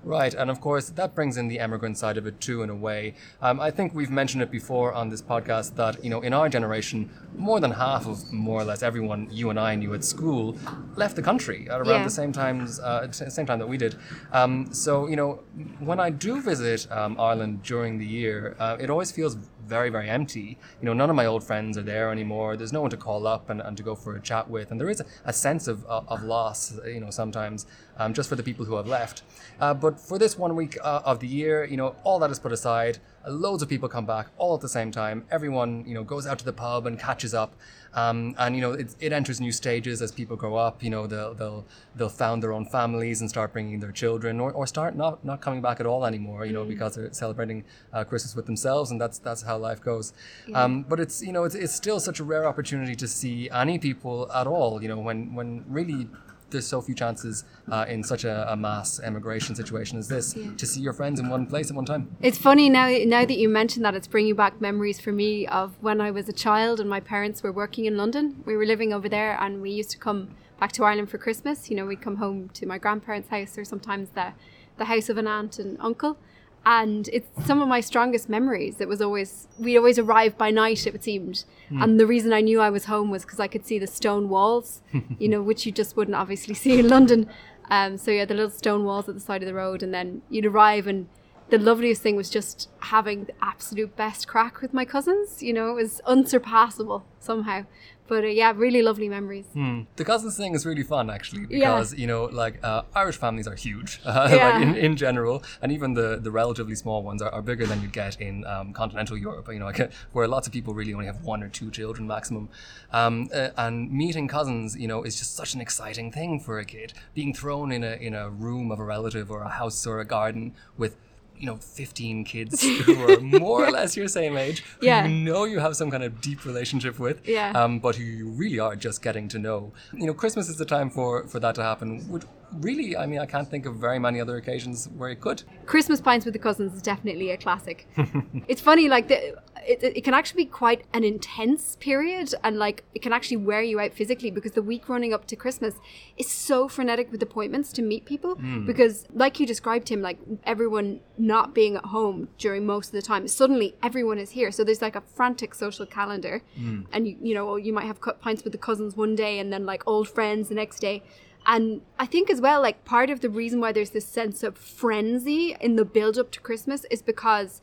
Right, 0.05 0.35
and 0.35 0.51
of 0.51 0.61
course, 0.61 0.89
that 0.89 1.15
brings 1.15 1.35
in 1.35 1.47
the 1.47 1.57
emigrant 1.59 1.97
side 1.97 2.15
of 2.17 2.27
it 2.27 2.39
too, 2.39 2.61
in 2.61 2.69
a 2.69 2.75
way. 2.75 3.15
Um, 3.41 3.59
I 3.59 3.71
think 3.71 3.95
we've 3.95 4.11
mentioned 4.11 4.43
it 4.43 4.51
before 4.51 4.93
on 4.93 5.09
this 5.09 5.19
podcast 5.23 5.75
that, 5.77 6.03
you 6.03 6.11
know, 6.11 6.21
in 6.21 6.31
our 6.31 6.47
generation, 6.47 7.09
more 7.35 7.59
than 7.59 7.71
half 7.71 8.05
of 8.05 8.31
more 8.31 8.61
or 8.61 8.65
less 8.65 8.83
everyone 8.83 9.27
you 9.31 9.49
and 9.49 9.59
I 9.59 9.73
knew 9.73 9.95
at 9.95 10.03
school 10.03 10.57
left 10.95 11.15
the 11.15 11.23
country 11.23 11.67
at 11.71 11.81
around 11.81 12.01
Yeah. 12.01 12.03
the 12.03 12.11
same 12.11 12.31
times, 12.31 12.79
uh, 12.79 13.11
same 13.11 13.47
time 13.47 13.57
that 13.57 13.67
we 13.67 13.77
did. 13.77 13.95
Um, 14.31 14.71
so, 14.71 15.07
you 15.07 15.15
know, 15.15 15.39
when 15.79 15.99
I 15.99 16.11
do 16.11 16.39
visit 16.39 16.85
um, 16.91 17.19
Ireland 17.19 17.63
during 17.63 17.97
the 17.97 18.05
year, 18.05 18.55
uh, 18.59 18.77
it 18.79 18.91
always 18.91 19.11
feels 19.11 19.35
very, 19.65 19.89
very 19.89 20.09
empty. 20.09 20.57
You 20.81 20.85
know, 20.85 20.93
none 20.93 21.09
of 21.09 21.15
my 21.15 21.25
old 21.25 21.43
friends 21.43 21.77
are 21.77 21.81
there 21.83 22.11
anymore. 22.11 22.55
There's 22.57 22.73
no 22.73 22.81
one 22.81 22.89
to 22.91 22.97
call 22.97 23.25
up 23.27 23.49
and, 23.49 23.61
and 23.61 23.75
to 23.77 23.83
go 23.83 23.95
for 23.95 24.15
a 24.15 24.21
chat 24.21 24.49
with. 24.49 24.71
And 24.71 24.79
there 24.79 24.89
is 24.89 24.99
a, 25.01 25.05
a 25.25 25.33
sense 25.33 25.67
of, 25.67 25.85
of, 25.85 26.07
of 26.09 26.23
loss, 26.23 26.73
you 26.85 26.99
know, 26.99 27.09
sometimes 27.09 27.65
um, 27.97 28.13
just 28.13 28.29
for 28.29 28.35
the 28.35 28.43
people 28.43 28.65
who 28.65 28.75
have 28.75 28.87
left. 28.87 29.23
Uh, 29.59 29.73
but 29.73 29.99
for 29.99 30.17
this 30.19 30.37
one 30.37 30.55
week 30.55 30.77
uh, 30.83 31.01
of 31.05 31.19
the 31.19 31.27
year, 31.27 31.63
you 31.65 31.77
know, 31.77 31.95
all 32.03 32.19
that 32.19 32.31
is 32.31 32.39
put 32.39 32.51
aside. 32.51 32.99
Uh, 33.25 33.31
loads 33.31 33.63
of 33.63 33.69
people 33.69 33.87
come 33.89 34.05
back 34.05 34.27
all 34.37 34.53
at 34.55 34.61
the 34.61 34.69
same 34.69 34.91
time. 34.91 35.25
Everyone, 35.31 35.83
you 35.87 35.93
know, 35.93 36.03
goes 36.03 36.27
out 36.27 36.37
to 36.39 36.45
the 36.45 36.53
pub 36.53 36.85
and 36.85 36.99
catches 36.99 37.33
up. 37.33 37.55
Um, 37.93 38.35
and 38.37 38.55
you 38.55 38.61
know, 38.61 38.73
it, 38.73 38.93
it 38.99 39.13
enters 39.13 39.39
new 39.39 39.53
stages 39.53 40.01
as 40.01 40.11
people 40.11 40.35
grow 40.35 40.55
up. 40.57 40.83
You 40.83 40.89
know, 40.89 41.07
they'll 41.07 41.33
they'll 41.33 41.65
they'll 41.95 42.09
found 42.09 42.43
their 42.43 42.51
own 42.51 42.65
families 42.65 43.21
and 43.21 43.29
start 43.29 43.53
bringing 43.53 43.79
their 43.79 43.93
children, 43.93 44.41
or, 44.41 44.51
or 44.51 44.67
start 44.67 44.97
not 44.97 45.23
not 45.23 45.39
coming 45.39 45.61
back 45.61 45.79
at 45.79 45.85
all 45.85 46.05
anymore. 46.05 46.45
You 46.45 46.51
know, 46.51 46.65
Mm. 46.65 46.69
because 46.69 46.95
they're 46.95 47.13
celebrating 47.13 47.63
uh, 47.93 48.03
Christmas 48.03 48.35
with 48.35 48.47
themselves, 48.47 48.91
and 48.91 48.99
that's 48.99 49.17
that's 49.19 49.43
how 49.43 49.54
life 49.59 49.81
goes. 49.81 50.13
Yeah. 50.47 50.63
Um, 50.63 50.83
but 50.83 50.99
it's 50.99 51.21
you 51.21 51.31
know 51.31 51.43
it's, 51.43 51.55
it's 51.55 51.73
still 51.73 51.99
such 51.99 52.19
a 52.19 52.23
rare 52.23 52.47
opportunity 52.47 52.95
to 52.95 53.07
see 53.07 53.49
any 53.49 53.79
people 53.79 54.31
at 54.33 54.47
all. 54.47 54.81
You 54.81 54.89
know, 54.89 54.99
when 54.99 55.33
when 55.35 55.65
really 55.67 56.07
there's 56.51 56.67
so 56.67 56.79
few 56.79 56.93
chances 56.93 57.43
uh, 57.71 57.85
in 57.89 58.03
such 58.03 58.23
a, 58.23 58.51
a 58.51 58.55
mass 58.55 58.99
emigration 58.99 59.55
situation 59.55 59.97
as 59.97 60.07
this 60.07 60.35
Yeah. 60.37 60.51
to 60.55 60.65
see 60.65 60.79
your 60.79 60.93
friends 60.93 61.19
in 61.19 61.27
one 61.27 61.47
place 61.47 61.69
at 61.71 61.75
one 61.75 61.85
time. 61.85 62.15
It's 62.21 62.37
funny 62.37 62.69
now. 62.69 62.87
Now 63.05 63.25
that 63.25 63.37
you 63.37 63.49
mention 63.49 63.81
that, 63.83 63.95
it's 63.95 64.07
bringing 64.07 64.35
back 64.35 64.61
memories 64.61 64.99
for 65.01 65.11
me 65.11 65.47
of 65.47 65.75
when 65.81 65.99
I 65.99 66.11
was 66.11 66.29
a 66.29 66.33
child 66.33 66.79
and 66.79 66.87
my 66.89 66.99
parents 66.99 67.41
were 67.41 67.51
working 67.51 67.85
in 67.85 67.97
London. 67.97 68.43
We 68.45 68.55
were 68.55 68.65
living 68.65 68.93
over 68.93 69.09
there, 69.09 69.35
and 69.41 69.61
we 69.61 69.71
used 69.71 69.89
to 69.91 69.97
come 69.97 70.35
back 70.59 70.71
to 70.73 70.83
Ireland 70.83 71.09
for 71.09 71.17
Christmas. 71.17 71.69
You 71.69 71.77
know, 71.77 71.85
we'd 71.87 72.01
come 72.01 72.17
home 72.17 72.49
to 72.53 72.65
my 72.67 72.77
grandparents' 72.77 73.29
house 73.29 73.57
or 73.57 73.65
sometimes 73.65 74.09
the 74.11 74.33
the 74.77 74.85
house 74.85 75.09
of 75.09 75.17
an 75.17 75.27
aunt 75.27 75.57
and 75.57 75.77
uncle. 75.79 76.17
And 76.67 77.07
it's 77.13 77.29
some 77.45 77.61
of 77.61 77.67
my 77.67 77.79
strongest 77.79 78.27
memories. 78.27 78.81
It 78.81 78.87
was 78.87 79.01
always 79.01 79.47
we 79.59 79.77
always 79.77 79.99
arrived 79.99 80.37
by 80.37 80.49
night. 80.51 80.87
It 80.87 81.03
seemed, 81.03 81.45
Hmm. 81.69 81.81
and 81.83 81.99
the 81.99 82.07
reason 82.07 82.33
I 82.33 82.41
knew 82.41 82.59
I 82.61 82.69
was 82.71 82.85
home 82.85 83.09
was 83.11 83.23
because 83.23 83.39
I 83.39 83.47
could 83.47 83.65
see 83.65 83.77
the 83.79 83.87
stone 83.87 84.29
walls, 84.29 84.81
you 85.19 85.27
know, 85.27 85.41
which 85.43 85.65
you 85.65 85.71
just 85.71 85.95
wouldn't 85.95 86.15
obviously 86.15 86.53
see 86.63 86.79
in 86.79 86.87
London. 86.89 87.29
Um, 87.69 87.97
so 87.97 88.11
yeah, 88.11 88.25
the 88.25 88.33
little 88.33 88.49
stone 88.51 88.83
walls 88.83 89.07
at 89.09 89.15
the 89.15 89.21
side 89.21 89.41
of 89.43 89.47
the 89.47 89.53
road, 89.53 89.83
and 89.83 89.93
then 89.93 90.21
you'd 90.29 90.45
arrive, 90.45 90.85
and 90.87 91.07
the 91.49 91.57
loveliest 91.59 92.01
thing 92.01 92.15
was 92.15 92.29
just 92.31 92.69
having 92.79 93.25
the 93.25 93.33
absolute 93.41 93.95
best 93.95 94.27
crack 94.27 94.61
with 94.61 94.73
my 94.73 94.85
cousins. 94.85 95.43
You 95.43 95.53
know, 95.53 95.69
it 95.69 95.73
was 95.73 95.99
unsurpassable 96.05 97.05
somehow. 97.19 97.65
But 98.07 98.23
uh, 98.23 98.27
yeah, 98.27 98.53
really 98.55 98.81
lovely 98.83 99.09
memories. 99.09 99.45
Hmm. 99.53 99.81
The 99.95 100.05
cousins 100.05 100.37
thing 100.37 100.53
is 100.53 100.65
really 100.65 100.83
fun, 100.83 101.09
actually, 101.09 101.47
Yeah. 101.49 101.71
because 101.75 101.93
you 101.95 102.05
know, 102.07 102.25
like 102.25 102.63
uh, 102.63 102.83
Irish 102.95 103.17
families 103.17 103.47
are 103.47 103.55
huge, 103.55 103.99
uh, 104.05 104.29
Yeah. 104.31 104.49
like 104.49 104.61
in, 104.61 104.75
in 104.75 104.95
general, 104.95 105.43
and 105.61 105.71
even 105.71 105.95
the, 105.95 106.19
the 106.21 106.29
relatively 106.31 106.75
small 106.75 107.01
ones 107.03 107.21
are, 107.21 107.31
are 107.31 107.41
bigger 107.41 107.65
than 107.65 107.81
you'd 107.81 107.93
get 107.93 108.21
in 108.21 108.45
um, 108.45 108.73
continental 108.73 109.17
Europe. 109.17 109.47
You 109.51 109.59
know, 109.59 109.65
like, 109.65 109.91
where 110.13 110.27
lots 110.27 110.45
of 110.47 110.53
people 110.53 110.73
really 110.75 110.93
only 110.93 111.07
have 111.07 111.23
one 111.23 111.41
or 111.41 111.49
two 111.49 111.71
children 111.71 112.07
maximum. 112.07 112.49
Um, 112.91 113.29
uh, 113.33 113.49
and 113.57 113.91
meeting 113.91 114.27
cousins, 114.27 114.75
you 114.77 114.87
know, 114.87 115.03
is 115.03 115.17
just 115.17 115.35
such 115.35 115.55
an 115.55 115.61
exciting 115.61 116.11
thing 116.11 116.39
for 116.39 116.59
a 116.59 116.65
kid. 116.65 116.93
Being 117.15 117.33
thrown 117.33 117.71
in 117.71 117.83
a 117.83 117.93
in 117.95 118.13
a 118.13 118.29
room 118.29 118.71
of 118.71 118.79
a 118.79 118.83
relative 118.83 119.31
or 119.31 119.41
a 119.41 119.49
house 119.49 119.85
or 119.87 119.99
a 119.99 120.05
garden 120.05 120.53
with 120.77 120.95
you 121.37 121.45
know, 121.45 121.57
15 121.57 122.23
kids 122.23 122.61
who 122.85 123.11
are 123.11 123.19
more 123.19 123.65
or 123.65 123.71
less 123.71 123.95
your 123.97 124.07
same 124.07 124.37
age, 124.37 124.63
who 124.79 124.85
Yeah. 124.87 125.05
you 125.05 125.13
know 125.25 125.43
you 125.45 125.59
have 125.59 125.75
some 125.75 125.91
kind 125.91 126.03
of 126.03 126.21
deep 126.21 126.45
relationship 126.45 126.99
with, 126.99 127.27
Yeah. 127.27 127.51
um, 127.51 127.79
but 127.79 127.95
who 127.95 128.03
you 128.03 128.29
really 128.29 128.59
are 128.59 128.75
just 128.75 129.01
getting 129.01 129.27
to 129.29 129.39
know. 129.39 129.73
You 129.93 130.07
know, 130.07 130.13
Christmas 130.13 130.49
is 130.49 130.57
the 130.57 130.65
time 130.65 130.89
for, 130.89 131.27
for 131.27 131.39
that 131.39 131.55
to 131.55 131.63
happen. 131.63 132.05
Would 132.09 132.25
really, 132.61 132.95
I 132.95 133.05
mean, 133.05 133.19
I 133.19 133.25
can't 133.25 133.49
think 133.49 133.65
of 133.65 133.75
very 133.75 133.99
many 133.99 134.21
other 134.21 134.37
occasions 134.37 134.89
where 134.97 135.09
it 135.09 135.19
could. 135.19 135.43
Christmas 135.65 135.99
pints 136.01 136.25
with 136.25 136.33
the 136.33 136.39
cousins 136.39 136.73
is 136.73 136.81
definitely 136.81 137.31
a 137.31 137.37
classic. 137.37 137.87
it's 138.47 138.61
funny, 138.61 138.87
like 138.87 139.07
the, 139.07 139.35
it, 139.67 139.83
it 139.83 140.03
can 140.03 140.13
actually 140.13 140.43
be 140.43 140.49
quite 140.49 140.83
an 140.93 141.03
intense 141.03 141.75
period, 141.79 142.33
and 142.43 142.57
like 142.57 142.83
it 142.93 143.01
can 143.01 143.13
actually 143.13 143.37
wear 143.37 143.61
you 143.61 143.79
out 143.79 143.93
physically 143.93 144.31
because 144.31 144.53
the 144.53 144.61
week 144.61 144.87
running 144.87 145.13
up 145.13 145.25
to 145.27 145.35
Christmas 145.35 145.75
is 146.17 146.29
so 146.29 146.67
frenetic 146.67 147.11
with 147.11 147.21
appointments 147.21 147.73
to 147.73 147.81
meet 147.81 148.05
people. 148.05 148.35
Mm. 148.35 148.65
Because, 148.65 149.05
like 149.13 149.39
you 149.39 149.45
described, 149.45 149.89
him, 149.89 150.01
like 150.01 150.19
everyone 150.43 150.99
not 151.17 151.53
being 151.53 151.75
at 151.75 151.85
home 151.85 152.29
during 152.37 152.65
most 152.65 152.87
of 152.87 152.93
the 152.93 153.01
time, 153.01 153.27
suddenly 153.27 153.75
everyone 153.81 154.19
is 154.19 154.31
here. 154.31 154.51
So 154.51 154.63
there's 154.63 154.81
like 154.81 154.95
a 154.95 155.01
frantic 155.01 155.55
social 155.55 155.85
calendar, 155.85 156.41
Mm. 156.59 156.85
and 156.91 157.07
you 157.07 157.17
you 157.21 157.33
know 157.33 157.55
you 157.55 157.73
might 157.73 157.85
have 157.85 158.01
cut 158.01 158.21
pints 158.21 158.43
with 158.43 158.53
the 158.53 158.59
cousins 158.59 158.95
one 158.95 159.15
day, 159.15 159.39
and 159.39 159.51
then 159.51 159.65
like 159.65 159.83
old 159.87 160.07
friends 160.07 160.49
the 160.49 160.55
next 160.55 160.79
day. 160.79 161.03
And 161.47 161.81
I 161.99 162.07
think 162.07 162.31
as 162.31 162.41
well, 162.41 162.59
like 162.61 162.85
part 162.85 163.09
of 163.11 163.21
the 163.21 163.29
reason 163.29 163.59
why 163.59 163.71
there's 163.71 163.91
this 163.91 164.07
sense 164.07 164.41
of 164.41 164.57
frenzy 164.57 165.55
in 165.61 165.75
the 165.75 165.85
build 165.85 166.17
up 166.17 166.31
to 166.31 166.39
Christmas 166.39 166.85
is 166.89 167.01
because 167.03 167.61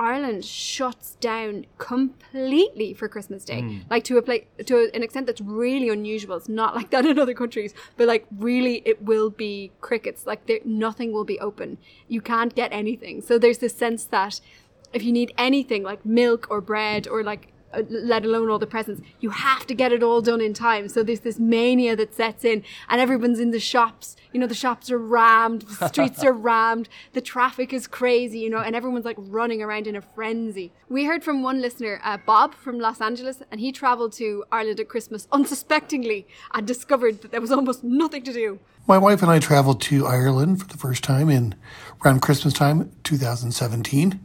Ireland 0.00 0.44
shuts 0.44 1.16
down 1.20 1.66
completely 1.78 2.94
for 2.94 3.06
Christmas 3.08 3.44
Day, 3.44 3.60
Mm. 3.62 3.80
like 3.90 4.04
to 4.04 4.16
a 4.16 4.22
place 4.22 4.44
to 4.66 4.90
an 4.96 5.02
extent 5.02 5.26
that's 5.26 5.40
really 5.42 5.88
unusual. 5.90 6.36
It's 6.36 6.48
not 6.48 6.74
like 6.78 6.88
that 6.90 7.04
in 7.06 7.18
other 7.18 7.34
countries, 7.34 7.72
but 7.96 8.08
like 8.08 8.24
really, 8.48 8.76
it 8.84 9.02
will 9.02 9.30
be 9.30 9.70
crickets. 9.80 10.26
Like 10.26 10.46
there, 10.46 10.60
nothing 10.64 11.12
will 11.12 11.24
be 11.34 11.38
open. 11.48 11.78
You 12.08 12.20
can't 12.32 12.54
get 12.54 12.72
anything. 12.72 13.20
So 13.20 13.38
there's 13.38 13.58
this 13.58 13.74
sense 13.74 14.04
that 14.06 14.40
if 14.92 15.02
you 15.06 15.12
need 15.12 15.30
anything 15.38 15.82
like 15.82 16.04
milk 16.04 16.46
or 16.50 16.60
bread 16.60 17.06
or 17.06 17.22
like 17.22 17.52
let 17.88 18.24
alone 18.24 18.50
all 18.50 18.58
the 18.58 18.66
presents. 18.66 19.02
You 19.20 19.30
have 19.30 19.66
to 19.66 19.74
get 19.74 19.92
it 19.92 20.02
all 20.02 20.20
done 20.20 20.40
in 20.40 20.54
time. 20.54 20.88
So 20.88 21.02
there's 21.02 21.20
this 21.20 21.38
mania 21.38 21.96
that 21.96 22.14
sets 22.14 22.44
in 22.44 22.64
and 22.88 23.00
everyone's 23.00 23.40
in 23.40 23.50
the 23.50 23.60
shops. 23.60 24.16
You 24.32 24.38
know 24.38 24.46
the 24.46 24.54
shops 24.54 24.90
are 24.90 24.98
rammed 24.98 25.62
the 25.62 25.88
streets 25.88 26.22
are 26.22 26.32
rammed 26.50 26.88
the 27.14 27.20
traffic 27.20 27.72
is 27.72 27.88
crazy 27.88 28.38
you 28.38 28.48
know 28.48 28.60
and 28.60 28.76
everyone's 28.76 29.04
like 29.04 29.16
running 29.18 29.60
around 29.60 29.88
in 29.88 29.96
a 29.96 30.00
frenzy. 30.00 30.72
We 30.88 31.04
heard 31.04 31.24
from 31.24 31.42
one 31.42 31.60
listener 31.60 32.00
uh, 32.04 32.18
bob 32.24 32.54
from 32.54 32.78
los 32.78 33.00
angeles 33.00 33.42
and 33.50 33.60
he 33.60 33.72
traveled 33.72 34.12
to 34.12 34.44
ireland 34.52 34.78
at 34.78 34.88
christmas 34.88 35.26
unsuspectingly 35.32 36.28
and 36.54 36.64
discovered 36.64 37.22
that 37.22 37.32
there 37.32 37.40
was 37.40 37.50
almost 37.50 37.82
nothing 37.82 38.22
to 38.22 38.32
do. 38.32 38.60
My 38.86 38.98
wife 38.98 39.22
and 39.22 39.30
I 39.30 39.38
traveled 39.38 39.80
to 39.82 40.06
Ireland 40.06 40.60
for 40.60 40.66
the 40.66 40.78
first 40.78 41.04
time 41.04 41.28
in 41.28 41.54
around 42.04 42.22
Christmas 42.22 42.54
time, 42.54 42.90
2017. 43.04 44.18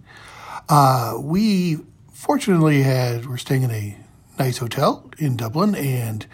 Uh, 0.69 1.17
we 1.19 1.79
fortunately 2.25 2.81
had 2.81 3.27
were 3.27 3.37
staying 3.37 3.61
in 3.61 3.69
a 3.69 3.95
nice 4.39 4.57
hotel 4.57 5.11
in 5.19 5.37
Dublin, 5.37 5.75
and 5.75 6.25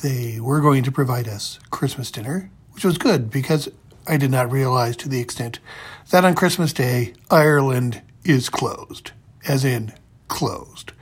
they 0.00 0.38
were 0.38 0.60
going 0.60 0.84
to 0.84 0.92
provide 0.92 1.26
us 1.26 1.58
Christmas 1.68 2.12
dinner, 2.12 2.48
which 2.70 2.84
was 2.84 2.96
good 2.96 3.28
because 3.28 3.68
I 4.06 4.18
did 4.18 4.30
not 4.30 4.52
realize 4.52 4.96
to 4.98 5.08
the 5.08 5.18
extent 5.18 5.58
that 6.10 6.24
on 6.24 6.36
Christmas 6.36 6.72
Day 6.72 7.14
Ireland 7.28 8.02
is 8.22 8.48
closed, 8.48 9.10
as 9.48 9.64
in 9.64 9.92
closed. 10.28 10.92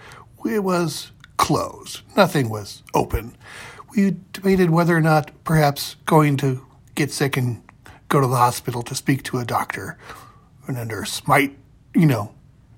It 0.42 0.64
was 0.64 1.12
closed. 1.36 2.00
Nothing 2.16 2.48
was 2.48 2.82
open. 2.94 3.36
We 3.94 4.16
debated 4.32 4.70
whether 4.70 4.96
or 4.96 5.02
not 5.02 5.32
perhaps 5.44 5.96
going 6.06 6.38
to 6.38 6.64
get 6.94 7.12
sick 7.12 7.36
and 7.36 7.62
go 8.08 8.22
to 8.22 8.26
the 8.26 8.36
hospital 8.36 8.82
to 8.84 8.94
speak 8.94 9.22
to 9.24 9.38
a 9.38 9.44
doctor 9.44 9.98
and 10.66 10.78
a 10.78 10.86
nurse 10.86 11.26
might, 11.26 11.58
you 11.94 12.06
know, 12.06 12.34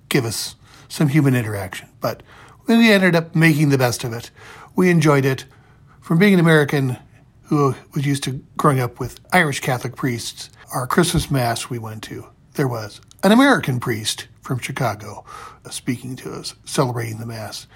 give 0.08 0.24
us 0.24 0.56
some 0.92 1.08
human 1.08 1.34
interaction. 1.34 1.88
But 2.00 2.22
we 2.66 2.92
ended 2.92 3.16
up 3.16 3.34
making 3.34 3.70
the 3.70 3.78
best 3.78 4.04
of 4.04 4.12
it. 4.12 4.30
We 4.76 4.90
enjoyed 4.90 5.24
it. 5.24 5.46
From 6.02 6.18
being 6.18 6.34
an 6.34 6.40
American 6.40 6.98
who 7.44 7.74
was 7.94 8.04
used 8.04 8.22
to 8.24 8.44
growing 8.56 8.80
up 8.80 9.00
with 9.00 9.18
Irish 9.32 9.60
Catholic 9.60 9.96
priests, 9.96 10.50
our 10.74 10.86
Christmas 10.86 11.30
Mass 11.30 11.70
we 11.70 11.78
went 11.78 12.02
to, 12.04 12.28
there 12.54 12.68
was 12.68 13.00
an 13.22 13.32
American 13.32 13.80
priest 13.80 14.28
from 14.42 14.58
Chicago 14.58 15.24
uh, 15.64 15.70
speaking 15.70 16.14
to 16.16 16.32
us, 16.32 16.54
celebrating 16.64 17.18
the 17.18 17.26
Mass, 17.26 17.66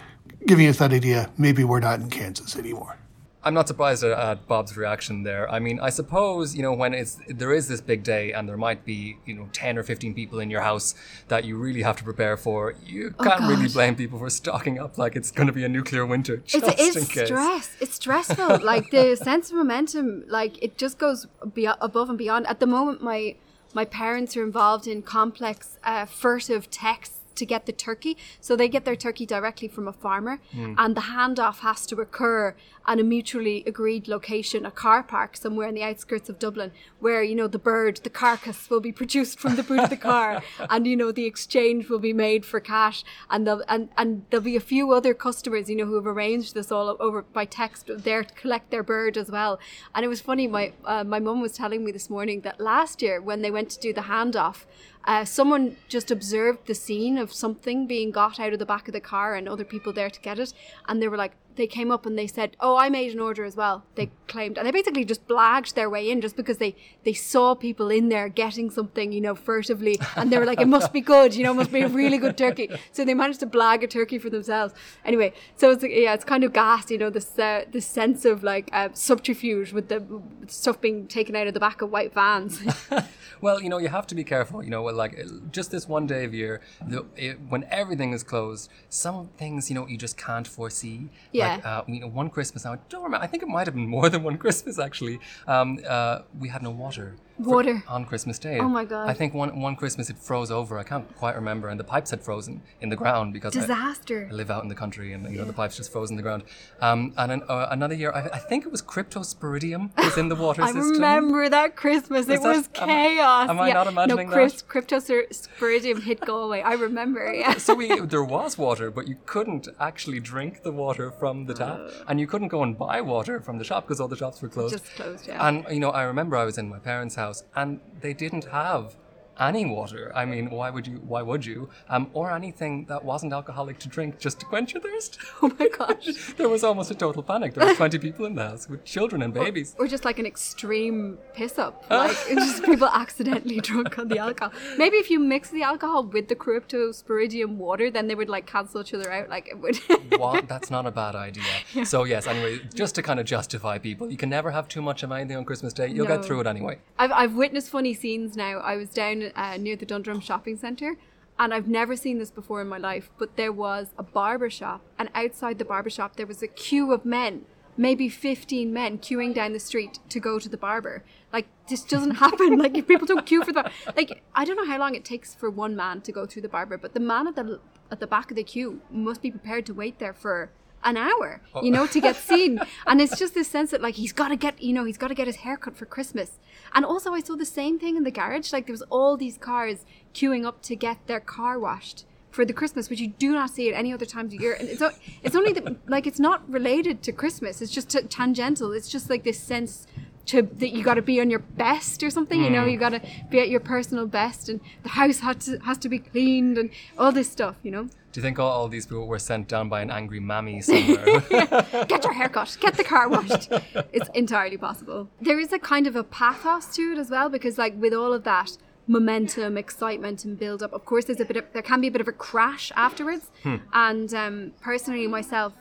giving 0.46 0.66
us 0.66 0.78
that 0.78 0.92
idea 0.92 1.30
maybe 1.38 1.64
we're 1.64 1.80
not 1.80 2.00
in 2.00 2.10
Kansas 2.10 2.56
anymore. 2.56 2.98
I'm 3.46 3.54
not 3.54 3.68
surprised 3.68 4.02
at, 4.04 4.10
at 4.30 4.46
Bob's 4.48 4.76
reaction 4.76 5.22
there. 5.22 5.44
I 5.56 5.58
mean, 5.66 5.78
I 5.80 5.90
suppose 5.90 6.54
you 6.56 6.62
know 6.66 6.72
when 6.82 6.92
it's 7.00 7.18
there 7.28 7.52
is 7.58 7.68
this 7.68 7.80
big 7.80 8.02
day 8.02 8.32
and 8.32 8.42
there 8.48 8.56
might 8.68 8.84
be 8.84 8.98
you 9.24 9.34
know 9.34 9.48
ten 9.52 9.78
or 9.78 9.82
fifteen 9.92 10.12
people 10.14 10.38
in 10.40 10.50
your 10.50 10.62
house 10.70 10.94
that 11.28 11.44
you 11.44 11.56
really 11.56 11.82
have 11.82 11.96
to 11.98 12.04
prepare 12.04 12.36
for. 12.36 12.74
You 12.84 13.14
Oh, 13.18 13.24
can't 13.24 13.42
really 13.52 13.68
blame 13.68 13.94
people 14.02 14.18
for 14.18 14.30
stocking 14.30 14.78
up 14.84 14.98
like 14.98 15.14
it's 15.16 15.30
going 15.30 15.46
to 15.46 15.52
be 15.52 15.64
a 15.64 15.68
nuclear 15.68 16.04
winter 16.04 16.38
just 16.38 16.64
it's 16.78 17.06
case. 17.14 17.26
stress. 17.28 17.76
It's 17.80 17.94
stressful. 17.94 18.52
like 18.72 18.90
the 18.90 19.16
sense 19.28 19.50
of 19.50 19.56
momentum, 19.56 20.24
like 20.28 20.52
it 20.62 20.76
just 20.76 20.98
goes 20.98 21.26
be- 21.54 21.66
above 21.88 22.08
and 22.10 22.18
beyond. 22.18 22.46
At 22.48 22.58
the 22.60 22.66
moment, 22.66 23.02
my 23.02 23.36
my 23.74 23.84
parents 23.84 24.36
are 24.36 24.42
involved 24.42 24.86
in 24.86 25.02
complex, 25.02 25.78
uh, 25.84 26.06
furtive 26.06 26.70
texts 26.70 27.20
to 27.36 27.46
get 27.46 27.66
the 27.66 27.72
turkey. 27.72 28.16
So 28.40 28.56
they 28.56 28.68
get 28.68 28.84
their 28.84 28.96
turkey 28.96 29.26
directly 29.26 29.68
from 29.68 29.86
a 29.88 29.92
farmer, 29.92 30.40
Mm. 30.54 30.74
and 30.78 30.96
the 30.96 31.02
handoff 31.02 31.58
has 31.60 31.86
to 31.86 31.96
occur 32.00 32.54
at 32.88 33.00
a 33.00 33.02
mutually 33.02 33.64
agreed 33.66 34.06
location, 34.08 34.64
a 34.64 34.70
car 34.70 35.02
park 35.02 35.36
somewhere 35.36 35.68
in 35.68 35.74
the 35.74 35.82
outskirts 35.82 36.28
of 36.28 36.38
Dublin, 36.38 36.70
where 37.00 37.22
you 37.22 37.34
know 37.34 37.48
the 37.48 37.58
bird, 37.58 37.96
the 38.04 38.10
carcass, 38.10 38.70
will 38.70 38.80
be 38.80 38.92
produced 38.92 39.38
from 39.40 39.56
the 39.56 39.62
boot 39.62 39.80
of 39.80 39.90
the 39.90 39.96
car, 39.96 40.42
and 40.70 40.86
you 40.86 40.96
know 40.96 41.10
the 41.12 41.24
exchange 41.26 41.88
will 41.88 41.98
be 41.98 42.12
made 42.12 42.44
for 42.44 42.60
cash, 42.60 43.04
and 43.30 43.46
there'll, 43.46 43.64
and 43.68 43.88
and 43.96 44.24
there'll 44.30 44.44
be 44.44 44.56
a 44.56 44.60
few 44.60 44.92
other 44.92 45.14
customers, 45.14 45.68
you 45.68 45.76
know, 45.76 45.84
who 45.86 45.96
have 45.96 46.06
arranged 46.06 46.54
this 46.54 46.70
all 46.72 46.96
over 47.00 47.22
by 47.22 47.44
text 47.44 47.90
there 48.08 48.22
to 48.24 48.34
collect 48.34 48.70
their 48.70 48.82
bird 48.82 49.16
as 49.16 49.30
well. 49.30 49.58
And 49.94 50.04
it 50.04 50.08
was 50.08 50.20
funny. 50.20 50.46
My 50.46 50.72
uh, 50.84 51.04
my 51.04 51.18
mum 51.18 51.40
was 51.40 51.52
telling 51.52 51.84
me 51.84 51.90
this 51.92 52.08
morning 52.08 52.42
that 52.42 52.60
last 52.60 53.02
year 53.02 53.20
when 53.20 53.42
they 53.42 53.50
went 53.50 53.70
to 53.70 53.80
do 53.80 53.92
the 53.92 54.02
handoff. 54.02 54.64
Uh, 55.06 55.24
someone 55.24 55.76
just 55.88 56.10
observed 56.10 56.66
the 56.66 56.74
scene 56.74 57.16
of 57.16 57.32
something 57.32 57.86
being 57.86 58.10
got 58.10 58.40
out 58.40 58.52
of 58.52 58.58
the 58.58 58.66
back 58.66 58.88
of 58.88 58.92
the 58.92 59.00
car 59.00 59.34
and 59.34 59.48
other 59.48 59.64
people 59.64 59.92
there 59.92 60.10
to 60.10 60.20
get 60.20 60.38
it. 60.38 60.52
And 60.88 61.00
they 61.00 61.08
were 61.08 61.16
like, 61.16 61.32
they 61.56 61.66
came 61.66 61.90
up 61.90 62.06
and 62.06 62.18
they 62.18 62.26
said, 62.26 62.56
"Oh, 62.60 62.76
I 62.76 62.88
made 62.88 63.12
an 63.12 63.20
order 63.20 63.44
as 63.44 63.56
well." 63.56 63.84
They 63.94 64.10
claimed, 64.28 64.58
and 64.58 64.66
they 64.66 64.70
basically 64.70 65.04
just 65.04 65.26
blagged 65.26 65.74
their 65.74 65.90
way 65.90 66.10
in 66.10 66.20
just 66.20 66.36
because 66.36 66.58
they 66.58 66.74
they 67.04 67.12
saw 67.12 67.54
people 67.54 67.90
in 67.90 68.08
there 68.08 68.28
getting 68.28 68.70
something, 68.70 69.12
you 69.12 69.20
know, 69.20 69.34
furtively, 69.34 69.98
and 70.16 70.30
they 70.30 70.38
were 70.38 70.44
like, 70.44 70.60
"It 70.60 70.68
must 70.68 70.92
be 70.92 71.00
good, 71.00 71.34
you 71.34 71.44
know, 71.44 71.52
it 71.52 71.56
must 71.56 71.72
be 71.72 71.82
a 71.82 71.88
really 71.88 72.18
good 72.18 72.36
turkey." 72.36 72.70
So 72.92 73.04
they 73.04 73.14
managed 73.14 73.40
to 73.40 73.46
blag 73.46 73.82
a 73.82 73.86
turkey 73.86 74.18
for 74.18 74.30
themselves. 74.30 74.74
Anyway, 75.04 75.32
so 75.56 75.70
it's 75.70 75.82
yeah, 75.84 76.14
it's 76.14 76.24
kind 76.24 76.44
of 76.44 76.52
gas, 76.52 76.90
you 76.90 76.98
know, 76.98 77.10
this 77.10 77.38
uh, 77.38 77.64
this 77.70 77.86
sense 77.86 78.24
of 78.24 78.42
like 78.42 78.68
uh, 78.72 78.88
subterfuge 78.92 79.72
with 79.72 79.88
the 79.88 80.02
stuff 80.46 80.80
being 80.80 81.06
taken 81.06 81.34
out 81.36 81.46
of 81.46 81.54
the 81.54 81.60
back 81.60 81.82
of 81.82 81.90
white 81.90 82.12
vans. 82.12 82.60
Well, 83.40 83.62
you 83.62 83.68
know, 83.68 83.78
you 83.78 83.88
have 83.88 84.06
to 84.08 84.14
be 84.14 84.24
careful. 84.24 84.62
You 84.62 84.70
know, 84.70 84.82
like 84.84 85.18
just 85.52 85.70
this 85.70 85.88
one 85.88 86.06
day 86.06 86.24
of 86.24 86.32
year, 86.34 86.60
the, 86.86 87.04
it, 87.16 87.38
when 87.48 87.64
everything 87.70 88.12
is 88.12 88.22
closed, 88.22 88.70
some 88.88 89.28
things 89.36 89.68
you 89.70 89.74
know 89.74 89.86
you 89.86 89.98
just 89.98 90.16
can't 90.16 90.46
foresee. 90.48 91.08
Like, 91.45 91.45
Yeah. 91.46 91.68
uh, 91.70 91.84
you 91.86 92.00
know, 92.00 92.08
one 92.08 92.28
Christmas. 92.30 92.66
I 92.66 92.76
don't 92.88 93.02
remember. 93.02 93.24
I 93.24 93.28
think 93.28 93.42
it 93.42 93.48
might 93.48 93.66
have 93.66 93.74
been 93.74 93.88
more 93.88 94.08
than 94.08 94.22
one 94.22 94.36
Christmas 94.38 94.78
actually. 94.78 95.18
Um, 95.46 95.78
uh, 95.86 96.20
we 96.38 96.48
had 96.48 96.62
no 96.62 96.70
water. 96.70 97.16
For- 97.42 97.50
Water. 97.56 97.82
on 97.88 98.04
Christmas 98.06 98.38
Day. 98.38 98.58
Oh 98.58 98.68
my 98.68 98.84
God. 98.84 99.08
I 99.08 99.14
think 99.14 99.34
one 99.34 99.60
one 99.60 99.76
Christmas 99.76 100.08
it 100.10 100.18
froze 100.18 100.50
over. 100.50 100.78
I 100.78 100.82
can't 100.84 101.06
quite 101.16 101.34
remember, 101.36 101.68
and 101.68 101.78
the 101.78 101.84
pipes 101.84 102.10
had 102.10 102.22
frozen 102.22 102.62
in 102.80 102.88
the 102.88 102.96
ground 102.96 103.32
because 103.32 103.56
I- 103.56 103.60
Disaster. 103.60 104.28
I, 104.30 104.34
live 104.34 104.50
out 104.50 104.62
in 104.62 104.68
the 104.68 104.74
country, 104.74 105.12
and 105.12 105.30
you 105.30 105.38
know 105.38 105.44
the 105.44 105.52
pipes 105.52 105.76
just 105.76 105.92
froze 105.92 106.10
in 106.10 106.16
the 106.16 106.22
ground. 106.22 106.44
Um, 106.80 107.12
and 107.16 107.32
an, 107.32 107.42
uh, 107.48 107.68
another 107.70 107.94
year, 107.94 108.12
I, 108.12 108.22
I 108.38 108.38
think 108.38 108.64
it 108.66 108.72
was 108.72 108.82
cryptosporidium 108.82 109.90
was 109.96 110.16
in 110.16 110.28
the 110.28 110.34
water 110.36 110.62
I 110.68 110.72
system. 110.72 111.04
I 111.04 111.16
remember 111.16 111.48
that 111.48 111.76
Christmas. 111.76 112.26
Was 112.26 112.28
it 112.28 112.42
that- 112.42 112.56
was 112.56 112.68
am 112.80 112.88
I- 112.90 112.94
chaos. 113.08 113.50
am 113.50 113.60
I 113.60 113.72
not 113.72 113.86
imagining 113.86 114.30
no, 114.30 114.36
that? 114.36 114.62
Cryptosporidium 114.68 116.02
hit 116.02 116.20
Galway. 116.20 116.62
I 116.62 116.74
remember. 116.74 117.24
Yeah. 117.36 117.54
so 117.58 117.74
we 117.74 118.00
there 118.14 118.24
was 118.24 118.56
water, 118.56 118.90
but 118.90 119.06
you 119.08 119.16
couldn't 119.26 119.68
actually 119.78 120.20
drink 120.20 120.62
the 120.62 120.72
water 120.72 121.10
from 121.10 121.44
the 121.46 121.54
tap, 121.54 121.80
and 122.08 122.18
you 122.20 122.26
couldn't 122.26 122.48
go 122.48 122.62
and 122.62 122.78
buy 122.78 123.00
water 123.00 123.40
from 123.40 123.58
the 123.58 123.64
shop 123.64 123.84
because 123.84 124.00
all 124.00 124.08
the 124.08 124.16
shops 124.16 124.40
were 124.40 124.48
closed. 124.48 124.72
Just 124.78 124.86
closed, 124.96 125.26
yeah. 125.26 125.46
And 125.46 125.64
you 125.70 125.80
know, 125.80 125.90
I 125.90 126.02
remember 126.04 126.34
I 126.36 126.44
was 126.44 126.56
in 126.56 126.68
my 126.68 126.78
parents' 126.78 127.14
house, 127.14 127.25
and 127.54 127.80
they 128.00 128.12
didn't 128.12 128.44
have 128.44 128.96
any 129.38 129.64
water. 129.66 130.12
I 130.14 130.24
mean, 130.24 130.50
why 130.50 130.70
would 130.70 130.86
you? 130.86 130.96
Why 131.06 131.22
would 131.22 131.44
you? 131.44 131.68
Um, 131.88 132.10
or 132.12 132.30
anything 132.32 132.86
that 132.86 133.04
wasn't 133.04 133.32
alcoholic 133.32 133.78
to 133.80 133.88
drink 133.88 134.18
just 134.18 134.40
to 134.40 134.46
quench 134.46 134.74
your 134.74 134.82
thirst. 134.82 135.18
Oh 135.42 135.52
my 135.58 135.68
gosh! 135.68 136.32
there 136.38 136.48
was 136.48 136.64
almost 136.64 136.90
a 136.90 136.94
total 136.94 137.22
panic. 137.22 137.54
There 137.54 137.66
were 137.66 137.74
twenty 137.74 137.98
people 137.98 138.24
in 138.26 138.34
the 138.34 138.42
house 138.48 138.68
with 138.68 138.84
children 138.84 139.22
and 139.22 139.34
babies. 139.34 139.74
Or 139.78 139.86
just 139.86 140.04
like 140.04 140.18
an 140.18 140.26
extreme 140.26 141.18
piss 141.34 141.58
up, 141.58 141.84
like 141.90 142.16
it's 142.26 142.46
just 142.46 142.64
people 142.64 142.88
accidentally 142.88 143.60
drunk 143.60 143.98
on 143.98 144.08
the 144.08 144.18
alcohol. 144.18 144.52
Maybe 144.78 144.96
if 144.96 145.10
you 145.10 145.18
mix 145.20 145.50
the 145.50 145.62
alcohol 145.62 146.04
with 146.04 146.28
the 146.28 146.34
cryptosporidium 146.36 147.56
water, 147.56 147.90
then 147.90 148.08
they 148.08 148.14
would 148.14 148.28
like 148.28 148.46
cancel 148.46 148.80
each 148.80 148.94
other 148.94 149.12
out. 149.12 149.28
Like 149.28 149.48
it 149.48 149.58
would. 149.60 149.76
what? 150.18 150.48
That's 150.48 150.70
not 150.70 150.86
a 150.86 150.90
bad 150.90 151.14
idea. 151.14 151.44
So 151.84 152.04
yes, 152.04 152.26
anyway, 152.26 152.60
just 152.74 152.94
to 152.96 153.02
kind 153.02 153.20
of 153.20 153.26
justify 153.26 153.78
people, 153.78 154.10
you 154.10 154.16
can 154.16 154.30
never 154.30 154.50
have 154.50 154.68
too 154.68 154.82
much 154.82 155.02
of 155.02 155.12
anything 155.12 155.36
on 155.36 155.44
Christmas 155.44 155.72
Day. 155.72 155.88
You'll 155.88 156.06
No. 156.08 156.16
get 156.16 156.24
through 156.24 156.40
it 156.40 156.46
anyway. 156.46 156.78
I've, 156.98 157.12
I've 157.12 157.34
witnessed 157.34 157.70
funny 157.70 157.94
scenes 157.94 158.36
now. 158.36 158.58
I 158.58 158.76
was 158.76 158.88
down 158.90 159.25
uh, 159.34 159.56
near 159.56 159.76
the 159.76 159.86
Dundrum 159.86 160.20
shopping 160.20 160.56
centre 160.56 160.96
and 161.38 161.52
I've 161.52 161.68
never 161.68 161.96
seen 161.96 162.18
this 162.18 162.30
before 162.30 162.60
in 162.62 162.68
my 162.68 162.78
life, 162.78 163.10
but 163.18 163.36
there 163.36 163.52
was 163.52 163.88
a 163.98 164.02
barber 164.02 164.48
shop 164.50 164.82
and 164.98 165.10
outside 165.14 165.58
the 165.58 165.64
barber 165.64 165.90
shop 165.90 166.16
there 166.16 166.26
was 166.26 166.42
a 166.42 166.48
queue 166.48 166.92
of 166.92 167.04
men, 167.04 167.44
maybe 167.76 168.08
15 168.08 168.72
men 168.72 168.98
queuing 168.98 169.34
down 169.34 169.52
the 169.52 169.60
street 169.60 169.98
to 170.08 170.18
go 170.18 170.38
to 170.38 170.48
the 170.48 170.56
barber. 170.56 171.04
Like 171.32 171.46
this 171.68 171.82
doesn't 171.82 172.10
happen. 172.26 172.58
like 172.58 172.76
if 172.76 172.88
people 172.88 173.06
don't 173.06 173.26
queue 173.26 173.44
for 173.44 173.52
the 173.52 173.70
like 173.96 174.22
I 174.34 174.44
don't 174.44 174.56
know 174.56 174.66
how 174.66 174.78
long 174.78 174.94
it 174.94 175.04
takes 175.04 175.34
for 175.34 175.50
one 175.50 175.76
man 175.76 176.00
to 176.02 176.12
go 176.12 176.26
through 176.26 176.42
the 176.42 176.48
barber, 176.48 176.78
but 176.78 176.94
the 176.94 177.00
man 177.00 177.26
at 177.26 177.36
the 177.36 177.60
at 177.90 178.00
the 178.00 178.06
back 178.06 178.30
of 178.30 178.36
the 178.36 178.44
queue 178.44 178.80
must 178.90 179.22
be 179.22 179.30
prepared 179.30 179.66
to 179.66 179.74
wait 179.74 179.98
there 179.98 180.14
for 180.14 180.50
an 180.84 180.96
hour, 180.96 181.40
you 181.62 181.70
know, 181.70 181.86
to 181.86 182.00
get 182.00 182.16
seen. 182.30 182.60
and 182.86 183.00
it's 183.00 183.18
just 183.18 183.34
this 183.34 183.48
sense 183.48 183.70
that 183.72 183.82
like 183.82 183.94
he's 183.96 184.12
got 184.12 184.28
to 184.28 184.36
get, 184.36 184.60
you 184.62 184.72
know, 184.72 184.84
he's 184.84 184.98
got 184.98 185.08
to 185.08 185.14
get 185.14 185.26
his 185.26 185.36
hair 185.36 185.56
cut 185.56 185.76
for 185.76 185.86
Christmas. 185.86 186.38
And 186.74 186.84
also, 186.84 187.12
I 187.12 187.20
saw 187.20 187.34
the 187.36 187.44
same 187.46 187.78
thing 187.78 187.96
in 187.96 188.04
the 188.04 188.10
garage. 188.10 188.52
Like 188.52 188.66
there 188.66 188.72
was 188.74 188.82
all 188.82 189.16
these 189.16 189.36
cars 189.38 189.84
queuing 190.14 190.44
up 190.46 190.62
to 190.62 190.76
get 190.76 190.98
their 191.06 191.20
car 191.20 191.58
washed 191.58 192.04
for 192.30 192.44
the 192.44 192.52
Christmas, 192.52 192.90
which 192.90 193.00
you 193.00 193.08
do 193.08 193.32
not 193.32 193.50
see 193.50 193.68
at 193.70 193.74
any 193.78 193.92
other 193.92 194.04
times 194.04 194.34
of 194.34 194.40
year. 194.40 194.52
And 194.58 194.68
it's 194.68 194.82
it's 195.22 195.34
only 195.34 195.52
the, 195.52 195.76
like 195.88 196.06
it's 196.06 196.20
not 196.20 196.48
related 196.48 197.02
to 197.04 197.12
Christmas. 197.12 197.62
It's 197.62 197.72
just 197.72 197.90
t- 197.90 198.02
tangential. 198.02 198.72
It's 198.72 198.88
just 198.88 199.08
like 199.10 199.24
this 199.24 199.38
sense. 199.40 199.86
To, 200.30 200.42
that 200.42 200.70
you 200.74 200.82
got 200.82 200.94
to 200.94 201.02
be 201.02 201.20
on 201.20 201.30
your 201.30 201.38
best 201.38 202.02
or 202.02 202.10
something, 202.10 202.42
you 202.42 202.50
know, 202.50 202.64
Mm. 202.64 202.72
you 202.72 202.78
got 202.78 202.88
to 202.88 203.00
be 203.30 203.38
at 203.38 203.48
your 203.48 203.60
personal 203.60 204.08
best, 204.08 204.48
and 204.48 204.60
the 204.82 204.88
house 204.88 205.20
has 205.20 205.36
to 205.44 205.58
has 205.58 205.78
to 205.78 205.88
be 205.88 206.00
cleaned, 206.00 206.58
and 206.58 206.70
all 206.98 207.12
this 207.12 207.30
stuff, 207.30 207.54
you 207.62 207.70
know. 207.70 207.88
Do 208.16 208.20
you 208.20 208.22
think 208.22 208.38
all, 208.38 208.48
all 208.50 208.66
these 208.66 208.86
people 208.86 209.06
were 209.06 209.18
sent 209.18 209.46
down 209.46 209.68
by 209.68 209.82
an 209.82 209.90
angry 209.90 210.20
mammy 210.20 210.62
somewhere? 210.62 211.20
get 211.86 212.02
your 212.02 212.14
hair 212.14 212.30
cut, 212.30 212.56
get 212.58 212.74
the 212.74 212.82
car 212.82 213.10
washed. 213.10 213.52
It's 213.92 214.08
entirely 214.14 214.56
possible. 214.56 215.10
There 215.20 215.38
is 215.38 215.52
a 215.52 215.58
kind 215.58 215.86
of 215.86 215.96
a 215.96 216.02
pathos 216.02 216.74
to 216.76 216.92
it 216.92 216.98
as 216.98 217.10
well, 217.10 217.28
because 217.28 217.58
like 217.58 217.78
with 217.78 217.92
all 217.92 218.14
of 218.14 218.24
that 218.24 218.56
momentum, 218.86 219.58
excitement, 219.58 220.24
and 220.24 220.38
build 220.38 220.62
up, 220.62 220.72
of 220.72 220.86
course, 220.86 221.04
there's 221.04 221.20
a 221.20 221.26
bit 221.26 221.36
of 221.36 221.44
there 221.52 221.60
can 221.60 221.82
be 221.82 221.88
a 221.88 221.90
bit 221.90 222.00
of 222.00 222.08
a 222.08 222.12
crash 222.12 222.72
afterwards. 222.74 223.30
Hmm. 223.42 223.56
And 223.74 224.14
um, 224.14 224.52
personally, 224.62 225.06
myself, 225.08 225.52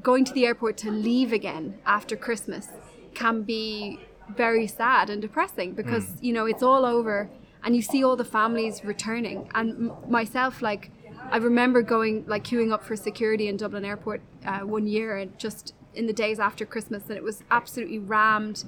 going 0.00 0.24
to 0.26 0.32
the 0.32 0.46
airport 0.46 0.76
to 0.84 0.92
leave 0.92 1.32
again 1.32 1.76
after 1.84 2.14
Christmas 2.14 2.68
can 3.14 3.42
be 3.42 3.98
very 4.36 4.68
sad 4.68 5.10
and 5.10 5.20
depressing 5.20 5.72
because 5.72 6.04
Mm. 6.04 6.22
you 6.22 6.32
know 6.32 6.46
it's 6.46 6.62
all 6.62 6.84
over 6.84 7.28
and 7.64 7.74
you 7.74 7.82
see 7.82 8.04
all 8.04 8.14
the 8.14 8.24
families 8.24 8.84
returning 8.84 9.50
and 9.56 9.70
m- 9.70 9.92
myself 10.08 10.62
like 10.62 10.90
i 11.30 11.36
remember 11.36 11.82
going 11.82 12.24
like 12.26 12.44
queuing 12.44 12.72
up 12.72 12.82
for 12.82 12.96
security 12.96 13.48
in 13.48 13.56
dublin 13.56 13.84
airport 13.84 14.20
uh, 14.44 14.60
one 14.60 14.86
year 14.86 15.16
and 15.16 15.38
just 15.38 15.74
in 15.96 16.06
the 16.06 16.12
days 16.12 16.38
after 16.38 16.64
christmas 16.64 17.04
and 17.08 17.16
it 17.16 17.22
was 17.22 17.42
absolutely 17.50 17.98
rammed. 17.98 18.64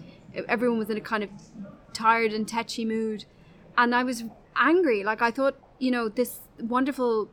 Everyone 0.48 0.78
was 0.78 0.90
in 0.90 0.96
a 0.96 1.00
kind 1.00 1.22
of 1.22 1.30
tired 1.92 2.32
and 2.32 2.48
tetchy 2.48 2.84
mood. 2.84 3.26
And 3.76 3.94
i 3.94 4.02
was 4.02 4.24
angry. 4.56 5.04
Like 5.04 5.22
i 5.22 5.30
thought 5.30 5.56
you 5.78 5.90
know 5.90 6.08
this 6.08 6.40
wonderful 6.58 7.28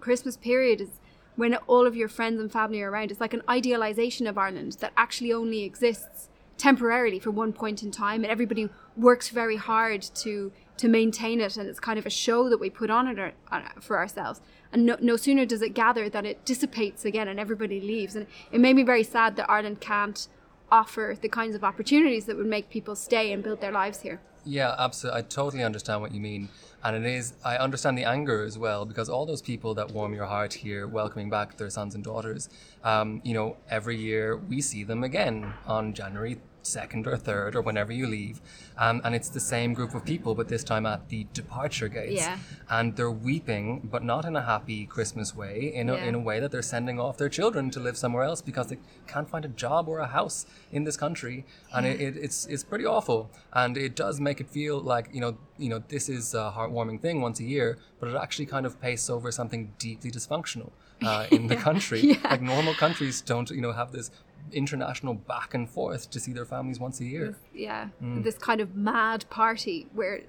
christmas 0.00 0.36
period 0.36 0.80
is 0.80 1.00
when 1.34 1.54
all 1.66 1.86
of 1.86 1.96
your 1.96 2.08
friends 2.08 2.40
and 2.40 2.52
family 2.52 2.82
are 2.82 2.90
around. 2.90 3.10
It's 3.10 3.20
like 3.20 3.34
an 3.34 3.42
idealization 3.48 4.26
of 4.26 4.38
ireland 4.38 4.72
that 4.80 4.92
actually 4.96 5.32
only 5.32 5.64
exists 5.64 6.28
temporarily 6.58 7.18
for 7.18 7.30
one 7.30 7.52
point 7.52 7.82
in 7.82 7.90
time 7.90 8.22
and 8.24 8.30
everybody 8.30 8.68
works 8.98 9.28
very 9.28 9.56
hard 9.56 10.02
to 10.02 10.52
to 10.76 10.88
maintain 10.88 11.40
it 11.40 11.56
and 11.56 11.68
it's 11.68 11.80
kind 11.80 11.98
of 11.98 12.06
a 12.06 12.10
show 12.10 12.48
that 12.48 12.58
we 12.58 12.70
put 12.70 12.90
on 12.90 13.08
it 13.08 13.34
on, 13.50 13.64
for 13.80 13.98
ourselves 13.98 14.40
and 14.72 14.86
no, 14.86 14.96
no 15.00 15.16
sooner 15.16 15.44
does 15.44 15.62
it 15.62 15.74
gather 15.74 16.08
than 16.08 16.24
it 16.26 16.44
dissipates 16.44 17.04
again 17.04 17.28
and 17.28 17.40
everybody 17.40 17.80
leaves 17.80 18.14
and 18.14 18.26
it 18.52 18.60
made 18.60 18.76
me 18.76 18.82
very 18.82 19.02
sad 19.02 19.36
that 19.36 19.48
ireland 19.48 19.80
can't 19.80 20.28
offer 20.70 21.16
the 21.20 21.28
kinds 21.28 21.54
of 21.54 21.64
opportunities 21.64 22.26
that 22.26 22.36
would 22.36 22.46
make 22.46 22.68
people 22.70 22.94
stay 22.94 23.32
and 23.32 23.42
build 23.42 23.60
their 23.60 23.72
lives 23.72 24.00
here 24.02 24.20
Yeah, 24.44 24.74
absolutely. 24.78 25.18
I 25.18 25.22
totally 25.22 25.62
understand 25.62 26.00
what 26.00 26.12
you 26.12 26.20
mean. 26.20 26.48
And 26.82 26.96
it 26.96 27.04
is, 27.04 27.34
I 27.44 27.56
understand 27.56 27.98
the 27.98 28.04
anger 28.04 28.42
as 28.44 28.56
well, 28.56 28.86
because 28.86 29.08
all 29.08 29.26
those 29.26 29.42
people 29.42 29.74
that 29.74 29.90
warm 29.90 30.14
your 30.14 30.26
heart 30.26 30.54
here, 30.54 30.86
welcoming 30.86 31.28
back 31.28 31.56
their 31.56 31.70
sons 31.70 31.94
and 31.94 32.02
daughters, 32.02 32.48
um, 32.84 33.20
you 33.24 33.34
know, 33.34 33.56
every 33.68 33.96
year 33.96 34.36
we 34.36 34.60
see 34.60 34.84
them 34.84 35.04
again 35.04 35.52
on 35.66 35.92
January 35.92 36.38
2nd 36.76 37.06
or 37.06 37.16
3rd 37.16 37.54
or 37.56 37.62
whenever 37.62 37.92
you 37.92 38.06
leave. 38.06 38.40
Um, 38.76 39.00
and 39.04 39.14
it's 39.14 39.28
the 39.28 39.40
same 39.40 39.74
group 39.74 39.94
of 39.94 40.04
people, 40.04 40.34
but 40.34 40.48
this 40.48 40.62
time 40.64 40.86
at 40.86 41.08
the 41.08 41.26
departure 41.32 41.88
gates. 41.88 42.16
Yeah. 42.22 42.38
And 42.70 42.94
they're 42.96 43.10
weeping, 43.10 43.88
but 43.90 44.02
not 44.04 44.24
in 44.24 44.36
a 44.36 44.42
happy 44.42 44.86
Christmas 44.86 45.34
way, 45.34 45.72
in 45.74 45.88
a, 45.88 45.94
Yeah. 45.94 46.04
in 46.04 46.14
a 46.14 46.18
way 46.18 46.38
that 46.40 46.50
they're 46.52 46.62
sending 46.62 47.00
off 47.00 47.16
their 47.16 47.28
children 47.28 47.70
to 47.70 47.80
live 47.80 47.96
somewhere 47.96 48.24
else 48.24 48.40
because 48.42 48.68
they 48.68 48.78
can't 49.06 49.28
find 49.28 49.44
a 49.44 49.48
job 49.48 49.88
or 49.88 49.98
a 49.98 50.06
house 50.06 50.46
in 50.70 50.84
this 50.84 50.96
country. 50.96 51.44
And 51.74 51.86
it, 51.86 52.00
it, 52.00 52.16
it's, 52.16 52.46
it's 52.46 52.64
pretty 52.64 52.86
awful. 52.86 53.30
And 53.52 53.76
it 53.76 53.96
does 53.96 54.20
make 54.20 54.40
it 54.40 54.48
feel 54.48 54.80
like, 54.80 55.08
you 55.12 55.20
know, 55.20 55.38
you 55.58 55.68
know, 55.68 55.82
this 55.88 56.08
is 56.08 56.34
a 56.34 56.52
heartwarming 56.56 57.00
thing 57.00 57.20
once 57.20 57.40
a 57.40 57.44
year, 57.44 57.78
but 57.98 58.08
it 58.10 58.16
actually 58.16 58.46
kind 58.46 58.64
of 58.66 58.80
pastes 58.80 59.10
over 59.10 59.32
something 59.32 59.72
deeply 59.78 60.10
dysfunctional 60.10 60.70
uh, 61.02 61.26
in 61.32 61.48
the 61.48 61.56
country. 61.68 62.00
Yeah. 62.00 62.16
Like 62.30 62.42
normal 62.42 62.74
countries 62.74 63.20
don't, 63.20 63.50
you 63.50 63.60
know, 63.60 63.72
have 63.72 63.90
this 63.92 64.10
international 64.54 65.14
back 65.14 65.54
and 65.54 65.68
forth 65.68 66.10
to 66.10 66.18
see 66.20 66.32
their 66.32 66.44
families 66.44 66.78
once 66.80 67.00
a 67.00 67.04
year. 67.04 67.36
yeah 67.54 67.88
Mm. 68.02 68.22
this 68.24 68.38
kind 68.38 68.60
of 68.60 68.74
mad 68.76 69.24
party 69.30 69.86
where 69.94 70.20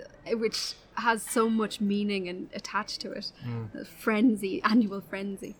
which 0.43 0.73
has 0.95 1.23
so 1.23 1.49
much 1.49 1.79
meaning 1.79 2.27
and 2.27 2.49
attached 2.53 2.99
to 3.01 3.11
it 3.11 3.31
Mm. 3.45 3.81
A 3.81 3.85
frenzy 3.85 4.61
annual 4.63 5.01
frenzy 5.01 5.55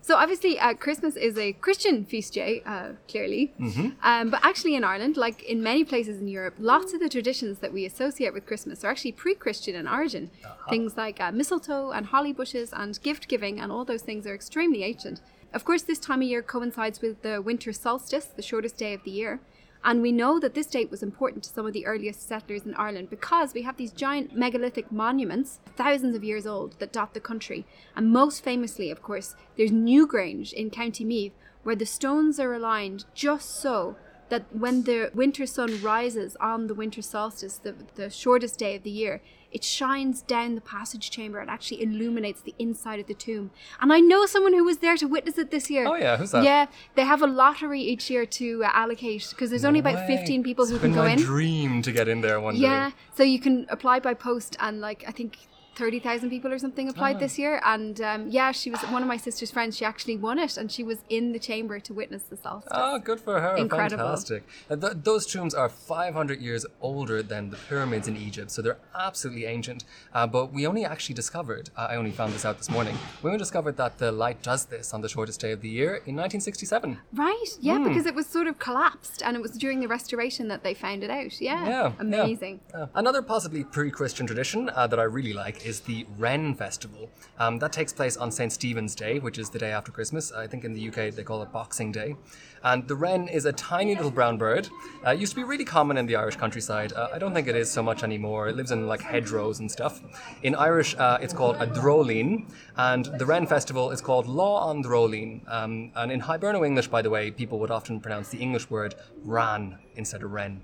so 0.00 0.14
obviously 0.16 0.58
uh, 0.58 0.72
christmas 0.74 1.16
is 1.16 1.36
a 1.36 1.52
christian 1.64 1.96
feast 2.10 2.32
day 2.34 2.62
uh, 2.64 2.90
clearly 3.10 3.52
Mhm. 3.60 3.86
um, 4.10 4.30
but 4.30 4.40
actually 4.42 4.74
in 4.74 4.84
ireland 4.84 5.16
like 5.26 5.42
in 5.42 5.58
many 5.62 5.82
places 5.84 6.16
in 6.22 6.28
europe 6.28 6.54
lots 6.58 6.90
of 6.94 7.00
the 7.00 7.08
traditions 7.16 7.58
that 7.62 7.72
we 7.76 7.84
associate 7.84 8.32
with 8.32 8.46
christmas 8.46 8.84
are 8.84 8.90
actually 8.92 9.12
pre-christian 9.12 9.74
in 9.80 9.86
origin 9.98 10.30
things 10.70 10.96
like 10.96 11.20
uh, 11.20 11.30
mistletoe 11.32 11.90
and 11.96 12.06
holly 12.06 12.32
bushes 12.32 12.72
and 12.72 12.90
gift 13.02 13.28
giving 13.28 13.54
and 13.60 13.70
all 13.72 13.84
those 13.84 14.02
things 14.08 14.26
are 14.26 14.34
extremely 14.34 14.82
ancient 14.84 15.20
of 15.52 15.64
course 15.64 15.82
this 15.82 15.98
time 15.98 16.22
of 16.22 16.28
year 16.28 16.42
coincides 16.42 17.00
with 17.00 17.22
the 17.22 17.40
winter 17.40 17.72
solstice 17.72 18.26
the 18.26 18.42
shortest 18.42 18.76
day 18.76 18.94
of 18.94 19.02
the 19.04 19.10
year 19.10 19.40
and 19.84 20.02
we 20.02 20.12
know 20.12 20.40
that 20.40 20.54
this 20.54 20.66
date 20.66 20.90
was 20.90 21.02
important 21.02 21.44
to 21.44 21.50
some 21.50 21.66
of 21.66 21.72
the 21.72 21.86
earliest 21.86 22.26
settlers 22.26 22.66
in 22.66 22.74
Ireland 22.74 23.10
because 23.10 23.54
we 23.54 23.62
have 23.62 23.76
these 23.76 23.92
giant 23.92 24.36
megalithic 24.36 24.90
monuments, 24.90 25.60
thousands 25.76 26.16
of 26.16 26.24
years 26.24 26.46
old, 26.46 26.78
that 26.80 26.92
dot 26.92 27.14
the 27.14 27.20
country. 27.20 27.64
And 27.94 28.12
most 28.12 28.42
famously, 28.42 28.90
of 28.90 29.02
course, 29.02 29.36
there's 29.56 29.70
Newgrange 29.70 30.52
in 30.52 30.70
County 30.70 31.04
Meath, 31.04 31.32
where 31.62 31.76
the 31.76 31.86
stones 31.86 32.40
are 32.40 32.52
aligned 32.52 33.04
just 33.14 33.60
so 33.60 33.96
that 34.30 34.44
when 34.54 34.82
the 34.82 35.10
winter 35.14 35.46
sun 35.46 35.80
rises 35.80 36.36
on 36.40 36.66
the 36.66 36.74
winter 36.74 37.00
solstice, 37.00 37.58
the, 37.58 37.74
the 37.94 38.10
shortest 38.10 38.58
day 38.58 38.76
of 38.76 38.82
the 38.82 38.90
year, 38.90 39.22
it 39.50 39.64
shines 39.64 40.20
down 40.20 40.54
the 40.54 40.60
passage 40.60 41.10
chamber 41.10 41.38
and 41.38 41.48
actually 41.48 41.82
illuminates 41.82 42.42
the 42.42 42.54
inside 42.58 43.00
of 43.00 43.06
the 43.06 43.14
tomb. 43.14 43.50
And 43.80 43.92
I 43.92 44.00
know 44.00 44.26
someone 44.26 44.52
who 44.52 44.64
was 44.64 44.78
there 44.78 44.96
to 44.98 45.06
witness 45.06 45.38
it 45.38 45.50
this 45.50 45.70
year. 45.70 45.86
Oh, 45.88 45.94
yeah, 45.94 46.16
who's 46.18 46.32
that? 46.32 46.44
Yeah, 46.44 46.66
they 46.96 47.04
have 47.04 47.22
a 47.22 47.26
lottery 47.26 47.80
each 47.80 48.10
year 48.10 48.26
to 48.26 48.64
uh, 48.64 48.70
allocate 48.72 49.26
because 49.30 49.50
there's 49.50 49.64
only 49.64 49.80
about 49.80 49.94
way. 49.94 50.16
15 50.18 50.42
people 50.42 50.66
who 50.66 50.78
can 50.78 50.92
go 50.92 51.02
my 51.02 51.12
in. 51.12 51.18
dream 51.18 51.80
to 51.82 51.90
get 51.92 52.08
in 52.08 52.20
there 52.20 52.40
one 52.40 52.56
Yeah, 52.56 52.60
day. 52.60 52.66
Yeah, 52.74 52.90
so 53.14 53.22
you 53.22 53.40
can 53.40 53.66
apply 53.70 54.00
by 54.00 54.14
post, 54.14 54.56
and 54.60 54.80
like 54.80 55.04
I 55.08 55.12
think 55.12 55.38
30,000 55.78 56.28
people 56.28 56.52
or 56.52 56.58
something 56.58 56.88
applied 56.88 57.16
Ah. 57.16 57.20
this 57.20 57.38
year. 57.38 57.60
And 57.64 58.00
um, 58.00 58.28
yeah, 58.28 58.50
she 58.52 58.68
was 58.70 58.80
one 58.96 59.02
of 59.02 59.08
my 59.08 59.16
sister's 59.16 59.50
friends. 59.50 59.76
She 59.76 59.84
actually 59.84 60.16
won 60.16 60.38
it, 60.38 60.56
and 60.56 60.70
she 60.70 60.82
was 60.82 60.98
in 61.08 61.32
the 61.32 61.38
chamber 61.38 61.78
to 61.80 61.94
witness 61.94 62.24
the 62.24 62.36
solstice. 62.36 62.72
Oh, 62.74 62.98
good 62.98 63.20
for 63.20 63.40
her. 63.40 63.56
Incredible. 63.56 64.04
Fantastic. 64.04 64.42
Uh, 64.68 64.76
th- 64.76 64.92
those 65.04 65.24
tombs 65.32 65.54
are 65.54 65.68
500 65.68 66.40
years 66.40 66.66
older 66.80 67.22
than 67.22 67.50
the 67.50 67.56
pyramids 67.68 68.08
in 68.08 68.16
Egypt, 68.16 68.50
so 68.50 68.60
they're 68.60 68.78
absolutely 68.94 69.44
ancient. 69.46 69.84
Uh, 70.12 70.26
but 70.26 70.52
we 70.52 70.66
only 70.66 70.84
actually 70.84 71.14
discovered, 71.14 71.70
uh, 71.76 71.86
I 71.90 71.96
only 71.96 72.10
found 72.10 72.32
this 72.32 72.44
out 72.44 72.58
this 72.58 72.68
morning, 72.70 72.96
we 73.22 73.28
only 73.30 73.38
discovered 73.38 73.76
that 73.76 73.98
the 73.98 74.10
light 74.10 74.42
does 74.42 74.64
this 74.66 74.92
on 74.92 75.00
the 75.00 75.08
shortest 75.08 75.40
day 75.40 75.52
of 75.52 75.60
the 75.60 75.68
year 75.68 75.90
in 76.06 76.16
1967. 76.16 76.98
Right, 77.14 77.34
yeah, 77.60 77.76
Hmm. 77.78 77.84
because 77.88 78.06
it 78.06 78.14
was 78.16 78.26
sort 78.26 78.48
of 78.48 78.58
collapsed, 78.58 79.22
and 79.24 79.36
it 79.36 79.42
was 79.42 79.52
during 79.52 79.78
the 79.80 79.88
restoration 79.88 80.48
that 80.48 80.62
they 80.64 80.74
found 80.74 81.04
it 81.04 81.10
out. 81.10 81.40
Yeah, 81.40 81.64
Yeah, 81.64 81.68
yeah. 81.68 81.92
amazing. 82.00 82.60
Uh, 82.74 82.86
another 82.94 83.22
possibly 83.22 83.62
pre-Christian 83.64 84.26
tradition 84.26 84.70
uh, 84.74 84.86
that 84.88 84.98
I 84.98 85.04
really 85.04 85.32
like 85.32 85.64
is 85.68 85.80
the 85.80 86.06
Wren 86.16 86.54
Festival. 86.54 87.10
Um, 87.38 87.58
that 87.58 87.72
takes 87.72 87.92
place 87.92 88.16
on 88.16 88.32
St. 88.32 88.50
Stephen's 88.50 88.94
Day, 88.94 89.18
which 89.18 89.38
is 89.38 89.50
the 89.50 89.58
day 89.58 89.70
after 89.70 89.92
Christmas. 89.92 90.32
I 90.32 90.46
think 90.46 90.64
in 90.64 90.72
the 90.72 90.88
UK 90.88 91.14
they 91.14 91.22
call 91.22 91.42
it 91.42 91.52
Boxing 91.52 91.92
Day. 91.92 92.16
And 92.64 92.88
the 92.88 92.96
wren 92.96 93.28
is 93.28 93.44
a 93.44 93.52
tiny 93.52 93.94
little 93.94 94.10
brown 94.10 94.38
bird. 94.38 94.68
Uh, 95.06 95.10
it 95.10 95.20
used 95.20 95.32
to 95.32 95.36
be 95.36 95.44
really 95.44 95.64
common 95.64 95.96
in 95.98 96.06
the 96.06 96.16
Irish 96.16 96.36
countryside. 96.36 96.92
Uh, 96.92 97.08
I 97.12 97.18
don't 97.18 97.34
think 97.34 97.46
it 97.46 97.54
is 97.54 97.70
so 97.70 97.82
much 97.82 98.02
anymore. 98.02 98.48
It 98.48 98.56
lives 98.56 98.72
in 98.72 98.86
like 98.88 99.00
hedgerows 99.00 99.60
and 99.60 99.70
stuff. 99.70 100.00
In 100.42 100.54
Irish, 100.54 100.96
uh, 100.96 101.18
it's 101.20 101.34
called 101.34 101.56
a 101.56 101.66
dreoilín, 101.66 102.50
and 102.76 103.04
the 103.18 103.26
Wren 103.26 103.46
Festival 103.46 103.90
is 103.90 104.00
called 104.00 104.26
Lá 104.26 104.70
an 104.70 104.82
Dreoilín. 104.82 105.40
Um, 105.52 105.92
and 105.94 106.10
in 106.10 106.20
Hiberno 106.20 106.66
English, 106.66 106.88
by 106.88 107.02
the 107.02 107.10
way, 107.10 107.30
people 107.30 107.58
would 107.60 107.70
often 107.70 108.00
pronounce 108.00 108.30
the 108.30 108.38
English 108.38 108.70
word 108.70 108.94
ran 109.22 109.78
instead 109.94 110.22
of 110.22 110.32
wren. 110.32 110.62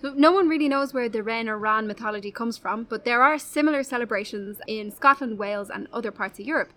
So 0.00 0.14
no 0.16 0.32
one 0.32 0.48
really 0.48 0.68
knows 0.68 0.94
where 0.94 1.10
the 1.10 1.22
Ren 1.22 1.46
or 1.46 1.58
Ran 1.58 1.86
mythology 1.86 2.30
comes 2.30 2.56
from, 2.56 2.84
but 2.84 3.04
there 3.04 3.22
are 3.22 3.38
similar 3.38 3.82
celebrations 3.82 4.58
in 4.66 4.90
Scotland, 4.90 5.38
Wales, 5.38 5.68
and 5.68 5.88
other 5.92 6.10
parts 6.10 6.40
of 6.40 6.46
Europe. 6.46 6.70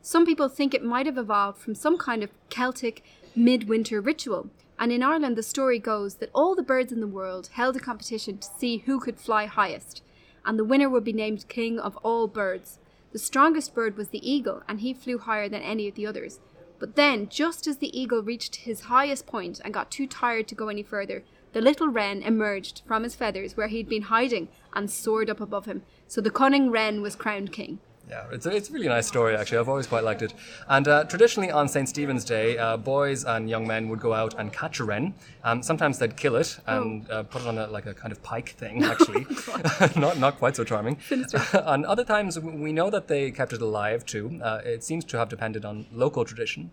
Some 0.00 0.24
people 0.24 0.48
think 0.48 0.72
it 0.72 0.84
might 0.84 1.06
have 1.06 1.18
evolved 1.18 1.58
from 1.58 1.74
some 1.74 1.98
kind 1.98 2.22
of 2.22 2.30
Celtic 2.50 3.02
midwinter 3.34 4.00
ritual. 4.00 4.50
And 4.78 4.92
in 4.92 5.02
Ireland, 5.02 5.34
the 5.34 5.42
story 5.42 5.80
goes 5.80 6.16
that 6.16 6.30
all 6.32 6.54
the 6.54 6.62
birds 6.62 6.92
in 6.92 7.00
the 7.00 7.08
world 7.08 7.48
held 7.54 7.74
a 7.74 7.80
competition 7.80 8.38
to 8.38 8.48
see 8.58 8.78
who 8.78 9.00
could 9.00 9.18
fly 9.18 9.46
highest, 9.46 10.04
and 10.46 10.56
the 10.56 10.64
winner 10.64 10.88
would 10.88 11.02
be 11.02 11.12
named 11.12 11.48
king 11.48 11.80
of 11.80 11.96
all 12.04 12.28
birds. 12.28 12.78
The 13.10 13.18
strongest 13.18 13.74
bird 13.74 13.96
was 13.96 14.10
the 14.10 14.30
eagle, 14.30 14.62
and 14.68 14.78
he 14.78 14.94
flew 14.94 15.18
higher 15.18 15.48
than 15.48 15.62
any 15.62 15.88
of 15.88 15.96
the 15.96 16.06
others. 16.06 16.38
But 16.78 16.94
then, 16.94 17.28
just 17.28 17.66
as 17.66 17.78
the 17.78 17.98
eagle 17.98 18.22
reached 18.22 18.54
his 18.54 18.82
highest 18.82 19.26
point 19.26 19.60
and 19.64 19.74
got 19.74 19.90
too 19.90 20.06
tired 20.06 20.46
to 20.46 20.54
go 20.54 20.68
any 20.68 20.84
further, 20.84 21.24
the 21.52 21.60
little 21.60 21.88
wren 21.88 22.22
emerged 22.22 22.82
from 22.86 23.02
his 23.02 23.14
feathers 23.14 23.56
where 23.56 23.68
he'd 23.68 23.88
been 23.88 24.02
hiding 24.02 24.48
and 24.74 24.90
soared 24.90 25.30
up 25.30 25.40
above 25.40 25.66
him. 25.66 25.82
So 26.06 26.20
the 26.20 26.30
cunning 26.30 26.70
wren 26.70 27.02
was 27.02 27.16
crowned 27.16 27.52
king. 27.52 27.78
Yeah, 28.08 28.24
it's 28.32 28.46
a, 28.46 28.50
it's 28.50 28.70
a 28.70 28.72
really 28.72 28.88
nice 28.88 29.06
story, 29.06 29.36
actually. 29.36 29.58
I've 29.58 29.68
always 29.68 29.86
quite 29.86 30.02
liked 30.02 30.22
it. 30.22 30.32
And 30.66 30.88
uh, 30.88 31.04
traditionally 31.04 31.50
on 31.50 31.68
St. 31.68 31.86
Stephen's 31.86 32.24
Day, 32.24 32.56
uh, 32.56 32.78
boys 32.78 33.24
and 33.24 33.50
young 33.50 33.66
men 33.66 33.88
would 33.90 34.00
go 34.00 34.14
out 34.14 34.34
and 34.38 34.50
catch 34.50 34.80
a 34.80 34.84
wren. 34.84 35.14
Um, 35.44 35.62
sometimes 35.62 35.98
they'd 35.98 36.16
kill 36.16 36.36
it 36.36 36.58
and 36.66 37.10
uh, 37.10 37.24
put 37.24 37.42
it 37.42 37.48
on 37.48 37.58
a, 37.58 37.66
like 37.66 37.84
a 37.84 37.92
kind 37.92 38.10
of 38.12 38.22
pike 38.22 38.50
thing, 38.50 38.82
actually. 38.82 39.26
not, 40.00 40.16
not 40.16 40.38
quite 40.38 40.56
so 40.56 40.64
charming. 40.64 40.96
and 41.52 41.84
other 41.84 42.04
times, 42.04 42.38
we 42.40 42.72
know 42.72 42.88
that 42.88 43.08
they 43.08 43.30
kept 43.30 43.52
it 43.52 43.60
alive 43.60 44.06
too. 44.06 44.40
Uh, 44.42 44.62
it 44.64 44.82
seems 44.82 45.04
to 45.04 45.18
have 45.18 45.28
depended 45.28 45.66
on 45.66 45.86
local 45.92 46.24
tradition. 46.24 46.70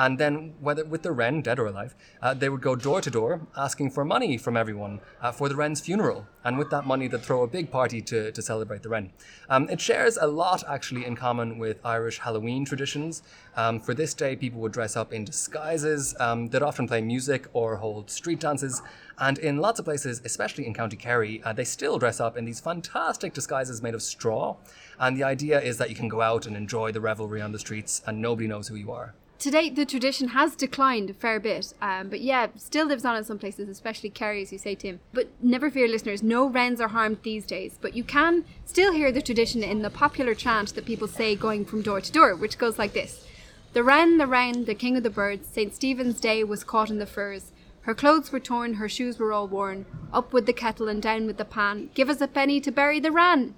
And 0.00 0.16
then, 0.16 0.54
whether 0.60 0.82
with 0.82 1.02
the 1.02 1.12
wren, 1.12 1.42
dead 1.42 1.58
or 1.58 1.66
alive, 1.66 1.94
uh, 2.22 2.32
they 2.32 2.48
would 2.48 2.62
go 2.62 2.74
door 2.74 3.02
to 3.02 3.10
door 3.10 3.46
asking 3.54 3.90
for 3.90 4.02
money 4.02 4.38
from 4.38 4.56
everyone 4.56 5.00
uh, 5.20 5.30
for 5.30 5.50
the 5.50 5.54
wren's 5.54 5.82
funeral. 5.82 6.26
And 6.42 6.56
with 6.56 6.70
that 6.70 6.86
money, 6.86 7.06
they'd 7.06 7.20
throw 7.20 7.42
a 7.42 7.46
big 7.46 7.70
party 7.70 8.00
to, 8.00 8.32
to 8.32 8.40
celebrate 8.40 8.82
the 8.82 8.88
wren. 8.88 9.12
Um, 9.50 9.68
it 9.68 9.78
shares 9.78 10.16
a 10.16 10.26
lot, 10.26 10.64
actually, 10.66 11.04
in 11.04 11.16
common 11.16 11.58
with 11.58 11.84
Irish 11.84 12.18
Halloween 12.18 12.64
traditions. 12.64 13.22
Um, 13.56 13.78
for 13.78 13.92
this 13.92 14.14
day, 14.14 14.36
people 14.36 14.58
would 14.62 14.72
dress 14.72 14.96
up 14.96 15.12
in 15.12 15.26
disguises. 15.26 16.14
Um, 16.18 16.48
they'd 16.48 16.62
often 16.62 16.88
play 16.88 17.02
music 17.02 17.48
or 17.52 17.76
hold 17.76 18.10
street 18.10 18.40
dances. 18.40 18.80
And 19.18 19.36
in 19.36 19.58
lots 19.58 19.80
of 19.80 19.84
places, 19.84 20.22
especially 20.24 20.66
in 20.66 20.72
County 20.72 20.96
Kerry, 20.96 21.42
uh, 21.44 21.52
they 21.52 21.64
still 21.64 21.98
dress 21.98 22.20
up 22.20 22.38
in 22.38 22.46
these 22.46 22.58
fantastic 22.58 23.34
disguises 23.34 23.82
made 23.82 23.92
of 23.92 24.00
straw. 24.00 24.56
And 24.98 25.14
the 25.14 25.24
idea 25.24 25.60
is 25.60 25.76
that 25.76 25.90
you 25.90 25.94
can 25.94 26.08
go 26.08 26.22
out 26.22 26.46
and 26.46 26.56
enjoy 26.56 26.90
the 26.90 27.02
revelry 27.02 27.42
on 27.42 27.52
the 27.52 27.58
streets 27.58 28.00
and 28.06 28.22
nobody 28.22 28.48
knows 28.48 28.68
who 28.68 28.76
you 28.76 28.92
are. 28.92 29.14
Today, 29.40 29.70
the 29.70 29.86
tradition 29.86 30.28
has 30.28 30.54
declined 30.54 31.08
a 31.08 31.14
fair 31.14 31.40
bit, 31.40 31.72
um, 31.80 32.10
but 32.10 32.20
yeah, 32.20 32.48
still 32.56 32.86
lives 32.86 33.06
on 33.06 33.16
in 33.16 33.24
some 33.24 33.38
places, 33.38 33.70
especially 33.70 34.10
Kerry, 34.10 34.42
as 34.42 34.52
you 34.52 34.58
say, 34.58 34.74
Tim. 34.74 35.00
But 35.14 35.30
never 35.42 35.70
fear, 35.70 35.88
listeners, 35.88 36.22
no 36.22 36.46
wrens 36.46 36.78
are 36.78 36.88
harmed 36.88 37.22
these 37.22 37.46
days. 37.46 37.78
But 37.80 37.96
you 37.96 38.04
can 38.04 38.44
still 38.66 38.92
hear 38.92 39.10
the 39.10 39.22
tradition 39.22 39.62
in 39.62 39.80
the 39.80 39.88
popular 39.88 40.34
chant 40.34 40.74
that 40.74 40.84
people 40.84 41.08
say 41.08 41.34
going 41.36 41.64
from 41.64 41.80
door 41.80 42.02
to 42.02 42.12
door, 42.12 42.36
which 42.36 42.58
goes 42.58 42.78
like 42.78 42.92
this 42.92 43.26
The 43.72 43.82
wren, 43.82 44.18
the 44.18 44.26
wren, 44.26 44.66
the 44.66 44.74
king 44.74 44.98
of 44.98 45.04
the 45.04 45.08
birds, 45.08 45.48
St. 45.48 45.74
Stephen's 45.74 46.20
Day 46.20 46.44
was 46.44 46.62
caught 46.62 46.90
in 46.90 46.98
the 46.98 47.06
furs. 47.06 47.50
Her 47.84 47.94
clothes 47.94 48.30
were 48.30 48.40
torn, 48.40 48.74
her 48.74 48.90
shoes 48.90 49.18
were 49.18 49.32
all 49.32 49.48
worn. 49.48 49.86
Up 50.12 50.34
with 50.34 50.44
the 50.44 50.52
kettle 50.52 50.86
and 50.86 51.00
down 51.00 51.24
with 51.26 51.38
the 51.38 51.46
pan. 51.46 51.88
Give 51.94 52.10
us 52.10 52.20
a 52.20 52.28
penny 52.28 52.60
to 52.60 52.70
bury 52.70 53.00
the 53.00 53.10
wren. 53.10 53.54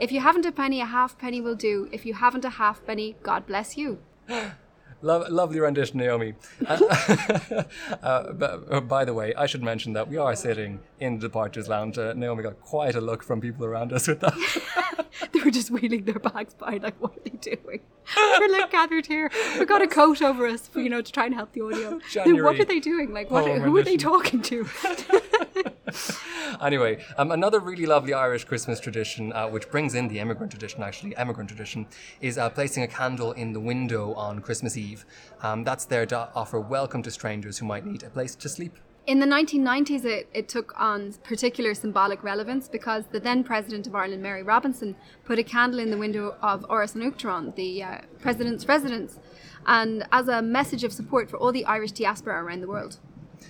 If 0.00 0.10
you 0.10 0.18
haven't 0.18 0.46
a 0.46 0.50
penny, 0.50 0.80
a 0.80 0.86
half 0.86 1.16
penny 1.16 1.40
will 1.40 1.54
do. 1.54 1.88
If 1.92 2.04
you 2.04 2.14
haven't 2.14 2.44
a 2.44 2.58
half 2.58 2.84
penny, 2.84 3.14
God 3.22 3.46
bless 3.46 3.76
you. 3.76 4.00
Lo- 5.06 5.24
lovely 5.28 5.60
rendition, 5.60 5.98
Naomi. 5.98 6.34
Uh, 6.66 6.78
uh, 8.02 8.06
uh, 8.06 8.80
by 8.80 9.04
the 9.04 9.14
way, 9.14 9.32
I 9.36 9.46
should 9.46 9.62
mention 9.62 9.92
that 9.92 10.08
we 10.08 10.16
are 10.16 10.34
sitting 10.34 10.80
in 10.98 11.20
the 11.20 11.28
departures 11.28 11.68
lounge. 11.68 11.96
Uh, 11.96 12.12
Naomi 12.14 12.42
got 12.42 12.60
quite 12.60 12.96
a 12.96 13.00
look 13.00 13.22
from 13.22 13.40
people 13.40 13.64
around 13.64 13.92
us 13.92 14.08
with 14.08 14.18
that. 14.18 15.06
they 15.32 15.40
were 15.42 15.52
just 15.52 15.70
wheeling 15.70 16.06
their 16.06 16.18
bags 16.18 16.54
by, 16.54 16.78
like, 16.82 17.00
what 17.00 17.12
are 17.16 17.20
they 17.22 17.36
doing? 17.36 17.82
We're 18.16 18.48
like 18.48 18.72
gathered 18.72 19.06
here. 19.06 19.30
We've 19.56 19.68
got 19.68 19.80
a 19.80 19.86
coat 19.86 20.22
over 20.22 20.44
us, 20.44 20.70
you 20.74 20.90
know, 20.90 21.02
to 21.02 21.12
try 21.12 21.26
and 21.26 21.34
help 21.34 21.52
the 21.52 21.60
audio. 21.60 22.00
January 22.10 22.42
what 22.42 22.58
are 22.58 22.64
they 22.64 22.80
doing? 22.80 23.12
Like, 23.12 23.30
what? 23.30 23.44
poem 23.44 23.62
Who 23.62 23.76
are 23.76 23.84
they 23.84 23.96
talking 23.96 24.42
to? 24.42 24.66
anyway, 26.60 27.04
um, 27.18 27.30
another 27.30 27.60
really 27.60 27.86
lovely 27.86 28.12
Irish 28.12 28.44
Christmas 28.44 28.80
tradition, 28.80 29.32
uh, 29.32 29.48
which 29.48 29.70
brings 29.70 29.94
in 29.94 30.08
the 30.08 30.18
immigrant 30.18 30.52
tradition, 30.52 30.82
actually, 30.82 31.16
emigrant 31.16 31.48
tradition, 31.48 31.86
is 32.20 32.38
uh, 32.38 32.50
placing 32.50 32.82
a 32.82 32.88
candle 32.88 33.32
in 33.32 33.52
the 33.52 33.60
window 33.60 34.14
on 34.14 34.40
Christmas 34.40 34.76
Eve. 34.76 35.04
Um, 35.42 35.64
that's 35.64 35.84
there 35.84 36.06
to 36.06 36.28
offer 36.34 36.60
welcome 36.60 37.02
to 37.02 37.10
strangers 37.10 37.58
who 37.58 37.66
might 37.66 37.86
need 37.86 38.02
a 38.02 38.10
place 38.10 38.34
to 38.36 38.48
sleep. 38.48 38.76
In 39.06 39.20
the 39.20 39.26
1990s, 39.26 40.04
it, 40.04 40.28
it 40.34 40.48
took 40.48 40.74
on 40.76 41.12
particular 41.22 41.74
symbolic 41.74 42.24
relevance 42.24 42.66
because 42.66 43.04
the 43.12 43.20
then 43.20 43.44
President 43.44 43.86
of 43.86 43.94
Ireland, 43.94 44.20
Mary 44.20 44.42
Robinson, 44.42 44.96
put 45.24 45.38
a 45.38 45.44
candle 45.44 45.78
in 45.78 45.92
the 45.92 45.96
window 45.96 46.34
of 46.42 46.62
Áras 46.62 46.96
an 46.96 47.08
Uachtaráin, 47.08 47.54
the 47.54 47.84
uh, 47.84 47.98
President's 48.20 48.66
residence, 48.66 49.20
and 49.64 50.04
as 50.10 50.26
a 50.26 50.42
message 50.42 50.82
of 50.82 50.92
support 50.92 51.30
for 51.30 51.36
all 51.36 51.52
the 51.52 51.64
Irish 51.66 51.92
diaspora 51.92 52.42
around 52.42 52.62
the 52.62 52.68
world. 52.68 52.98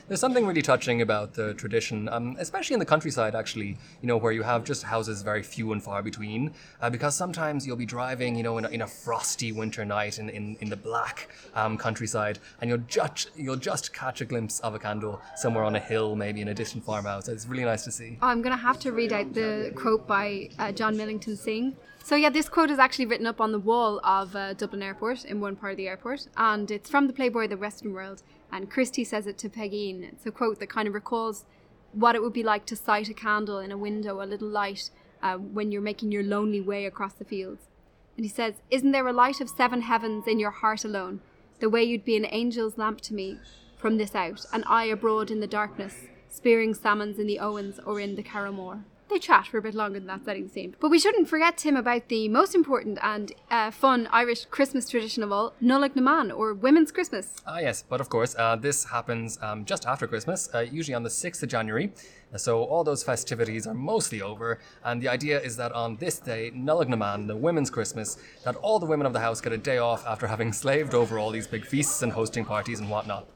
There's 0.09 0.21
something 0.21 0.47
really 0.47 0.63
touching 0.63 1.03
about 1.03 1.35
the 1.35 1.55
tradition, 1.55 2.09
um, 2.09 2.37
especially 2.39 2.75
in 2.75 2.81
the 2.81 2.87
countryside, 2.87 3.35
actually, 3.35 3.77
you 4.01 4.09
know, 4.09 4.17
where 4.17 4.33
you 4.33 4.43
have 4.43 4.65
just 4.65 4.83
houses 4.83 5.23
very 5.23 5.43
few 5.43 5.73
and 5.73 5.83
far 5.83 6.03
between. 6.03 6.53
Uh, 6.81 6.91
because 6.91 7.15
sometimes 7.15 7.67
you'll 7.67 7.77
be 7.77 7.87
driving, 7.87 8.37
you 8.37 8.43
know, 8.43 8.59
in 8.59 8.65
a, 8.65 8.69
in 8.69 8.83
a 8.83 8.87
frosty 8.87 9.53
winter 9.53 9.85
night 9.85 10.19
in, 10.19 10.29
in, 10.31 10.57
in 10.61 10.69
the 10.69 10.77
black 10.77 11.29
um, 11.55 11.77
countryside, 11.77 12.39
and 12.61 12.71
you'll 12.71 12.79
just, 12.87 13.31
you'll 13.37 13.57
just 13.57 13.93
catch 13.93 14.21
a 14.21 14.25
glimpse 14.25 14.61
of 14.61 14.75
a 14.75 14.79
candle 14.79 15.21
somewhere 15.37 15.65
on 15.65 15.77
a 15.77 15.81
hill, 15.81 16.17
maybe 16.17 16.41
in 16.41 16.49
a 16.49 16.55
distant 16.55 16.85
farmhouse. 16.85 17.29
It's 17.29 17.47
really 17.47 17.65
nice 17.65 17.85
to 17.85 17.93
see. 17.93 18.19
I'm 18.23 18.43
going 18.43 18.57
to 18.57 18.63
have 18.63 18.79
to 18.81 18.93
read 18.93 19.13
out 19.13 19.35
the 19.35 19.73
quote 19.75 20.07
by 20.07 20.51
uh, 20.59 20.73
John 20.73 20.97
Millington 20.97 21.37
Synge. 21.37 21.75
So 22.03 22.15
yeah, 22.15 22.31
this 22.31 22.49
quote 22.49 22.71
is 22.71 22.79
actually 22.79 23.07
written 23.07 23.27
up 23.27 23.41
on 23.41 23.51
the 23.51 23.59
wall 23.59 24.01
of 24.05 24.37
uh, 24.37 24.55
Dublin 24.55 24.81
Airport 24.81 25.25
in 25.25 25.41
one 25.41 25.57
part 25.57 25.73
of 25.73 25.77
the 25.77 25.89
airport, 25.89 26.29
and 26.37 26.71
it's 26.71 26.89
from 26.89 27.09
the 27.09 27.13
Playboy 27.13 27.45
of 27.45 27.51
The 27.51 27.57
Western 27.57 27.93
World. 27.93 28.23
And 28.53 28.71
Christie 28.71 29.05
says 29.05 29.27
it 29.27 29.39
to 29.39 29.49
Pegeen. 29.49 30.03
It's 30.03 30.27
a 30.27 30.31
quote 30.31 30.61
that 30.61 30.69
kind 30.69 30.89
of 30.89 30.95
recalls 30.95 31.45
what 31.93 32.15
it 32.15 32.23
would 32.23 32.33
be 32.33 32.43
like 32.43 32.67
to 32.67 32.77
sight 32.77 33.09
a 33.09 33.15
candle 33.15 33.59
in 33.59 33.73
a 33.73 33.79
window, 33.79 34.23
a 34.23 34.25
little 34.25 34.49
light, 34.49 34.91
uh, 35.23 35.37
when 35.37 35.73
you're 35.73 35.83
making 35.83 36.13
your 36.13 36.23
lonely 36.23 36.61
way 36.61 36.87
across 36.87 37.15
the 37.15 37.25
fields. 37.25 37.69
And 38.17 38.25
he 38.25 38.31
says, 38.31 38.55
"Isn't 38.71 38.93
there 38.93 39.07
a 39.09 39.13
light 39.13 39.41
of 39.41 39.49
seven 39.51 39.83
heavens 39.83 40.27
in 40.27 40.39
your 40.39 40.51
heart 40.51 40.85
alone, 40.85 41.21
the 41.59 41.71
way 41.71 41.83
you'd 41.85 42.05
be 42.05 42.17
an 42.17 42.25
angel's 42.27 42.79
lamp 42.79 43.01
to 43.03 43.15
me 43.15 43.39
from 43.77 43.97
this 43.97 44.15
out, 44.15 44.47
and 44.53 44.65
I 44.67 44.85
abroad 44.85 45.31
in 45.31 45.41
the 45.41 45.47
darkness, 45.47 46.07
spearing 46.29 46.75
salmons 46.75 47.19
in 47.19 47.27
the 47.27 47.41
Owens 47.41 47.79
or 47.81 48.01
in 48.01 48.17
the 48.17 48.23
Carrowmore?" 48.23 48.85
They 49.09 49.19
chat 49.21 49.47
for 49.47 49.59
a 49.59 49.63
bit 49.63 49.75
longer 49.75 50.01
than 50.01 50.09
that, 50.09 50.25
setting 50.25 50.49
scene. 50.49 50.75
But 50.81 50.91
we 50.91 50.99
shouldn't 50.99 51.29
forget, 51.29 51.59
Tim, 51.59 51.77
about 51.77 52.09
the 52.09 52.29
most 52.29 52.55
important 52.57 52.99
and 53.03 53.33
uh, 53.51 53.71
fun 53.71 54.09
Irish 54.11 54.47
Christmas 54.47 54.89
tradition 54.89 55.23
of 55.23 55.31
all, 55.31 55.55
Nollaig 55.63 55.95
na 55.95 56.03
mBan, 56.03 56.37
or 56.37 56.53
Women's 56.55 56.91
Christmas. 56.91 57.35
Ah, 57.47 57.61
yes, 57.61 57.85
but 57.89 58.01
of 58.01 58.09
course, 58.09 58.35
uh, 58.37 58.57
this 58.57 58.85
happens 58.85 59.39
um, 59.43 59.65
just 59.65 59.87
after 59.87 60.09
Christmas, 60.09 60.49
uh, 60.53 60.59
usually 60.59 60.95
on 60.95 61.05
the 61.05 61.09
6th 61.09 61.43
of 61.43 61.49
January. 61.49 61.93
So 62.37 62.65
all 62.65 62.83
those 62.83 63.05
festivities 63.05 63.67
are 63.67 63.75
mostly 63.75 64.21
over, 64.21 64.59
and 64.85 65.01
the 65.01 65.09
idea 65.09 65.41
is 65.41 65.57
that 65.57 65.71
on 65.73 65.97
this 65.97 66.19
day, 66.19 66.51
Nollaig 66.51 66.89
na 66.89 66.97
mBan, 66.97 67.29
the 67.29 67.37
Women's 67.37 67.71
Christmas, 67.71 68.19
that 68.45 68.57
all 68.57 68.81
the 68.81 68.87
women 68.87 69.07
of 69.07 69.13
the 69.13 69.21
house 69.21 69.41
get 69.41 69.53
a 69.53 69.59
day 69.59 69.79
off 69.79 70.05
after 70.05 70.27
having 70.27 70.53
slaved 70.53 70.95
over 70.95 71.19
all 71.19 71.31
these 71.31 71.47
big 71.47 71.65
feasts 71.65 72.03
and 72.03 72.13
hosting 72.13 72.45
parties 72.45 72.81
and 72.81 72.91
whatnot. 72.91 73.29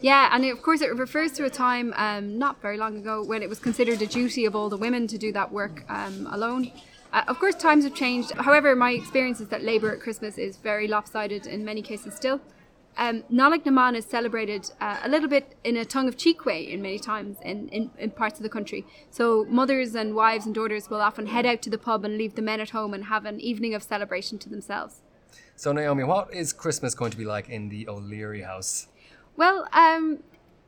Yeah, 0.00 0.28
and 0.32 0.44
of 0.44 0.62
course, 0.62 0.82
it 0.82 0.94
refers 0.94 1.32
to 1.32 1.44
a 1.44 1.50
time 1.50 1.94
um, 1.96 2.38
not 2.38 2.60
very 2.60 2.76
long 2.76 2.96
ago 2.96 3.22
when 3.22 3.42
it 3.42 3.48
was 3.48 3.58
considered 3.58 4.02
a 4.02 4.06
duty 4.06 4.44
of 4.44 4.54
all 4.54 4.68
the 4.68 4.76
women 4.76 5.06
to 5.06 5.16
do 5.16 5.32
that 5.32 5.50
work 5.50 5.84
um, 5.88 6.28
alone. 6.30 6.70
Uh, 7.12 7.22
of 7.28 7.38
course, 7.38 7.54
times 7.54 7.84
have 7.84 7.94
changed. 7.94 8.32
However, 8.32 8.76
my 8.76 8.90
experience 8.92 9.40
is 9.40 9.48
that 9.48 9.62
labour 9.62 9.92
at 9.92 10.00
Christmas 10.00 10.36
is 10.36 10.58
very 10.58 10.86
lopsided 10.86 11.46
in 11.46 11.64
many 11.64 11.80
cases 11.80 12.14
still. 12.14 12.40
Um, 12.98 13.24
Nollaig 13.30 13.66
na 13.66 13.72
mBan 13.72 13.94
is 13.94 14.06
celebrated 14.06 14.70
uh, 14.80 14.98
a 15.02 15.08
little 15.08 15.28
bit 15.28 15.54
in 15.64 15.76
a 15.76 15.84
tongue 15.84 16.08
of 16.08 16.16
cheek 16.16 16.46
way 16.46 16.62
in 16.62 16.80
many 16.80 16.98
times 16.98 17.36
in, 17.42 17.68
in, 17.68 17.90
in, 17.98 18.10
parts 18.10 18.38
of 18.38 18.42
the 18.42 18.48
country. 18.48 18.86
So 19.10 19.44
mothers 19.50 19.94
and 19.94 20.14
wives 20.14 20.46
and 20.46 20.54
daughters 20.54 20.88
will 20.88 21.02
often 21.02 21.26
head 21.26 21.44
out 21.44 21.60
to 21.62 21.70
the 21.70 21.76
pub 21.76 22.06
and 22.06 22.16
leave 22.16 22.36
the 22.36 22.42
men 22.42 22.58
at 22.58 22.70
home 22.70 22.94
and 22.94 23.04
have 23.04 23.26
an 23.26 23.38
evening 23.38 23.74
of 23.74 23.82
celebration 23.82 24.38
to 24.38 24.48
themselves. 24.48 25.02
So 25.56 25.72
Naomi, 25.72 26.04
what 26.04 26.32
is 26.32 26.54
Christmas 26.54 26.94
going 26.94 27.10
to 27.10 27.18
be 27.18 27.26
like 27.26 27.50
in 27.50 27.68
the 27.68 27.86
O'Leary 27.86 28.42
house? 28.42 28.88
Well, 29.36 29.68
um, 29.72 30.20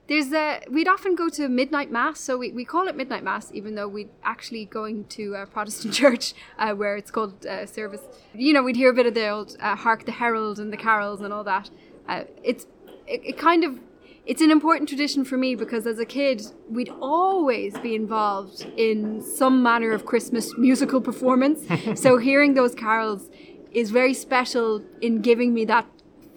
there's 0.09 0.33
a 0.33 0.63
we'd 0.71 0.89
often 0.89 1.15
go 1.15 1.29
to 1.29 1.49
midnight 1.49 1.91
mass, 1.91 2.21
so 2.21 2.39
we, 2.39 2.53
we 2.53 2.65
call 2.65 2.89
it 2.89 2.97
midnight 2.97 3.23
mass, 3.23 3.51
even 3.53 3.75
though 3.75 3.89
we'd 3.89 4.11
actually 4.23 4.65
going 4.65 5.05
to 5.07 5.35
a 5.35 5.47
Protestant 5.47 5.95
church 6.03 6.35
uh, 6.59 6.73
where 6.73 6.97
it's 6.97 7.11
called 7.11 7.47
uh, 7.47 7.67
service. 7.67 8.03
You 8.35 8.53
know, 8.53 8.63
we'd 8.63 8.77
hear 8.77 8.91
a 8.91 8.95
bit 8.95 9.07
of 9.07 9.15
the 9.15 9.29
old 9.29 9.57
uh, 9.61 9.77
"Hark 9.77 10.07
the 10.07 10.13
Herald" 10.13 10.59
and 10.59 10.73
the 10.73 10.77
carols 10.77 11.21
and 11.21 11.33
all 11.33 11.45
that. 11.45 11.71
Uh, 12.09 12.25
it's 12.43 12.67
it, 13.07 13.21
it 13.25 13.39
kind 13.39 13.65
of 13.65 13.81
it's 14.25 14.43
an 14.43 14.51
important 14.51 14.89
tradition 14.89 15.25
for 15.25 15.39
me 15.39 15.55
because 15.55 15.87
as 15.87 15.99
a 15.99 16.05
kid 16.05 16.43
we'd 16.69 16.91
always 17.01 17.79
be 17.79 17.95
involved 17.95 18.67
in 18.77 19.23
some 19.23 19.63
manner 19.63 19.93
of 19.93 20.05
Christmas 20.05 20.57
musical 20.57 21.01
performance. 21.01 21.67
so 22.01 22.19
hearing 22.19 22.55
those 22.55 22.75
carols 22.75 23.31
is 23.73 23.91
very 23.91 24.15
special 24.15 24.83
in 25.01 25.21
giving 25.21 25.53
me 25.53 25.65
that 25.67 25.87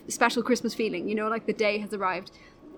special 0.07 0.43
Christmas 0.43 0.73
feeling, 0.73 1.07
you 1.07 1.15
know, 1.15 1.27
like 1.29 1.45
the 1.45 1.53
day 1.53 1.77
has 1.79 1.93
arrived. 1.93 2.31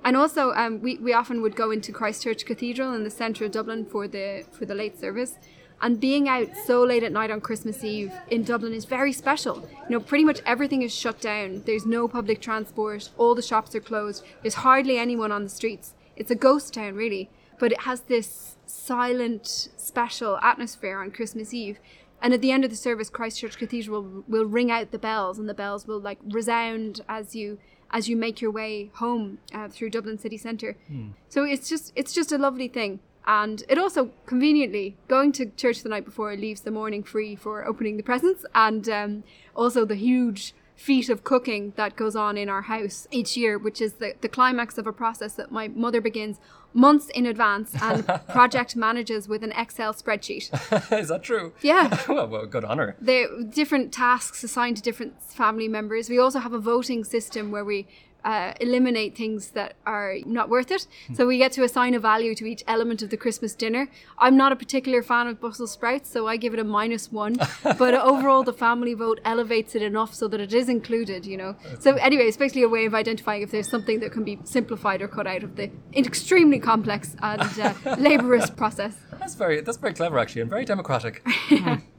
And 0.06 0.18
also, 0.18 0.52
um, 0.54 0.82
we, 0.82 0.98
we 0.98 1.14
often 1.14 1.42
would 1.42 1.56
go 1.56 1.72
into 1.72 1.92
Christchurch 1.92 2.46
Cathedral 2.46 2.94
in 2.94 3.04
the 3.04 3.10
centre 3.10 3.46
of 3.46 3.52
Dublin 3.52 3.86
for 3.86 4.08
the 4.08 4.44
for 4.52 4.66
the 4.66 4.76
late 4.76 5.00
service. 5.00 5.38
And 5.82 6.00
being 6.00 6.30
out 6.30 6.56
so 6.66 6.82
late 6.84 7.04
at 7.04 7.12
night 7.12 7.32
on 7.32 7.42
Christmas 7.42 7.84
Eve 7.84 8.14
in 8.30 8.44
Dublin 8.44 8.74
is 8.74 8.86
very 8.86 9.12
special. 9.12 9.68
You 9.90 9.90
know, 9.90 10.00
pretty 10.00 10.24
much 10.24 10.40
everything 10.46 10.82
is 10.82 10.94
shut 10.94 11.20
down. 11.20 11.64
There's 11.66 11.86
no 11.86 12.08
public 12.08 12.42
transport. 12.42 13.10
All 13.18 13.36
the 13.36 13.42
shops 13.42 13.76
are 13.76 13.82
closed. 13.82 14.24
There's 14.42 14.54
hardly 14.56 14.98
anyone 14.98 15.32
on 15.32 15.44
the 15.44 15.50
streets. 15.50 15.94
It's 16.16 16.32
a 16.32 16.36
ghost 16.36 16.74
town, 16.74 16.96
really. 16.96 17.30
But 17.60 17.74
it 17.74 17.82
has 17.82 18.02
this 18.02 18.56
silent, 18.66 19.70
special 19.76 20.38
atmosphere 20.38 21.00
on 21.00 21.12
Christmas 21.12 21.54
Eve. 21.54 21.80
And 22.24 22.34
at 22.34 22.42
the 22.42 22.52
end 22.52 22.64
of 22.64 22.72
the 22.72 22.78
service, 22.78 23.10
Christchurch 23.10 23.58
Cathedral 23.58 24.02
will, 24.02 24.24
will 24.30 24.46
ring 24.46 24.72
out 24.72 24.92
the 24.92 24.98
bells, 24.98 25.38
and 25.38 25.50
the 25.50 25.54
bells 25.54 25.86
will 25.86 26.00
like 26.00 26.20
resound 26.24 27.02
as 27.10 27.36
you 27.36 27.60
as 27.92 28.10
you 28.10 28.16
make 28.16 28.42
your 28.42 28.50
way 28.50 28.90
home 28.96 29.38
uh, 29.54 29.68
through 29.68 29.92
Dublin 29.92 30.18
city 30.18 30.38
centre. 30.38 30.76
Hmm. 30.88 31.10
So 31.28 31.44
it's 31.44 31.70
just 31.70 31.92
it's 31.96 32.14
just 32.14 32.32
a 32.32 32.38
lovely 32.38 32.70
thing. 32.70 33.00
And 33.28 33.64
it 33.70 33.78
also 33.78 34.12
conveniently 34.26 34.98
going 35.08 35.32
to 35.34 35.46
church 35.46 35.84
the 35.84 35.90
night 35.90 36.04
before 36.04 36.36
leaves 36.36 36.62
the 36.62 36.72
morning 36.72 37.04
free 37.04 37.36
for 37.36 37.66
opening 37.68 37.98
the 37.98 38.04
presents, 38.04 38.46
and 38.56 38.88
um, 38.90 39.24
also 39.54 39.86
the 39.86 39.96
huge 39.96 40.54
feat 40.76 41.10
of 41.10 41.24
cooking 41.24 41.74
that 41.76 41.96
goes 41.96 42.16
on 42.16 42.38
in 42.38 42.50
our 42.50 42.64
house 42.64 43.08
each 43.12 43.38
year, 43.38 43.58
which 43.58 43.82
is 43.82 43.94
the, 43.94 44.16
the 44.22 44.30
climax 44.30 44.78
of 44.78 44.88
a 44.88 44.94
process 44.94 45.34
that 45.34 45.52
my 45.52 45.68
mother 45.68 46.02
begins 46.02 46.40
months 46.74 47.10
in 47.10 47.26
advance 47.26 47.76
and 47.82 48.06
project 48.30 48.76
manages 48.76 49.28
with 49.28 49.44
an 49.44 49.52
Excel 49.52 49.94
spreadsheet. 49.94 50.52
is 51.00 51.10
that 51.10 51.24
true? 51.24 51.54
Yeah. 51.62 51.98
well, 52.08 52.28
well, 52.28 52.46
good 52.46 52.66
honor. 52.66 52.96
The 53.00 53.48
different 53.50 53.94
tasks 53.94 54.44
assigned 54.44 54.78
to 54.78 54.84
different 54.84 55.22
family 55.22 55.68
members. 55.68 56.10
We 56.10 56.20
also 56.20 56.40
have 56.40 56.54
a 56.54 56.60
voting 56.60 57.04
system 57.04 57.52
where 57.52 57.66
we 57.66 57.88
uh, 58.24 58.54
eliminate 58.60 59.16
things 59.16 59.50
that 59.50 59.76
are 59.86 60.16
not 60.26 60.50
worth 60.50 60.72
it. 60.72 60.88
So 61.14 61.28
we 61.28 61.38
get 61.38 61.52
to 61.54 61.64
assign 61.64 61.94
a 61.94 62.00
value 62.00 62.36
to 62.36 62.46
each 62.46 62.64
element 62.68 63.02
of 63.02 63.10
the 63.10 63.18
Christmas 63.18 63.54
dinner. 63.54 63.90
I'm 64.18 64.38
not 64.38 64.52
a 64.52 64.56
particular 64.56 65.02
fan 65.04 65.28
of 65.28 65.40
Brussels 65.40 65.72
sprouts, 65.72 66.10
so 66.10 66.28
I 66.28 66.38
give 66.38 66.54
it 66.54 66.60
a 66.60 66.64
minus 66.64 67.12
one. 67.12 67.36
but 67.64 67.94
overall, 67.94 68.44
the 68.44 68.54
family 68.54 68.94
vote 68.94 69.20
elevates 69.26 69.76
it 69.76 69.82
enough 69.82 70.14
so 70.14 70.28
that 70.28 70.40
it 70.40 70.54
is 70.54 70.70
included, 70.70 71.26
you 71.26 71.38
know. 71.38 71.56
So 71.80 71.96
anyway, 71.96 72.24
it's 72.24 72.38
basically 72.38 72.64
a 72.64 72.70
way 72.70 72.86
of 72.86 72.94
identifying 72.94 73.42
if 73.42 73.52
there's 73.52 73.70
something 73.70 74.00
that 74.00 74.12
can 74.12 74.24
be 74.24 74.40
simplified 74.44 75.02
or 75.02 75.08
cut 75.08 75.28
out 75.28 75.44
of 75.44 75.56
the 75.56 75.70
extremely 75.96 76.60
complex 76.60 77.16
and 77.22 77.42
uh, 77.60 77.74
laborious 77.98 78.50
process. 78.50 78.96
That's 79.20 79.36
very 79.36 79.62
that's 79.62 79.78
very 79.78 79.94
clever 79.94 80.18
actually 80.20 80.42
and 80.42 80.50
very 80.50 80.66
democratic. 80.66 81.24
Mm. 81.24 81.82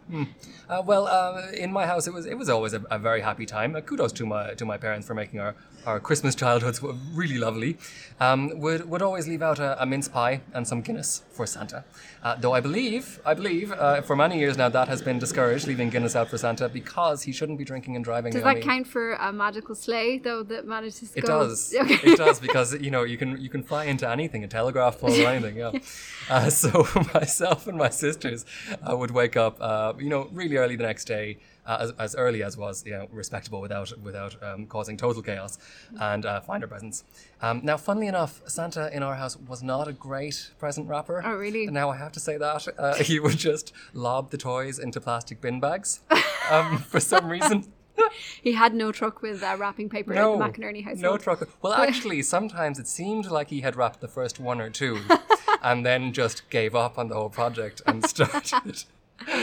Uh, 0.69 0.83
well, 0.85 1.07
uh, 1.07 1.51
in 1.53 1.73
my 1.73 1.87
house, 1.87 2.07
it 2.07 2.15
was 2.15 2.27
it 2.27 2.39
was 2.39 2.49
always 2.49 2.73
a, 2.73 2.83
a 2.91 2.99
very 2.99 3.21
happy 3.21 3.47
time. 3.47 3.77
Uh, 3.77 3.81
kudos 3.81 4.13
to 4.13 4.27
my 4.27 4.55
to 4.55 4.65
my 4.65 4.77
parents 4.77 5.07
for 5.07 5.15
making 5.15 5.41
our, 5.41 5.55
our 5.87 6.01
Christmas 6.01 6.35
childhoods 6.35 6.83
really 7.13 7.39
lovely. 7.39 7.77
Um, 8.21 8.59
would 8.61 8.89
would 8.89 9.03
always 9.03 9.27
leave 9.29 9.43
out 9.43 9.59
a, 9.59 9.81
a, 9.83 9.87
mince 9.87 10.09
pie 10.09 10.41
and 10.53 10.67
some 10.67 10.81
Guinness 10.83 11.23
for 11.33 11.47
Santa. 11.47 11.85
Uh, 12.23 12.37
though 12.37 12.53
I 12.53 12.61
believe 12.61 13.21
I 13.27 13.35
believe 13.35 13.73
uh, 13.73 14.01
for 14.03 14.17
many 14.17 14.39
years 14.39 14.57
now 14.57 14.69
that 14.69 14.89
has 14.89 15.03
been 15.03 15.19
discouraged, 15.19 15.67
leaving 15.67 15.91
Guinness 15.91 16.17
out 16.17 16.29
for 16.29 16.39
Santa 16.39 16.69
because 16.69 17.23
he 17.23 17.33
shouldn't 17.33 17.59
be 17.59 17.65
drinking 17.65 17.97
and 17.97 18.05
driving. 18.05 18.33
Does 18.33 18.45
that 18.45 18.63
count 18.63 18.87
for 18.87 19.15
a 19.15 19.33
magical 19.33 19.75
sleigh 19.75 20.19
though 20.19 20.43
that 20.45 20.67
manages 20.67 21.11
to 21.11 21.19
It 21.19 21.27
go? 21.27 21.41
does. 21.41 21.75
it 21.77 22.17
does 22.17 22.41
because 22.41 22.75
you 22.81 22.91
know 22.91 23.03
you 23.03 23.19
can 23.19 23.41
you 23.41 23.51
can 23.51 23.63
fly 23.63 23.85
into 23.85 24.09
anything, 24.09 24.45
a 24.45 24.49
telegraph 24.49 24.99
pole 24.99 25.11
or 25.11 25.27
anything. 25.27 25.57
Yeah. 25.57 25.73
Uh, 26.31 26.49
so 26.49 26.87
myself 27.15 27.67
and 27.67 27.77
my 27.77 27.91
sisters 27.91 28.47
uh, 28.89 28.97
would 28.97 29.11
wake 29.11 29.37
up, 29.37 29.59
uh, 29.95 29.99
you 29.99 30.09
know, 30.09 30.29
really 30.33 30.57
early 30.57 30.77
the 30.77 30.83
next 30.85 31.05
day, 31.07 31.39
uh, 31.67 31.79
as, 31.81 31.91
as 31.99 32.15
early 32.17 32.43
as 32.43 32.57
was, 32.57 32.85
you 32.87 32.93
know, 32.93 33.09
respectable 33.11 33.61
without 33.61 33.93
without 34.03 34.37
um, 34.43 34.67
causing 34.67 34.97
total 34.97 35.23
chaos, 35.23 35.59
and 36.01 36.27
uh, 36.27 36.41
find 36.41 36.63
our 36.63 36.69
presents. 36.69 37.05
Um, 37.41 37.61
now, 37.63 37.77
funnily 37.77 38.07
enough, 38.07 38.43
Santa 38.47 38.95
in 38.95 39.03
our 39.03 39.15
house 39.15 39.37
was 39.37 39.63
not 39.63 39.89
a 39.89 39.93
great 39.93 40.51
present 40.59 40.89
wrapper. 40.89 41.23
Oh, 41.25 41.35
really? 41.35 41.67
Now 41.67 41.91
I 41.91 41.97
have 41.97 42.13
to 42.13 42.21
say 42.21 42.37
that 42.39 42.67
uh, 42.79 42.95
he 43.03 43.19
would 43.21 43.39
just 43.39 43.73
lob 43.93 44.31
the 44.31 44.39
toys 44.39 44.79
into 44.79 45.01
plastic 45.01 45.41
bin 45.41 45.61
bags 45.61 46.01
um, 46.51 46.79
for 46.79 47.01
some 47.01 47.29
reason. 47.29 47.73
he 48.43 48.53
had 48.53 48.75
no 48.75 48.91
truck 48.93 49.23
with 49.23 49.43
uh, 49.43 49.57
wrapping 49.59 49.89
paper 49.89 50.13
No, 50.15 50.35
in 50.35 50.39
the 50.41 50.45
McInerney 50.45 50.85
household. 50.85 51.03
no 51.03 51.17
truck. 51.17 51.49
Well, 51.63 51.73
actually, 51.89 52.23
sometimes 52.23 52.79
it 52.79 52.89
seemed 52.89 53.27
like 53.31 53.49
he 53.51 53.61
had 53.61 53.77
wrapped 53.77 54.01
the 54.01 54.09
first 54.09 54.41
one 54.41 54.61
or 54.61 54.69
two, 54.69 54.99
and 55.63 55.87
then 55.87 56.13
just 56.13 56.51
gave 56.51 56.75
up 56.75 56.99
on 56.99 57.09
the 57.09 57.15
whole 57.15 57.31
project 57.31 57.81
and 57.87 58.05
started 58.05 58.85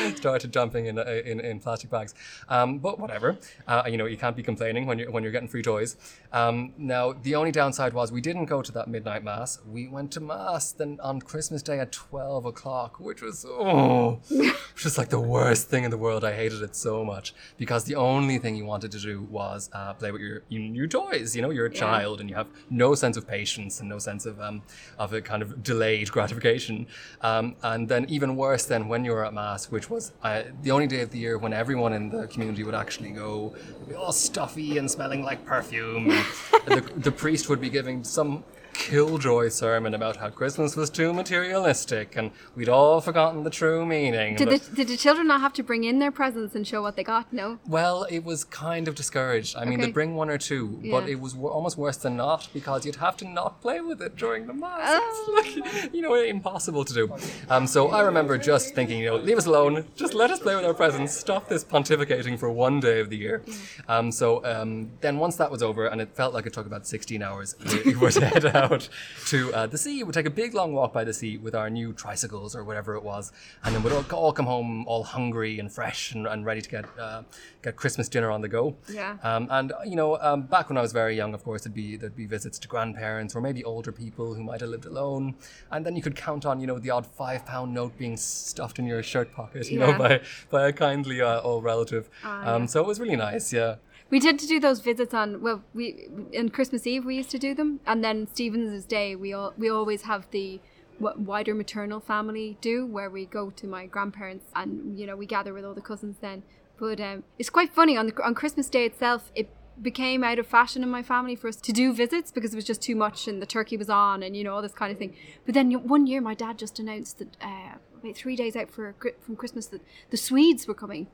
started 0.15 0.51
jumping 0.53 0.85
in, 0.87 0.97
uh, 0.99 1.03
in 1.25 1.39
in 1.39 1.59
plastic 1.59 1.89
bags. 1.89 2.13
Um, 2.49 2.79
but 2.79 2.99
whatever, 2.99 3.37
uh, 3.67 3.83
you 3.87 3.97
know, 3.97 4.05
you 4.05 4.17
can't 4.17 4.35
be 4.35 4.43
complaining 4.43 4.85
when 4.85 4.99
you're 4.99 5.11
when 5.11 5.23
you're 5.23 5.31
getting 5.31 5.47
free 5.49 5.61
toys. 5.63 5.95
Um, 6.31 6.73
now, 6.77 7.13
the 7.13 7.35
only 7.35 7.51
downside 7.51 7.93
was 7.93 8.11
we 8.11 8.21
didn't 8.21 8.45
go 8.45 8.61
to 8.61 8.71
that 8.73 8.87
midnight 8.87 9.23
mass. 9.23 9.59
We 9.69 9.87
went 9.87 10.11
to 10.13 10.19
mass 10.19 10.71
then 10.71 10.99
on 11.01 11.21
Christmas 11.21 11.61
Day 11.61 11.79
at 11.79 11.91
twelve 11.91 12.45
o'clock, 12.45 12.99
which 12.99 13.21
was 13.21 13.45
oh, 13.47 14.19
was 14.83 14.97
like 14.97 15.09
the 15.09 15.19
worst 15.19 15.69
thing 15.69 15.83
in 15.83 15.91
the 15.91 15.97
world. 15.97 16.23
I 16.23 16.33
hated 16.33 16.61
it 16.61 16.75
so 16.75 17.03
much 17.05 17.33
because 17.57 17.83
the 17.83 17.95
only 17.95 18.37
thing 18.37 18.55
you 18.55 18.65
wanted 18.65 18.91
to 18.91 18.99
do 18.99 19.21
was 19.23 19.69
uh, 19.73 19.93
play 19.93 20.11
with 20.11 20.21
your 20.21 20.43
your 20.49 20.61
new 20.61 20.87
toys. 20.87 21.35
You 21.35 21.41
know, 21.41 21.49
you're 21.49 21.67
a 21.67 21.71
Yeah. 21.73 21.79
child 21.79 22.19
and 22.21 22.29
you 22.29 22.35
have 22.35 22.47
no 22.69 22.95
sense 22.95 23.17
of 23.17 23.27
patience 23.27 23.79
and 23.79 23.89
no 23.89 23.99
sense 23.99 24.25
of 24.25 24.39
um, 24.41 24.61
of 24.97 25.13
a 25.13 25.21
kind 25.21 25.41
of 25.41 25.61
delayed 25.63 26.11
gratification. 26.11 26.87
Um, 27.21 27.55
and 27.63 27.87
then 27.89 28.05
even 28.09 28.35
worse 28.35 28.65
than 28.65 28.87
when 28.87 29.05
you 29.05 29.11
were 29.11 29.25
at 29.25 29.33
mass, 29.33 29.69
which 29.71 29.89
was 29.91 30.13
uh, 30.23 30.43
the 30.63 30.71
only 30.71 30.87
day 30.87 31.01
of 31.01 31.11
the 31.11 31.19
year 31.19 31.37
when 31.37 31.53
everyone 31.53 31.93
in 31.93 32.09
the 32.09 32.25
community 32.27 32.63
would 32.63 32.73
actually 32.73 33.11
go, 33.11 33.53
all 33.95 34.11
stuffy 34.11 34.77
and 34.77 34.89
smelling 34.89 35.21
like 35.21 35.45
perfume. 35.45 36.09
And 36.09 36.25
the, 36.65 36.93
the 36.95 37.11
priest 37.11 37.49
would 37.49 37.61
be 37.61 37.69
giving 37.69 38.03
some 38.03 38.43
killjoy 38.73 39.49
sermon 39.49 39.93
about 39.93 40.17
how 40.17 40.29
Christmas 40.29 40.75
was 40.75 40.89
too 40.89 41.13
materialistic 41.13 42.15
and 42.15 42.31
we'd 42.55 42.69
all 42.69 43.01
forgotten 43.01 43.43
the 43.43 43.49
true 43.49 43.85
meaning. 43.85 44.35
Did 44.35 44.49
the, 44.49 44.75
did 44.75 44.87
the 44.87 44.97
children 44.97 45.27
not 45.27 45.41
have 45.41 45.53
to 45.53 45.63
bring 45.63 45.83
in 45.83 45.99
their 45.99 46.11
presents 46.11 46.55
and 46.55 46.65
show 46.67 46.81
what 46.81 46.95
they 46.95 47.03
got? 47.03 47.31
No. 47.33 47.59
well, 47.67 48.03
it 48.09 48.23
was 48.23 48.43
kind 48.43 48.87
of 48.87 48.95
discouraged. 48.95 49.55
I 49.55 49.65
mean, 49.65 49.73
Okay. 49.75 49.85
they'd 49.87 49.93
bring 49.93 50.15
one 50.15 50.29
or 50.29 50.37
two, 50.37 50.79
Yeah. 50.81 50.99
but 50.99 51.09
it 51.09 51.19
was 51.19 51.33
w- 51.33 51.51
almost 51.51 51.77
worse 51.77 51.97
than 51.97 52.15
not 52.15 52.47
because 52.53 52.85
you'd 52.85 52.97
have 52.97 53.17
to 53.17 53.27
not 53.27 53.61
play 53.61 53.79
with 53.81 54.01
it 54.01 54.15
during 54.15 54.47
the 54.47 54.53
mass. 54.53 54.79
Oh. 54.83 55.41
It's 55.45 55.63
like, 55.73 55.93
you 55.93 56.01
know, 56.01 56.13
impossible 56.15 56.85
to 56.85 56.93
do. 56.93 57.13
Um, 57.49 57.67
so 57.67 57.89
I 57.89 58.01
remember 58.01 58.37
just 58.37 58.73
thinking, 58.75 58.99
you 58.99 59.05
know, 59.07 59.15
leave 59.17 59.37
us 59.37 59.45
alone. 59.45 59.85
Just 59.95 60.13
let 60.13 60.31
us 60.31 60.39
play 60.39 60.55
with 60.55 60.65
our 60.65 60.73
presents. 60.73 61.13
Stop 61.15 61.47
this 61.49 61.63
pontificating 61.63 62.37
for 62.39 62.49
one 62.49 62.79
day 62.79 62.99
of 62.99 63.09
the 63.09 63.17
year. 63.17 63.41
Um, 63.87 64.11
so 64.11 64.43
um, 64.45 64.91
then 65.01 65.17
once 65.17 65.35
that 65.37 65.51
was 65.51 65.61
over, 65.63 65.85
and 65.87 66.01
it 66.01 66.09
felt 66.15 66.33
like 66.33 66.45
it 66.45 66.53
took 66.53 66.65
about 66.65 66.87
16 66.87 67.21
hours, 67.21 67.55
we 67.85 67.95
were 67.95 68.11
to 68.11 68.25
head 68.25 68.45
out 68.61 68.87
to 69.27 69.53
uh, 69.53 69.67
the 69.67 69.77
sea. 69.77 70.03
We'd 70.03 70.13
take 70.13 70.25
a 70.25 70.29
big 70.29 70.53
long 70.53 70.73
walk 70.73 70.93
by 70.93 71.03
the 71.03 71.13
sea 71.13 71.37
with 71.37 71.55
our 71.55 71.69
new 71.69 71.93
tricycles 71.93 72.55
or 72.55 72.63
whatever 72.63 72.95
it 72.95 73.03
was, 73.03 73.31
and 73.63 73.75
then 73.75 73.83
we'd 73.83 73.93
all, 73.93 74.05
all 74.13 74.33
come 74.33 74.45
home 74.45 74.85
all 74.87 75.03
hungry 75.03 75.59
and 75.59 75.71
fresh 75.71 76.13
and, 76.13 76.27
and 76.27 76.45
ready 76.45 76.61
to 76.61 76.69
get 76.69 76.85
uh, 76.99 77.23
get 77.61 77.75
Christmas 77.75 78.07
dinner 78.07 78.31
on 78.31 78.41
the 78.41 78.47
go. 78.47 78.75
Yeah. 78.89 79.17
Um, 79.23 79.47
and 79.49 79.73
you 79.85 79.95
know, 79.95 80.17
um, 80.19 80.43
back 80.43 80.69
when 80.69 80.77
I 80.77 80.81
was 80.81 80.91
very 80.91 81.15
young, 81.15 81.33
of 81.33 81.43
course, 81.43 81.63
there'd 81.63 81.73
be 81.73 81.97
there'd 81.97 82.15
be 82.15 82.25
visits 82.25 82.59
to 82.59 82.67
grandparents 82.67 83.35
or 83.35 83.41
maybe 83.41 83.63
older 83.63 83.91
people 83.91 84.33
who 84.33 84.43
might 84.43 84.61
have 84.61 84.69
lived 84.69 84.85
alone, 84.85 85.35
and 85.71 85.85
then 85.85 85.95
you 85.95 86.01
could 86.01 86.15
count 86.15 86.45
on 86.45 86.59
you 86.59 86.67
know 86.67 86.79
the 86.79 86.89
odd 86.89 87.05
five 87.05 87.45
pound 87.45 87.73
note 87.73 87.97
being 87.97 88.17
stuffed 88.17 88.79
in 88.79 88.85
your 88.85 89.03
shirt 89.03 89.31
pocket, 89.33 89.69
you 89.69 89.79
know, 89.79 89.97
by 89.97 90.21
by 90.49 90.67
a 90.67 90.73
kindly 90.73 91.21
uh, 91.21 91.41
old 91.41 91.63
relative. 91.63 92.09
Ah, 92.23 92.53
um, 92.53 92.63
yeah. 92.63 92.67
So 92.67 92.81
it 92.81 92.87
was 92.87 92.99
really 92.99 93.15
nice, 93.15 93.51
yeah. 93.53 93.75
We 94.11 94.19
did 94.19 94.37
to 94.39 94.45
do 94.45 94.59
those 94.59 94.81
visits 94.81 95.13
on 95.13 95.41
well, 95.41 95.63
we 95.73 96.09
on 96.37 96.49
Christmas 96.49 96.85
Eve 96.85 97.05
we 97.05 97.15
used 97.15 97.31
to 97.31 97.39
do 97.39 97.55
them, 97.55 97.79
and 97.87 98.03
then 98.03 98.27
Stephen's 98.27 98.85
Day 98.85 99.15
we 99.15 99.31
all 99.31 99.53
we 99.57 99.69
always 99.69 100.01
have 100.03 100.29
the 100.31 100.59
wider 100.99 101.55
maternal 101.55 102.01
family 102.01 102.57
do, 102.59 102.85
where 102.85 103.09
we 103.09 103.25
go 103.25 103.49
to 103.51 103.65
my 103.65 103.85
grandparents 103.85 104.51
and 104.53 104.99
you 104.99 105.07
know 105.07 105.15
we 105.15 105.25
gather 105.25 105.53
with 105.53 105.63
all 105.63 105.73
the 105.73 105.81
cousins 105.81 106.17
then. 106.19 106.43
But 106.77 106.99
um, 106.99 107.23
it's 107.39 107.49
quite 107.49 107.73
funny 107.73 107.95
on 107.95 108.07
the 108.07 108.23
on 108.23 108.35
Christmas 108.35 108.69
Day 108.69 108.85
itself. 108.85 109.31
It 109.33 109.49
became 109.81 110.25
out 110.25 110.39
of 110.39 110.45
fashion 110.45 110.83
in 110.83 110.89
my 110.89 111.01
family 111.01 111.35
for 111.35 111.47
us 111.47 111.55
to 111.55 111.71
do 111.71 111.93
visits 111.93 112.31
because 112.31 112.53
it 112.53 112.57
was 112.57 112.65
just 112.65 112.81
too 112.81 112.95
much 112.97 113.29
and 113.29 113.41
the 113.41 113.45
turkey 113.45 113.77
was 113.77 113.89
on 113.89 114.21
and 114.23 114.35
you 114.35 114.43
know 114.43 114.53
all 114.53 114.61
this 114.61 114.73
kind 114.73 114.91
of 114.91 114.97
thing. 114.97 115.15
But 115.45 115.55
then 115.55 115.71
one 115.87 116.05
year 116.05 116.19
my 116.19 116.33
dad 116.33 116.57
just 116.57 116.79
announced 116.79 117.19
that 117.19 117.37
uh, 117.41 117.77
about 118.01 118.17
three 118.17 118.35
days 118.35 118.57
out 118.57 118.69
for 118.69 118.93
from 119.21 119.37
Christmas 119.37 119.67
that 119.67 119.81
the 120.09 120.17
Swedes 120.17 120.67
were 120.67 120.73
coming. 120.73 121.07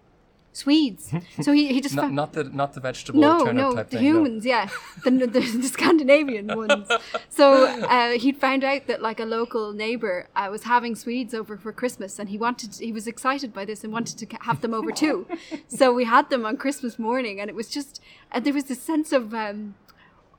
Swedes. 0.57 1.11
So 1.41 1.51
he, 1.51 1.71
he 1.73 1.81
just 1.81 1.95
not, 1.95 2.05
found- 2.05 2.15
not 2.15 2.33
the 2.33 2.43
not 2.45 2.73
the 2.73 2.81
vegetable 2.81 3.21
no, 3.21 3.45
turnip 3.45 3.55
no, 3.55 3.75
type 3.75 3.89
the 3.89 3.97
thing. 3.97 4.05
no. 4.05 4.17
humans, 4.17 4.45
yeah, 4.45 4.69
the, 5.03 5.11
the, 5.11 5.39
the 5.63 5.69
Scandinavian 5.77 6.47
ones. 6.55 6.87
So 7.29 7.65
uh, 7.65 8.11
he'd 8.23 8.37
found 8.37 8.63
out 8.63 8.87
that 8.87 9.01
like 9.01 9.19
a 9.19 9.25
local 9.25 9.71
neighbor 9.73 10.27
uh, 10.35 10.47
was 10.49 10.63
having 10.63 10.95
Swedes 10.95 11.33
over 11.33 11.57
for 11.57 11.71
Christmas, 11.71 12.17
and 12.19 12.29
he 12.29 12.37
wanted, 12.37 12.75
he 12.75 12.91
was 12.91 13.05
excited 13.07 13.53
by 13.53 13.65
this 13.65 13.83
and 13.83 13.93
wanted 13.93 14.17
to 14.17 14.37
have 14.41 14.61
them 14.61 14.73
over 14.73 14.91
too. 14.91 15.27
so 15.67 15.93
we 15.93 16.05
had 16.05 16.29
them 16.29 16.45
on 16.45 16.57
Christmas 16.57 16.97
morning, 16.97 17.39
and 17.39 17.49
it 17.49 17.55
was 17.55 17.69
just, 17.69 18.01
and 18.31 18.45
there 18.45 18.53
was 18.53 18.65
this 18.65 18.81
sense 18.81 19.11
of. 19.11 19.33
Um, 19.33 19.75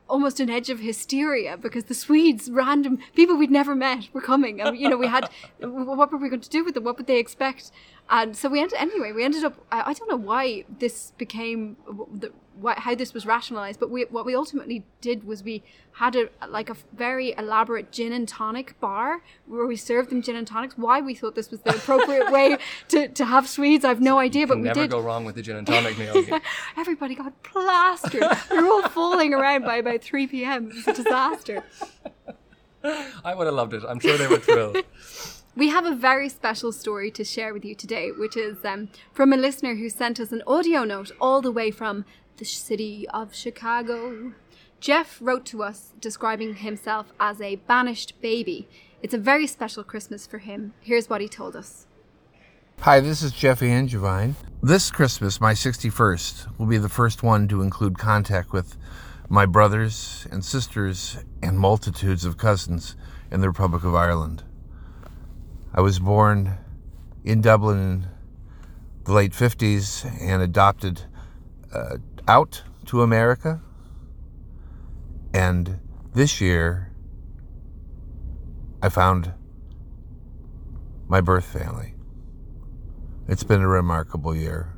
almost 0.09 0.41
an 0.41 0.51
edge 0.51 0.71
of 0.71 0.81
hysteria 0.81 1.57
because 1.57 1.85
the 1.85 1.95
Swedes, 1.95 2.51
random 2.51 2.99
people 3.15 3.37
we'd 3.37 3.51
never 3.51 3.75
met, 3.75 4.09
were 4.13 4.21
coming. 4.21 4.61
And, 4.61 4.77
you 4.77 4.89
know, 4.89 4.97
we 4.97 5.07
had, 5.07 5.29
what 5.61 6.11
were 6.11 6.19
we 6.19 6.29
going 6.29 6.41
to 6.41 6.51
do 6.51 6.65
with 6.65 6.75
them? 6.75 6.85
What 6.85 6.97
would 6.97 7.07
they 7.07 7.19
expect? 7.19 7.71
And 8.11 8.37
so 8.37 8.49
we 8.49 8.61
ended, 8.61 8.79
anyway, 8.79 9.13
we 9.13 9.25
ended 9.25 9.45
up, 9.45 9.55
I, 9.71 9.91
I 9.91 9.93
don't 9.93 10.09
know 10.09 10.17
why 10.17 10.65
this 10.79 11.13
became, 11.19 11.77
the, 12.13 12.33
why, 12.61 12.75
how 12.75 12.95
this 12.95 13.15
was 13.15 13.27
rationalized, 13.27 13.81
but 13.81 13.91
we, 13.91 14.05
what 14.05 14.27
we 14.27 14.35
ultimately 14.35 14.85
did 15.01 15.25
was 15.25 15.43
we 15.43 15.63
had 15.93 16.17
a, 16.17 16.29
like 16.49 16.69
a 16.71 16.77
very 16.93 17.35
elaborate 17.37 17.91
gin 17.91 18.13
and 18.13 18.29
tonic 18.29 18.79
bar 18.81 19.23
where 19.47 19.67
we 19.67 19.77
served 19.77 20.11
them 20.11 20.23
gin 20.23 20.37
and 20.37 20.47
tonics. 20.47 20.77
Why 20.77 21.01
we 21.01 21.15
thought 21.15 21.35
this 21.35 21.51
was 21.51 21.61
the 21.61 21.75
appropriate 21.75 22.31
way 22.33 22.59
to, 22.89 23.09
to 23.09 23.25
have 23.25 23.49
Swedes, 23.49 23.85
I've 23.85 24.01
no 24.01 24.19
idea, 24.19 24.47
but 24.47 24.59
we 24.59 24.65
never 24.65 24.83
did. 24.83 24.91
go 24.91 25.01
wrong 25.01 25.25
with 25.25 25.35
the 25.35 25.43
gin 25.43 25.57
and 25.57 25.67
tonic 25.67 25.99
meal. 25.99 26.41
Everybody 26.77 27.15
got 27.15 27.43
plastered. 27.43 28.23
we 28.51 28.61
were 28.61 28.69
all 28.69 28.89
falling 28.89 29.35
around 29.35 29.63
by 29.63 29.77
about 29.77 30.03
3 30.03 30.27
p.m. 30.27 30.71
It 30.71 30.75
was 30.75 30.89
a 30.89 30.93
disaster. 30.95 31.65
I 33.25 33.35
would 33.35 33.47
have 33.47 33.55
loved 33.55 33.75
it. 33.75 33.83
I'm 33.87 34.01
sure 34.01 34.17
they 34.17 34.29
were 34.29 34.39
thrilled. 34.39 34.79
We 35.59 35.71
have 35.71 35.87
a 35.87 35.93
very 35.93 36.29
special 36.29 36.71
story 36.71 37.11
to 37.11 37.25
share 37.25 37.53
with 37.53 37.65
you 37.65 37.75
today, 37.75 38.13
which 38.13 38.37
is 38.37 38.65
um, 38.65 38.91
from 39.13 39.33
a 39.33 39.37
listener 39.37 39.75
who 39.75 39.91
sent 39.91 40.21
us 40.21 40.31
an 40.31 40.41
audio 40.47 40.85
note 40.85 41.11
all 41.21 41.43
the 41.43 41.51
way 41.51 41.73
from 41.73 42.05
the 42.39 42.45
city 42.45 43.07
of 43.09 43.35
Chicago. 43.35 44.33
Jeff 44.81 45.19
wrote 45.21 45.45
to 45.47 45.63
us 45.63 45.93
describing 46.01 46.55
himself 46.55 47.13
as 47.19 47.41
a 47.41 47.57
banished 47.57 48.15
baby. 48.21 48.69
It's 49.03 49.15
a 49.15 49.19
very 49.19 49.47
special 49.47 49.83
Christmas 49.83 50.27
for 50.27 50.39
him. 50.39 50.73
Here's 50.81 51.11
what 51.11 51.21
he 51.21 51.29
told 51.29 51.57
us. 51.57 51.87
Hi, 52.81 53.01
this 53.01 53.23
is 53.23 53.33
Jeff 53.33 53.61
Angevine. 53.61 54.37
This 54.63 54.93
Christmas, 54.93 55.41
my 55.41 55.53
61st, 55.53 56.59
will 56.59 56.67
be 56.67 56.79
the 56.79 56.89
first 56.89 57.25
one 57.25 57.49
to 57.49 57.61
include 57.61 57.99
contact 57.99 58.53
with 58.53 58.77
my 59.29 59.45
brothers 59.45 60.29
and 60.31 60.45
sisters 60.45 61.19
and 61.43 61.59
multitudes 61.59 62.25
of 62.25 62.37
cousins 62.37 62.95
in 63.33 63.41
the 63.41 63.49
Republic 63.49 63.83
of 63.83 63.97
Ireland. 63.97 64.45
I 65.75 65.81
was 65.81 65.99
born 65.99 66.57
in 67.25 67.41
Dublin 67.41 67.79
in 67.79 68.07
the 69.05 69.13
late 69.13 69.33
50s 69.33 70.05
and 70.21 70.41
adopted 70.41 71.03
uh, 71.75 71.97
out 72.29 72.63
to 72.87 73.03
America. 73.03 73.61
And 75.33 75.81
this 76.15 76.41
year, 76.41 76.93
I 78.83 78.89
found 78.91 79.33
my 81.09 81.21
birth 81.21 81.47
family. 81.47 81.95
It's 83.27 83.43
been 83.43 83.61
a 83.61 83.69
remarkable 83.69 84.35
year, 84.35 84.75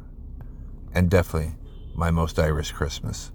and 0.95 1.11
definitely 1.11 1.55
my 1.95 2.11
most 2.11 2.39
Irish 2.39 2.73
Christmas. 2.73 3.33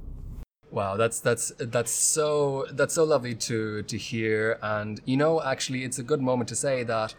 Wow, 0.71 0.97
that's 0.97 1.19
that's 1.19 1.53
that's 1.57 1.91
so 1.91 2.65
that's 2.71 2.95
so 2.95 3.03
lovely 3.05 3.35
to 3.35 3.83
to 3.83 3.97
hear, 3.97 4.59
and 4.61 4.99
you 5.05 5.15
know, 5.15 5.41
actually, 5.41 5.83
it's 5.85 5.99
a 5.99 6.03
good 6.03 6.21
moment 6.21 6.49
to 6.49 6.55
say 6.55 6.83
that. 6.83 7.15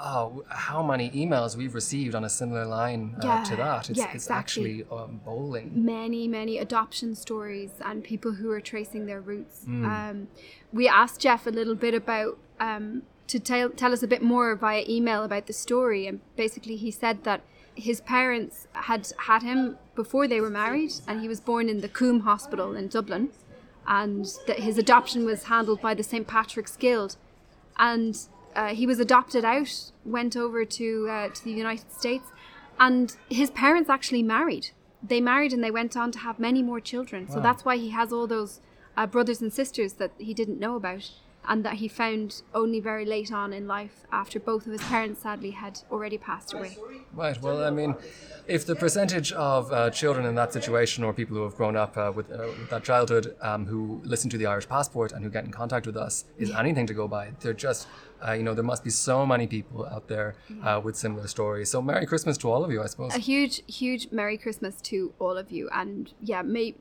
Oh, 0.00 0.44
how 0.48 0.82
many 0.82 1.10
emails 1.10 1.56
we've 1.56 1.74
received 1.74 2.14
on 2.14 2.22
a 2.24 2.28
similar 2.28 2.64
line 2.64 3.16
uh, 3.16 3.26
Yeah, 3.26 3.44
to 3.44 3.56
that? 3.56 3.90
It's, 3.90 3.98
yeah, 3.98 4.04
it's 4.06 4.26
exactly. 4.26 4.84
actually 4.84 4.96
um, 4.96 5.20
bowling. 5.24 5.72
many, 5.74 6.28
many 6.28 6.58
adoption 6.58 7.16
stories 7.16 7.72
and 7.84 8.04
people 8.04 8.32
who 8.32 8.50
are 8.52 8.60
tracing 8.60 9.06
their 9.06 9.20
roots. 9.20 9.64
Mm. 9.68 9.84
Um, 9.84 10.28
we 10.72 10.86
asked 10.86 11.20
Jeff 11.20 11.46
a 11.46 11.50
little 11.50 11.74
bit 11.74 11.94
about 11.94 12.38
um, 12.60 13.02
to 13.26 13.40
tell 13.40 13.70
tell 13.70 13.92
us 13.92 14.02
a 14.02 14.06
bit 14.06 14.22
more 14.22 14.54
via 14.54 14.84
email 14.88 15.24
about 15.24 15.46
the 15.46 15.52
story, 15.52 16.06
and 16.06 16.20
basically 16.36 16.76
he 16.76 16.90
said 16.90 17.24
that 17.24 17.40
his 17.74 18.00
parents 18.00 18.68
had 18.72 19.12
had 19.26 19.42
him 19.42 19.78
before 19.94 20.28
they 20.28 20.40
were 20.40 20.50
married, 20.50 20.92
and 21.06 21.20
he 21.20 21.28
was 21.28 21.40
born 21.40 21.68
in 21.68 21.80
the 21.80 21.88
Coombe 21.88 22.20
Hospital 22.20 22.74
in 22.76 22.88
Dublin, 22.88 23.30
and 23.86 24.26
that 24.46 24.60
his 24.60 24.78
adoption 24.78 25.24
was 25.24 25.44
handled 25.44 25.80
by 25.80 25.94
the 25.94 26.02
St 26.02 26.26
Patrick's 26.26 26.76
Guild, 26.76 27.16
and 27.78 28.18
uh, 28.58 28.74
he 28.74 28.86
was 28.88 28.98
adopted 28.98 29.44
out, 29.44 29.72
went 30.04 30.36
over 30.36 30.64
to 30.64 31.08
uh, 31.08 31.28
to 31.28 31.44
the 31.44 31.52
United 31.52 31.92
States, 31.92 32.26
and 32.86 33.16
his 33.30 33.50
parents 33.50 33.88
actually 33.88 34.24
married. 34.24 34.66
They 35.00 35.20
married 35.20 35.52
and 35.52 35.62
they 35.62 35.70
went 35.70 35.96
on 35.96 36.10
to 36.14 36.18
have 36.26 36.40
many 36.40 36.60
more 36.70 36.80
children. 36.80 37.28
So 37.28 37.38
that's 37.38 37.64
why 37.64 37.76
he 37.76 37.90
has 37.90 38.12
all 38.12 38.26
those 38.26 38.60
uh, 38.96 39.06
brothers 39.06 39.40
and 39.40 39.52
sisters 39.52 39.92
that 40.00 40.10
he 40.18 40.34
didn't 40.34 40.58
know 40.58 40.74
about. 40.74 41.04
And 41.48 41.64
that 41.64 41.74
he 41.74 41.88
found 41.88 42.42
only 42.54 42.78
very 42.78 43.06
late 43.06 43.32
on 43.32 43.54
in 43.54 43.66
life 43.66 44.06
after 44.12 44.38
both 44.38 44.66
of 44.66 44.72
his 44.72 44.82
parents 44.82 45.22
sadly 45.22 45.50
had 45.50 45.80
already 45.90 46.18
passed 46.18 46.52
away. 46.52 46.76
Right. 47.14 47.40
Well, 47.40 47.64
I 47.64 47.70
mean, 47.70 47.96
if 48.46 48.66
the 48.66 48.76
percentage 48.76 49.32
of 49.32 49.72
uh, 49.72 49.88
children 49.90 50.26
in 50.26 50.34
that 50.34 50.52
situation 50.52 51.04
or 51.04 51.14
people 51.14 51.36
who 51.36 51.42
have 51.44 51.56
grown 51.56 51.74
up 51.74 51.96
uh, 51.96 52.12
with, 52.14 52.30
uh, 52.30 52.48
with, 52.58 52.68
that 52.68 52.84
childhood 52.84 53.34
um, 53.40 53.64
who 53.64 54.02
listen 54.04 54.28
to 54.30 54.36
the 54.36 54.44
Irish 54.44 54.68
passport 54.68 55.12
and 55.12 55.24
who 55.24 55.30
get 55.30 55.44
in 55.44 55.50
contact 55.50 55.86
with 55.86 55.96
us 55.96 56.26
is 56.36 56.50
anything 56.50 56.86
to 56.86 56.94
go 56.94 57.08
by, 57.08 57.32
they're 57.40 57.54
just, 57.54 57.88
uh, 58.26 58.32
you 58.32 58.42
know, 58.42 58.52
there 58.52 58.62
must 58.62 58.84
be 58.84 58.90
so 58.90 59.24
many 59.24 59.46
people 59.46 59.86
out 59.86 60.06
there 60.06 60.34
uh, 60.62 60.80
with 60.84 60.96
similar 60.96 61.26
stories. 61.28 61.70
So, 61.70 61.80
Merry 61.80 62.04
Christmas 62.04 62.36
to 62.38 62.50
all 62.50 62.62
of 62.62 62.70
you, 62.70 62.82
I 62.82 62.86
suppose. 62.86 63.14
A 63.14 63.18
huge, 63.18 63.62
huge 63.66 64.08
Merry 64.10 64.36
Christmas 64.36 64.82
to 64.82 65.14
all 65.18 65.38
of 65.38 65.50
you. 65.50 65.70
And 65.72 66.12
yeah, 66.20 66.42
may, 66.42 66.74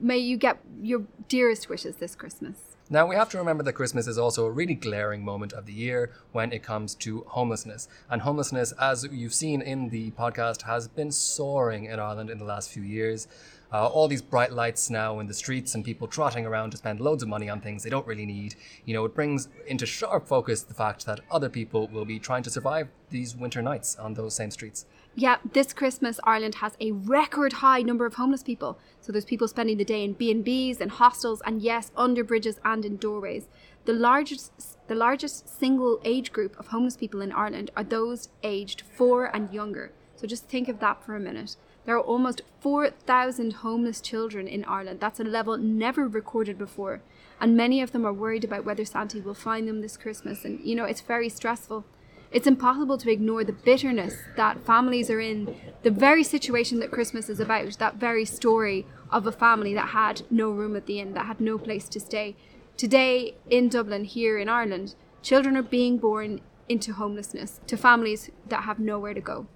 may 0.00 0.18
you 0.18 0.38
get 0.38 0.58
your 0.80 1.02
dearest 1.28 1.68
wishes 1.68 1.96
this 1.96 2.14
Christmas. 2.14 2.75
Now, 2.88 3.04
we 3.04 3.16
have 3.16 3.28
to 3.30 3.38
remember 3.38 3.64
that 3.64 3.72
Christmas 3.72 4.06
is 4.06 4.16
also 4.16 4.46
a 4.46 4.50
really 4.50 4.74
glaring 4.74 5.24
moment 5.24 5.52
of 5.52 5.66
the 5.66 5.72
year 5.72 6.12
when 6.30 6.52
it 6.52 6.62
comes 6.62 6.94
to 6.96 7.24
homelessness. 7.26 7.88
And 8.08 8.22
homelessness, 8.22 8.70
as 8.80 9.04
you've 9.10 9.34
seen 9.34 9.60
in 9.60 9.88
the 9.88 10.12
podcast, 10.12 10.62
has 10.62 10.86
been 10.86 11.10
soaring 11.10 11.86
in 11.86 11.98
Ireland 11.98 12.30
in 12.30 12.38
the 12.38 12.44
last 12.44 12.70
few 12.70 12.84
years. 12.84 13.26
Uh, 13.72 13.88
all 13.88 14.06
these 14.06 14.22
bright 14.22 14.52
lights 14.52 14.88
now 14.88 15.18
in 15.18 15.26
the 15.26 15.34
streets 15.34 15.74
and 15.74 15.84
people 15.84 16.06
trotting 16.06 16.46
around 16.46 16.70
to 16.70 16.76
spend 16.76 17.00
loads 17.00 17.24
of 17.24 17.28
money 17.28 17.48
on 17.48 17.60
things 17.60 17.82
they 17.82 17.90
don't 17.90 18.06
really 18.06 18.24
need. 18.24 18.54
You 18.84 18.94
know, 18.94 19.04
it 19.04 19.16
brings 19.16 19.48
into 19.66 19.84
sharp 19.84 20.28
focus 20.28 20.62
the 20.62 20.72
fact 20.72 21.06
that 21.06 21.18
other 21.28 21.48
people 21.48 21.88
will 21.88 22.04
be 22.04 22.20
trying 22.20 22.44
to 22.44 22.50
survive 22.50 22.86
these 23.16 23.34
winter 23.34 23.62
nights 23.62 23.96
on 23.96 24.14
those 24.14 24.34
same 24.34 24.50
streets. 24.50 24.84
Yeah, 25.14 25.36
this 25.54 25.72
Christmas 25.72 26.20
Ireland 26.24 26.56
has 26.56 26.74
a 26.78 26.92
record 26.92 27.54
high 27.64 27.80
number 27.80 28.04
of 28.04 28.14
homeless 28.14 28.42
people. 28.42 28.78
So 29.00 29.10
there's 29.10 29.24
people 29.32 29.48
spending 29.48 29.78
the 29.78 29.92
day 29.94 30.04
in 30.04 30.12
B&Bs 30.12 30.80
and 30.82 30.90
hostels 30.90 31.40
and 31.46 31.62
yes, 31.62 31.90
under 31.96 32.22
bridges 32.22 32.60
and 32.62 32.84
in 32.84 32.96
doorways. 32.96 33.48
The 33.86 33.94
largest 33.94 34.52
the 34.88 34.94
largest 34.94 35.48
single 35.60 36.00
age 36.04 36.32
group 36.32 36.58
of 36.60 36.68
homeless 36.68 36.96
people 36.96 37.20
in 37.22 37.32
Ireland 37.32 37.70
are 37.76 37.82
those 37.84 38.28
aged 38.42 38.82
4 38.82 39.34
and 39.34 39.52
younger. 39.52 39.90
So 40.16 40.26
just 40.26 40.48
think 40.48 40.68
of 40.68 40.80
that 40.80 41.02
for 41.02 41.16
a 41.16 41.20
minute. 41.20 41.56
There 41.84 41.96
are 41.96 42.10
almost 42.12 42.42
4,000 42.60 43.52
homeless 43.64 44.00
children 44.00 44.46
in 44.46 44.64
Ireland. 44.64 45.00
That's 45.00 45.20
a 45.20 45.24
level 45.24 45.56
never 45.56 46.06
recorded 46.06 46.58
before. 46.58 47.00
And 47.40 47.56
many 47.56 47.80
of 47.80 47.92
them 47.92 48.04
are 48.04 48.12
worried 48.12 48.44
about 48.44 48.64
whether 48.64 48.84
Santa 48.84 49.20
will 49.20 49.34
find 49.34 49.66
them 49.66 49.80
this 49.80 49.96
Christmas. 49.96 50.44
And, 50.44 50.60
you 50.64 50.74
know, 50.74 50.84
it's 50.84 51.00
very 51.00 51.28
stressful. 51.28 51.84
It's 52.30 52.46
impossible 52.46 52.98
to 52.98 53.10
ignore 53.10 53.44
the 53.44 53.52
bitterness 53.52 54.16
that 54.36 54.64
families 54.64 55.10
are 55.10 55.20
in, 55.20 55.56
the 55.82 55.90
very 55.90 56.24
situation 56.24 56.80
that 56.80 56.90
Christmas 56.90 57.28
is 57.28 57.40
about, 57.40 57.78
that 57.78 57.96
very 57.96 58.24
story 58.24 58.86
of 59.10 59.26
a 59.26 59.32
family 59.32 59.72
that 59.74 59.88
had 59.88 60.22
no 60.30 60.50
room 60.50 60.76
at 60.76 60.86
the 60.86 60.98
inn, 60.98 61.14
that 61.14 61.26
had 61.26 61.40
no 61.40 61.56
place 61.56 61.88
to 61.88 62.00
stay. 62.00 62.36
Today 62.76 63.36
in 63.48 63.68
Dublin, 63.68 64.04
here 64.04 64.38
in 64.38 64.48
Ireland, 64.48 64.94
children 65.22 65.56
are 65.56 65.62
being 65.62 65.98
born 65.98 66.40
into 66.68 66.92
homelessness 66.92 67.60
to 67.68 67.76
families 67.76 68.30
that 68.48 68.64
have 68.64 68.78
nowhere 68.78 69.14
to 69.14 69.20
go. 69.20 69.46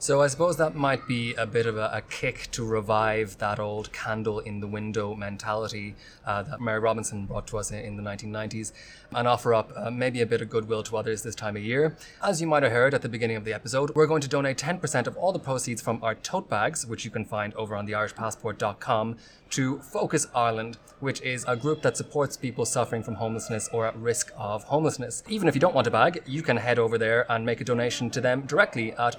So 0.00 0.22
I 0.22 0.28
suppose 0.28 0.56
that 0.58 0.76
might 0.76 1.08
be 1.08 1.34
a 1.34 1.44
bit 1.44 1.66
of 1.66 1.76
a, 1.76 1.90
a, 1.92 2.02
kick 2.02 2.52
to 2.52 2.64
revive 2.64 3.36
that 3.38 3.58
old 3.58 3.92
candle 3.92 4.38
in 4.38 4.60
the 4.60 4.68
window 4.68 5.16
mentality 5.16 5.96
uh, 6.24 6.44
that 6.44 6.60
Mary 6.60 6.78
Robinson 6.78 7.26
brought 7.26 7.48
to 7.48 7.58
us 7.58 7.72
in, 7.72 7.80
in 7.80 7.96
the 7.96 8.02
1990s 8.04 8.70
and 9.12 9.26
offer 9.26 9.52
up 9.52 9.72
uh, 9.74 9.90
maybe 9.90 10.20
a 10.20 10.26
bit 10.26 10.40
of 10.40 10.48
goodwill 10.48 10.84
to 10.84 10.96
others 10.96 11.22
this 11.22 11.34
time 11.34 11.56
of 11.56 11.64
year. 11.64 11.96
As 12.22 12.40
you 12.40 12.46
might 12.46 12.62
have 12.62 12.70
heard 12.70 12.94
at 12.94 13.02
the 13.02 13.08
beginning 13.08 13.36
of 13.36 13.44
the 13.44 13.52
episode, 13.52 13.92
we're 13.96 14.06
going 14.06 14.20
to 14.20 14.28
donate 14.28 14.56
10% 14.56 15.08
of 15.08 15.16
all 15.16 15.32
the 15.32 15.40
proceeds 15.40 15.82
from 15.82 16.00
our 16.00 16.14
tote 16.14 16.48
bags, 16.48 16.86
which 16.86 17.04
you 17.04 17.10
can 17.10 17.24
find 17.24 17.52
over 17.54 17.74
on 17.74 17.88
theirishpassport.com, 17.88 19.16
to 19.50 19.78
Focus 19.78 20.26
Ireland, 20.34 20.76
which 21.00 21.20
is 21.22 21.44
a 21.48 21.56
group 21.56 21.82
that 21.82 21.96
supports 21.96 22.36
people 22.36 22.64
suffering 22.64 23.02
from 23.02 23.14
homelessness 23.14 23.68
or 23.72 23.86
at 23.86 23.96
risk 23.96 24.30
of 24.36 24.64
homelessness. 24.64 25.22
Even 25.28 25.48
if 25.48 25.54
you 25.54 25.60
don't 25.60 25.74
want 25.74 25.86
a 25.86 25.90
bag, 25.90 26.22
you 26.26 26.42
can 26.42 26.56
head 26.56 26.78
over 26.78 26.98
there 26.98 27.30
and 27.32 27.46
make 27.46 27.60
a 27.60 27.64
donation 27.64 28.10
to 28.10 28.20
them 28.20 28.42
directly 28.42 28.92
at 28.92 29.16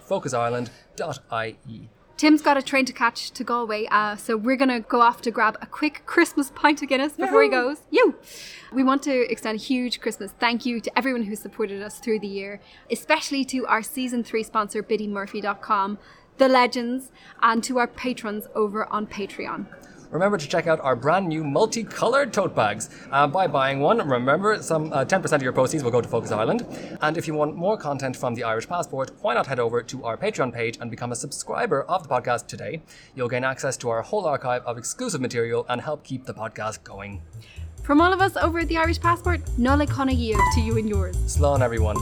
focusireland.ie. 0.97 1.89
Tim's 2.17 2.41
got 2.41 2.57
a 2.57 2.61
train 2.61 2.84
to 2.84 2.91
catch 2.91 3.32
to 3.32 3.45
Galway, 3.45 3.88
uh, 3.89 4.17
so 4.17 4.36
we're 4.36 4.57
going 4.57 4.67
to 4.67 4.82
go 4.82 4.99
off 4.99 5.22
to 5.22 5.32
grab 5.32 5.57
a 5.61 5.65
quick 5.65 6.01
Christmas 6.05 6.51
pint 6.53 6.82
of 6.82 6.89
Guinness 6.89 7.13
before 7.13 7.41
he 7.41 7.47
goes. 7.47 7.78
You! 7.91 8.15
We 8.74 8.84
want 8.84 9.03
to 9.03 9.32
extend 9.32 9.57
a 9.57 9.61
huge 9.61 10.01
Christmas 10.01 10.34
thank 10.38 10.65
you 10.65 10.82
to 10.82 10.97
everyone 10.97 11.24
who 11.24 11.36
supported 11.38 11.82
us 11.82 11.97
through 11.99 12.20
the 12.20 12.28
year, 12.28 12.59
especially 12.91 13.45
to 13.45 13.65
our 13.67 13.82
season 13.82 14.26
three 14.26 14.43
sponsor, 14.43 14.84
BiddyMurphy.com, 14.84 15.97
the 16.38 16.49
legends, 16.49 17.09
and 17.41 17.63
to 17.63 17.80
our 17.80 17.88
patrons 17.88 18.47
over 18.53 18.86
on 18.91 19.07
Patreon 19.07 19.67
remember 20.10 20.38
to 20.38 20.47
check 20.47 20.68
out 20.68 20.80
our 20.82 20.95
brand 20.95 21.28
new 21.28 21.43
multicolored 21.43 22.34
tote 22.34 22.55
bags. 22.55 22.89
Uh, 23.12 23.28
by 23.28 23.47
buying 23.47 23.80
one, 23.80 24.07
remember 24.07 24.62
some 24.62 24.91
uh, 24.93 25.05
10% 25.05 25.34
of 25.34 25.41
your 25.41 25.53
proceeds 25.53 25.84
will 25.84 25.91
go 25.91 26.01
to 26.01 26.07
Focus 26.07 26.32
Ireland. 26.32 26.66
And 27.01 27.18
if 27.18 27.28
you 27.28 27.34
want 27.34 27.55
more 27.55 27.78
content 27.78 28.16
from 28.16 28.36
the 28.36 28.43
Irish 28.43 28.68
Passport, 28.68 29.12
why 29.22 29.34
not 29.34 29.47
head 29.47 29.60
over 29.60 29.82
to 29.84 30.03
our 30.03 30.18
Patreon 30.18 30.53
page 30.53 30.78
and 30.80 30.89
become 30.89 31.12
a 31.12 31.16
subscriber 31.16 31.84
of 31.84 32.03
the 32.03 32.10
podcast 32.10 32.47
today? 32.47 32.82
You'll 33.16 33.30
gain 33.30 33.43
access 33.43 33.78
to 33.78 33.89
our 33.89 34.01
whole 34.01 34.26
archive 34.26 34.64
of 34.66 34.78
exclusive 34.78 35.22
material 35.22 35.66
and 35.70 35.82
help 35.82 36.03
keep 36.03 36.26
the 36.26 36.34
podcast 36.34 36.84
going. 36.84 37.22
From 37.84 38.01
all 38.01 38.14
of 38.14 38.22
us 38.22 38.38
over 38.38 38.60
at 38.60 38.68
the 38.68 38.78
Irish 38.78 38.99
Passport, 38.99 39.41
Nola 39.57 39.88
Conagio 39.88 40.38
to 40.53 40.62
you 40.62 40.78
and 40.78 40.88
yours. 40.88 41.16
Slán 41.18 41.62
everyone. 41.62 41.97